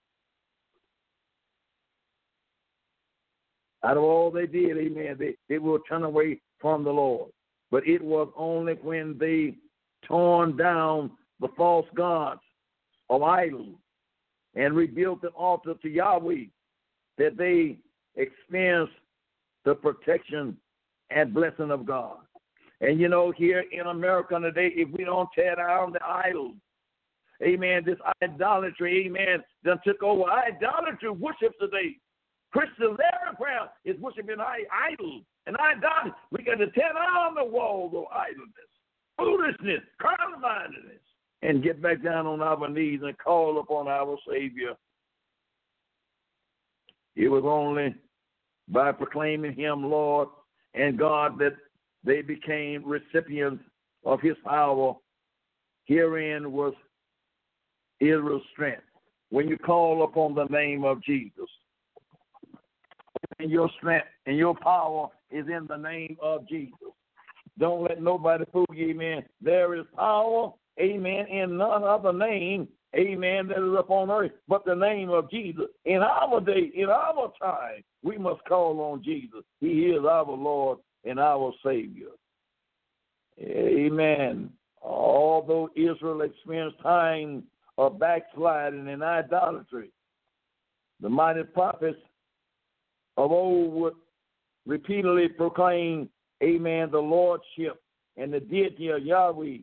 Out 3.83 3.97
of 3.97 4.03
all 4.03 4.31
they 4.31 4.47
did, 4.47 4.77
amen, 4.77 5.15
they, 5.19 5.35
they 5.47 5.59
will 5.59 5.79
turn 5.87 6.03
away 6.03 6.41
from 6.65 6.83
the 6.83 6.89
Lord. 6.89 7.29
But 7.69 7.87
it 7.87 8.03
was 8.03 8.27
only 8.35 8.73
when 8.73 9.19
they 9.19 9.53
torn 10.07 10.57
down 10.57 11.11
the 11.39 11.49
false 11.55 11.85
gods 11.93 12.41
of 13.07 13.21
idols 13.21 13.75
and 14.55 14.75
rebuilt 14.75 15.21
the 15.21 15.27
altar 15.27 15.75
to 15.79 15.87
Yahweh 15.87 16.45
that 17.19 17.37
they 17.37 17.77
experienced 18.15 18.95
the 19.63 19.75
protection 19.75 20.57
and 21.11 21.35
blessing 21.35 21.69
of 21.69 21.85
God. 21.85 22.17
And 22.81 22.99
you 22.99 23.09
know, 23.09 23.29
here 23.29 23.63
in 23.71 23.85
America 23.85 24.39
today, 24.39 24.71
if 24.75 24.89
we 24.89 25.03
don't 25.03 25.29
tear 25.35 25.57
down 25.57 25.93
the 25.93 26.03
idols, 26.03 26.55
amen, 27.43 27.83
this 27.85 27.99
idolatry, 28.23 29.05
amen, 29.05 29.43
done 29.63 29.79
took 29.85 30.01
over. 30.01 30.23
Idolatry 30.23 31.11
worship 31.11 31.53
today. 31.59 31.97
Christians 32.55 32.97
everywhere 33.21 33.69
is 33.83 33.99
worshiping 33.99 34.37
idols 34.39 35.23
and 35.45 35.57
idolatry. 35.57 36.13
We 36.31 36.41
got 36.43 36.55
to 36.55 36.67
tear 36.71 36.93
down 36.93 37.35
the 37.35 37.43
walls 37.43 37.93
of 37.93 38.05
idleness, 38.15 38.71
foolishness, 39.17 39.81
carnal 40.01 40.39
mindedness, 40.39 41.01
and 41.41 41.61
get 41.61 41.81
back 41.81 42.01
down 42.01 42.25
on 42.25 42.41
our 42.41 42.69
knees 42.69 43.01
and 43.03 43.17
call 43.17 43.59
upon 43.59 43.89
our 43.89 44.17
Savior. 44.31 44.73
It 47.17 47.27
was 47.27 47.43
only 47.45 47.93
by 48.69 48.93
proclaiming 48.93 49.53
Him 49.53 49.83
Lord 49.83 50.29
and 50.73 50.97
God 50.97 51.37
that 51.39 51.57
they 52.05 52.21
became 52.21 52.85
recipients 52.85 53.65
of 54.05 54.21
His 54.21 54.37
power. 54.45 54.93
Herein 55.85 56.53
was 56.53 56.73
Israel's 57.99 58.43
strength. 58.53 58.83
When 59.29 59.49
you 59.49 59.57
call 59.57 60.03
upon 60.03 60.35
the 60.35 60.45
name 60.45 60.85
of 60.85 61.03
Jesus, 61.03 61.49
and 63.39 63.49
your 63.49 63.69
strength 63.77 64.07
and 64.25 64.37
your 64.37 64.55
power 64.55 65.07
is 65.31 65.45
in 65.47 65.65
the 65.67 65.77
name 65.77 66.17
of 66.21 66.47
Jesus. 66.47 66.77
Don't 67.57 67.83
let 67.83 68.01
nobody 68.01 68.45
fool 68.51 68.65
you, 68.73 68.89
amen. 68.89 69.23
There 69.41 69.75
is 69.75 69.85
power, 69.95 70.51
amen, 70.79 71.27
in 71.27 71.57
none 71.57 71.83
other 71.83 72.11
name, 72.11 72.67
amen, 72.95 73.47
that 73.47 73.57
is 73.57 73.79
upon 73.79 74.11
earth 74.11 74.31
but 74.47 74.65
the 74.65 74.75
name 74.75 75.09
of 75.09 75.29
Jesus. 75.29 75.65
In 75.85 76.01
our 76.01 76.41
day, 76.41 76.71
in 76.75 76.89
our 76.89 77.31
time, 77.41 77.83
we 78.03 78.17
must 78.17 78.43
call 78.45 78.79
on 78.81 79.03
Jesus. 79.03 79.43
He 79.59 79.85
is 79.85 80.03
our 80.05 80.25
Lord 80.25 80.79
and 81.05 81.19
our 81.19 81.53
Savior. 81.63 82.09
Amen. 83.41 84.49
Although 84.81 85.69
Israel 85.75 86.21
experienced 86.21 86.81
times 86.81 87.43
of 87.77 87.99
backsliding 87.99 88.87
and 88.87 89.03
idolatry, 89.03 89.91
the 91.01 91.09
mighty 91.09 91.43
prophets 91.43 91.99
of 93.17 93.31
old 93.31 93.73
would 93.73 93.93
repeatedly 94.65 95.27
proclaim, 95.29 96.09
Amen, 96.43 96.89
the 96.91 96.99
Lordship 96.99 97.81
and 98.17 98.33
the 98.33 98.39
deity 98.39 98.89
of 98.89 99.03
Yahweh 99.03 99.57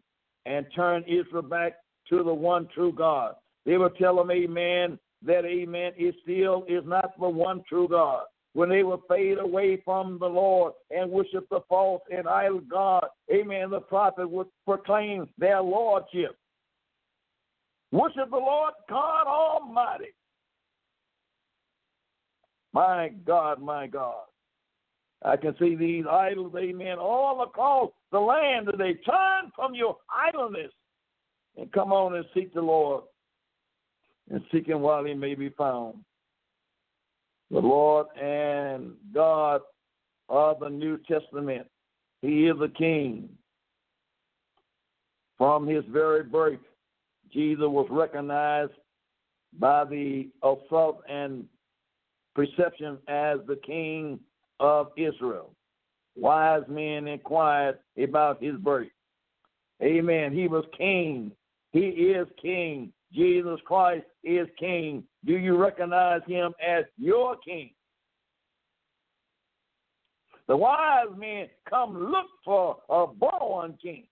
and 0.47 0.67
turn 0.75 1.05
Israel 1.05 1.43
back 1.43 1.75
to 2.09 2.23
the 2.23 2.35
one 2.35 2.69
true 2.75 2.93
God. 2.93 3.35
They 3.65 3.77
would 3.77 3.97
tell 3.97 4.17
them, 4.17 4.31
Amen, 4.31 4.99
that 5.25 5.45
Amen, 5.45 5.93
it 5.97 6.15
still 6.23 6.65
is 6.69 6.83
not 6.87 7.13
the 7.19 7.29
one 7.29 7.63
true 7.69 7.89
God. 7.89 8.25
When 8.55 8.69
they 8.69 8.83
would 8.83 9.01
fade 9.09 9.39
away 9.39 9.81
from 9.83 10.19
the 10.19 10.27
Lord 10.27 10.75
and 10.91 11.11
worship 11.11 11.49
the 11.51 11.61
false 11.69 12.03
and 12.11 12.29
idol 12.29 12.61
God, 12.61 13.07
Amen, 13.33 13.71
the 13.71 13.81
prophet 13.81 14.29
would 14.29 14.49
proclaim 14.67 15.29
their 15.39 15.63
Lordship. 15.63 16.37
Worship 17.93 18.31
the 18.31 18.37
Lord 18.37 18.73
God 18.89 19.27
Almighty. 19.27 20.15
My 22.73 23.11
God, 23.27 23.61
my 23.61 23.87
God. 23.87 24.25
I 25.25 25.37
can 25.37 25.55
see 25.59 25.77
these 25.77 26.05
idols, 26.11 26.53
amen, 26.59 26.99
all 26.99 27.43
across 27.43 27.91
the 28.11 28.19
land 28.19 28.67
that 28.67 28.79
they 28.79 28.95
turn 28.95 29.53
from 29.55 29.75
your 29.75 29.97
idleness 30.11 30.73
and 31.57 31.71
come 31.73 31.93
on 31.93 32.17
and 32.17 32.25
seek 32.35 32.53
the 32.55 32.61
Lord 32.61 33.05
and 34.31 34.43
seek 34.51 34.67
him 34.67 34.81
while 34.81 35.05
he 35.05 35.15
may 35.15 35.35
be 35.35 35.51
found. 35.51 35.97
The 37.51 37.61
Lord 37.61 38.07
and 38.21 38.95
God 39.15 39.61
of 40.29 40.61
the 40.61 40.71
New 40.71 40.99
Testament. 41.07 41.67
He 42.23 42.47
is 42.47 42.57
a 42.63 42.69
king. 42.69 43.29
From 45.37 45.67
his 45.67 45.85
very 45.91 46.23
birth, 46.23 46.61
Jesus 47.33 47.65
was 47.67 47.87
recognized 47.91 48.73
by 49.59 49.85
the 49.85 50.29
assault 50.43 51.03
and 51.09 51.45
perception 52.35 52.99
as 53.09 53.39
the 53.47 53.59
king 53.65 54.19
of 54.61 54.89
Israel. 54.97 55.55
Wise 56.17 56.63
men 56.69 57.09
inquired 57.09 57.79
about 58.03 58.43
his 58.43 58.57
birth. 58.57 58.89
Amen. 59.83 60.33
He 60.33 60.47
was 60.49 60.65
king. 60.77 61.33
He 61.73 61.81
is 61.81 62.29
king. 62.41 62.93
Jesus 63.13 63.59
Christ 63.65 64.07
is 64.23 64.49
king. 64.59 65.05
Do 65.25 65.37
you 65.37 65.57
recognize 65.57 66.21
him 66.27 66.53
as 66.67 66.85
your 66.99 67.37
king? 67.37 67.71
The 70.49 70.57
wise 70.57 71.07
men 71.17 71.47
come 71.69 72.11
look 72.11 72.27
for 72.45 72.79
a 72.89 73.07
born 73.07 73.79
king. 73.83 74.05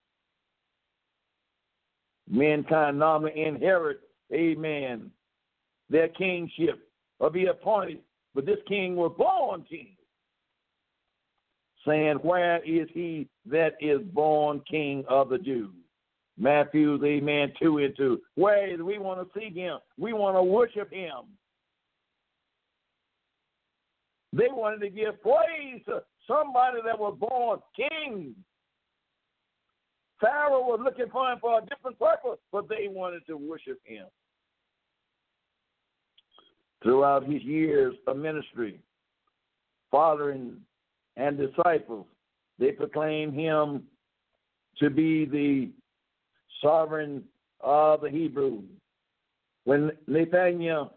Mankind 2.29 2.97
normally 2.97 3.43
inherit, 3.43 3.99
amen, 4.33 5.11
their 5.89 6.07
kingship 6.07 6.79
or 7.19 7.29
be 7.29 7.47
appointed 7.47 7.99
but 8.33 8.45
this 8.45 8.59
king 8.67 8.95
was 8.95 9.13
born 9.17 9.63
king, 9.69 9.95
saying, 11.85 12.15
Where 12.17 12.63
is 12.63 12.87
he 12.93 13.27
that 13.47 13.73
is 13.79 14.01
born 14.13 14.61
king 14.69 15.03
of 15.09 15.29
the 15.29 15.37
Jews? 15.37 15.73
Matthew's 16.37 17.03
Amen 17.03 17.51
2 17.61 17.77
and 17.79 17.95
2. 17.97 18.21
Where 18.35 18.73
is 18.73 18.79
we 18.79 18.97
want 18.97 19.19
to 19.21 19.39
see 19.39 19.53
him? 19.53 19.79
We 19.99 20.13
want 20.13 20.37
to 20.37 20.43
worship 20.43 20.91
him. 20.91 21.25
They 24.33 24.47
wanted 24.49 24.79
to 24.79 24.89
give 24.89 25.21
praise 25.21 25.81
to 25.87 26.03
somebody 26.25 26.79
that 26.85 26.97
was 26.97 27.17
born 27.19 27.59
king. 27.75 28.33
Pharaoh 30.21 30.61
was 30.61 30.79
looking 30.81 31.11
for 31.11 31.31
him 31.31 31.39
for 31.41 31.59
a 31.59 31.65
different 31.65 31.99
purpose, 31.99 32.39
but 32.51 32.69
they 32.69 32.87
wanted 32.87 33.25
to 33.27 33.35
worship 33.35 33.79
him 33.83 34.05
throughout 36.83 37.25
his 37.25 37.41
years 37.43 37.95
of 38.07 38.17
ministry, 38.17 38.79
fathering 39.91 40.57
and 41.17 41.37
disciples. 41.37 42.05
They 42.59 42.71
proclaim 42.71 43.33
him 43.33 43.83
to 44.79 44.89
be 44.89 45.25
the 45.25 45.69
sovereign 46.61 47.23
of 47.59 48.01
the 48.01 48.09
Hebrews. 48.09 48.65
When 49.65 49.91
Nathaniel 50.07 50.93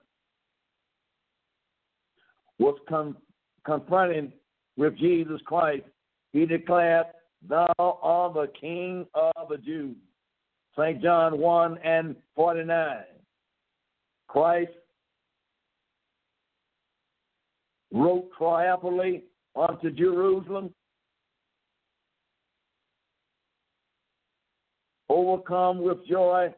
was 2.58 2.78
con- 2.88 3.16
confronted 3.64 4.32
with 4.76 4.96
Jesus 4.96 5.40
Christ, 5.44 5.84
he 6.32 6.46
declared, 6.46 7.06
Thou 7.46 7.66
art 7.78 8.34
the 8.34 8.50
King 8.58 9.06
of 9.14 9.48
the 9.48 9.58
Jews. 9.58 9.96
St. 10.78 11.00
John 11.00 11.38
1 11.38 11.78
and 11.84 12.16
49. 12.34 12.96
Christ 14.26 14.72
wrote 17.94 18.28
triumphantly 18.36 19.22
unto 19.54 19.90
Jerusalem, 19.90 20.74
overcome 25.08 25.80
with 25.80 26.04
joy 26.06 26.52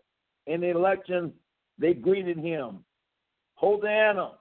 in 0.46 0.62
the 0.62 0.70
election, 0.70 1.32
they 1.78 1.92
greeted 1.92 2.38
him. 2.38 2.78
Hosanna, 3.56 4.32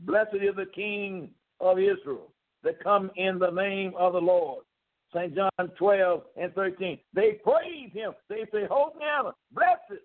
blessed 0.00 0.36
is 0.36 0.54
the 0.56 0.66
King 0.72 1.30
of 1.60 1.78
Israel 1.78 2.32
that 2.62 2.82
come 2.82 3.10
in 3.16 3.38
the 3.38 3.50
name 3.50 3.92
of 3.98 4.12
the 4.12 4.20
Lord. 4.20 4.64
St. 5.12 5.34
John 5.34 5.50
12 5.76 6.22
and 6.36 6.54
13. 6.54 6.98
They 7.12 7.40
praise 7.42 7.90
him. 7.92 8.12
They 8.28 8.44
say, 8.52 8.66
Hosanna, 8.70 9.32
blessed. 9.52 10.00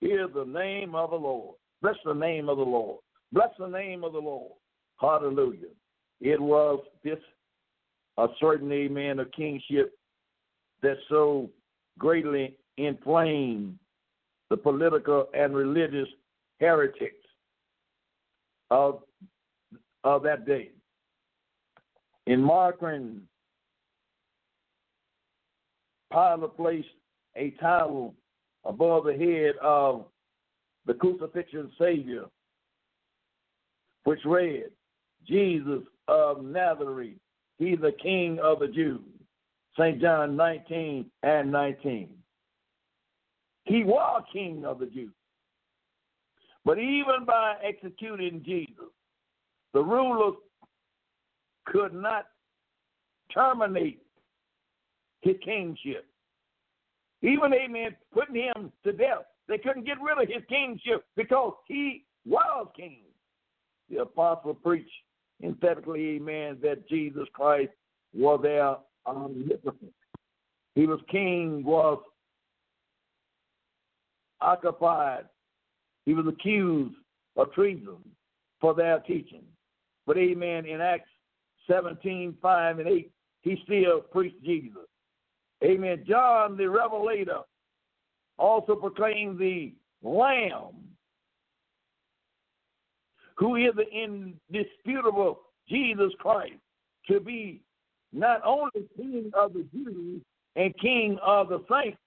Hear 0.00 0.28
the 0.28 0.44
name 0.44 0.94
of 0.94 1.10
the 1.10 1.16
Lord. 1.16 1.56
Bless 1.80 1.96
the 2.04 2.12
name 2.12 2.50
of 2.50 2.58
the 2.58 2.64
Lord. 2.64 3.00
Bless 3.32 3.50
the 3.58 3.68
name 3.68 4.04
of 4.04 4.12
the 4.12 4.18
Lord. 4.18 4.52
Hallelujah. 5.00 5.68
It 6.20 6.40
was 6.40 6.84
this 7.04 7.18
a 8.18 8.26
certain 8.40 8.70
amen 8.72 9.18
of 9.18 9.30
kingship 9.32 9.96
that 10.82 10.96
so 11.08 11.48
greatly 11.98 12.56
inflamed 12.76 13.78
the 14.50 14.56
political 14.56 15.28
and 15.32 15.54
religious 15.54 16.08
heretics 16.58 17.26
of 18.70 19.02
of 20.02 20.22
that 20.22 20.46
day. 20.46 20.70
In 22.26 22.40
marking, 22.40 23.22
Pilate 26.10 26.56
placed 26.56 26.88
a 27.36 27.50
title 27.60 28.14
above 28.64 29.04
the 29.04 29.12
head 29.12 29.54
of 29.62 30.06
the 30.86 30.94
crucifixion 30.94 31.70
Savior, 31.78 32.24
which 34.10 34.24
read, 34.24 34.64
Jesus 35.24 35.84
of 36.08 36.42
Nazareth, 36.44 37.14
he 37.58 37.76
the 37.76 37.92
King 38.02 38.40
of 38.42 38.58
the 38.58 38.66
Jews. 38.66 38.98
St. 39.78 40.00
John 40.00 40.34
19 40.34 41.08
and 41.22 41.52
19. 41.52 42.08
He 43.66 43.84
was 43.84 44.24
King 44.32 44.64
of 44.64 44.80
the 44.80 44.86
Jews. 44.86 45.12
But 46.64 46.80
even 46.80 47.24
by 47.24 47.54
executing 47.62 48.42
Jesus, 48.44 48.90
the 49.74 49.84
rulers 49.84 50.34
could 51.66 51.94
not 51.94 52.26
terminate 53.32 54.02
his 55.20 55.36
kingship. 55.44 56.04
Even, 57.22 57.54
amen, 57.54 57.94
putting 58.12 58.34
him 58.34 58.72
to 58.82 58.90
death, 58.92 59.26
they 59.46 59.58
couldn't 59.58 59.86
get 59.86 59.98
rid 60.02 60.20
of 60.20 60.28
his 60.28 60.42
kingship 60.48 61.04
because 61.14 61.52
he 61.68 62.02
was 62.26 62.66
king. 62.76 63.02
The 63.90 64.02
apostle 64.02 64.54
preached 64.54 64.90
emphatically, 65.42 66.16
amen, 66.16 66.58
that 66.62 66.88
Jesus 66.88 67.26
Christ 67.32 67.72
was 68.14 68.40
their 68.42 68.76
omnipotent. 69.06 69.92
He 70.74 70.86
was 70.86 71.00
king, 71.10 71.64
was 71.64 72.00
occupied. 74.40 75.24
He 76.06 76.14
was 76.14 76.26
accused 76.26 76.94
of 77.36 77.52
treason 77.52 77.98
for 78.60 78.74
their 78.74 79.00
teaching. 79.00 79.42
But 80.06 80.18
amen, 80.18 80.66
in 80.66 80.80
Acts 80.80 81.10
17, 81.68 82.36
5 82.40 82.78
and 82.78 82.88
8, 82.88 83.10
he 83.42 83.60
still 83.64 84.00
preached 84.00 84.42
Jesus. 84.44 84.86
Amen. 85.64 86.04
John 86.08 86.56
the 86.56 86.68
Revelator 86.68 87.40
also 88.38 88.74
proclaimed 88.74 89.38
the 89.38 89.74
Lamb, 90.02 90.74
who 93.40 93.56
is 93.56 93.72
the 93.74 93.88
indisputable 93.90 95.40
Jesus 95.68 96.12
Christ, 96.18 96.58
to 97.08 97.20
be 97.20 97.62
not 98.12 98.42
only 98.44 98.70
King 98.96 99.30
of 99.34 99.54
the 99.54 99.66
Jews 99.72 100.20
and 100.56 100.78
King 100.78 101.18
of 101.24 101.48
the 101.48 101.64
saints, 101.70 101.98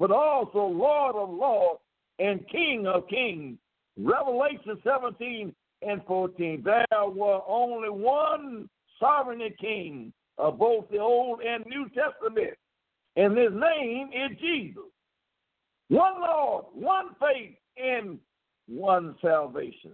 but 0.00 0.10
also 0.10 0.58
Lord 0.58 1.14
of 1.14 1.30
lords 1.30 1.80
and 2.18 2.46
King 2.48 2.86
of 2.86 3.06
kings. 3.08 3.56
Revelation 3.96 4.80
17 4.82 5.54
and 5.82 6.02
14. 6.06 6.62
There 6.64 6.86
were 7.08 7.40
only 7.46 7.90
one 7.90 8.68
sovereign 8.98 9.42
king 9.60 10.12
of 10.38 10.58
both 10.58 10.86
the 10.90 10.98
Old 10.98 11.40
and 11.40 11.64
New 11.66 11.86
Testament, 11.90 12.56
and 13.16 13.36
his 13.36 13.52
name 13.52 14.08
is 14.08 14.38
Jesus. 14.40 14.82
One 15.88 16.20
Lord, 16.20 16.64
one 16.72 17.10
faith, 17.20 17.56
and 17.76 18.18
one 18.66 19.16
salvation. 19.20 19.92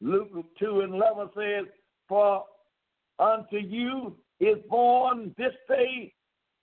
Luke 0.00 0.30
2 0.58 0.80
and 0.80 0.94
11 0.94 1.30
says, 1.36 1.64
For 2.08 2.44
unto 3.18 3.56
you 3.56 4.16
is 4.40 4.56
born 4.68 5.34
this 5.38 5.52
day 5.68 6.12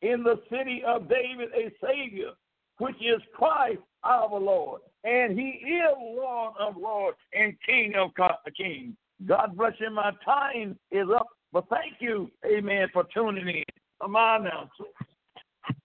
in 0.02 0.24
the 0.24 0.42
city 0.50 0.84
of 0.86 1.10
David 1.10 1.50
a 1.56 1.72
Savior, 1.86 2.32
which 2.80 2.96
is 2.96 3.22
Christ 3.34 3.80
our 4.04 4.40
Lord. 4.40 4.82
And 5.04 5.38
he 5.38 5.46
is 5.46 5.96
Lord 5.98 6.54
of 6.60 6.78
lords 6.78 7.18
and 7.34 7.56
King 7.66 7.94
of 7.96 8.12
kings. 8.56 8.96
God 9.26 9.56
bless 9.56 9.74
you. 9.80 9.90
My 9.92 10.12
time 10.26 10.78
is 10.92 11.08
up. 11.14 11.28
But 11.54 11.66
thank 11.70 11.96
you, 12.00 12.32
amen, 12.46 12.88
for 12.94 13.06
tuning 13.14 13.48
in. 13.48 13.64
I'm 14.02 14.16
on 14.16 14.46
now. 14.46 14.70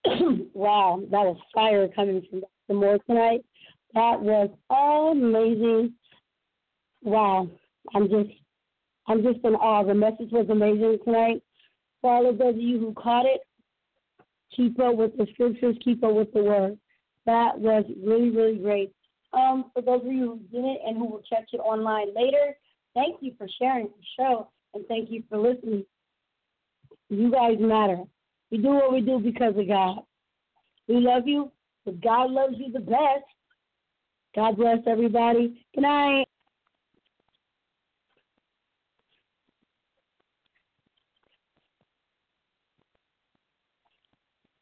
wow, 0.55 1.01
that 1.11 1.25
was 1.25 1.37
fire 1.53 1.89
coming 1.89 2.23
from 2.31 2.41
Dr. 2.41 2.81
Moore 2.81 2.99
tonight. 3.07 3.45
That 3.95 4.21
was 4.21 4.51
amazing. 4.71 5.93
Wow, 7.07 7.49
I'm 7.95 8.09
just, 8.09 8.31
I'm 9.07 9.23
just 9.23 9.39
in 9.45 9.55
awe. 9.55 9.85
The 9.85 9.95
message 9.95 10.33
was 10.33 10.49
amazing 10.51 10.99
tonight. 11.05 11.41
For 12.01 12.13
all 12.13 12.29
of 12.29 12.37
those 12.37 12.57
of 12.57 12.61
you 12.61 12.81
who 12.81 12.93
caught 12.95 13.27
it, 13.27 13.43
keep 14.55 14.81
up 14.81 14.97
with 14.97 15.17
the 15.17 15.29
scriptures, 15.33 15.77
keep 15.85 16.03
up 16.03 16.15
with 16.15 16.33
the 16.35 16.43
word. 16.43 16.77
That 17.25 17.61
was 17.61 17.85
really, 18.05 18.31
really 18.31 18.59
great. 18.59 18.93
Um, 19.33 19.71
for 19.73 19.83
those 19.83 20.01
of 20.05 20.13
you 20.13 20.31
who 20.33 20.39
didn't 20.51 20.81
and 20.85 20.97
who 20.97 21.07
will 21.07 21.23
catch 21.31 21.49
it 21.53 21.59
online 21.59 22.13
later, 22.13 22.57
thank 22.95 23.19
you 23.21 23.35
for 23.39 23.47
sharing 23.57 23.87
the 23.87 24.05
show 24.19 24.49
and 24.75 24.85
thank 24.89 25.09
you 25.09 25.23
for 25.29 25.39
listening. 25.39 25.85
You 27.09 27.31
guys 27.31 27.55
matter. 27.61 28.03
We 28.51 28.59
do 28.59 28.71
what 28.71 28.93
we 28.93 29.01
do 29.01 29.21
because 29.21 29.57
of 29.57 29.69
God. 29.69 29.99
We 30.89 30.97
love 30.97 31.29
you, 31.29 31.53
but 31.85 32.01
God 32.01 32.33
loves 32.33 32.55
you 32.57 32.73
the 32.73 32.81
best. 32.81 33.25
God 34.35 34.57
bless 34.57 34.79
everybody. 34.89 35.65
Good 35.73 35.83
night. 35.83 36.27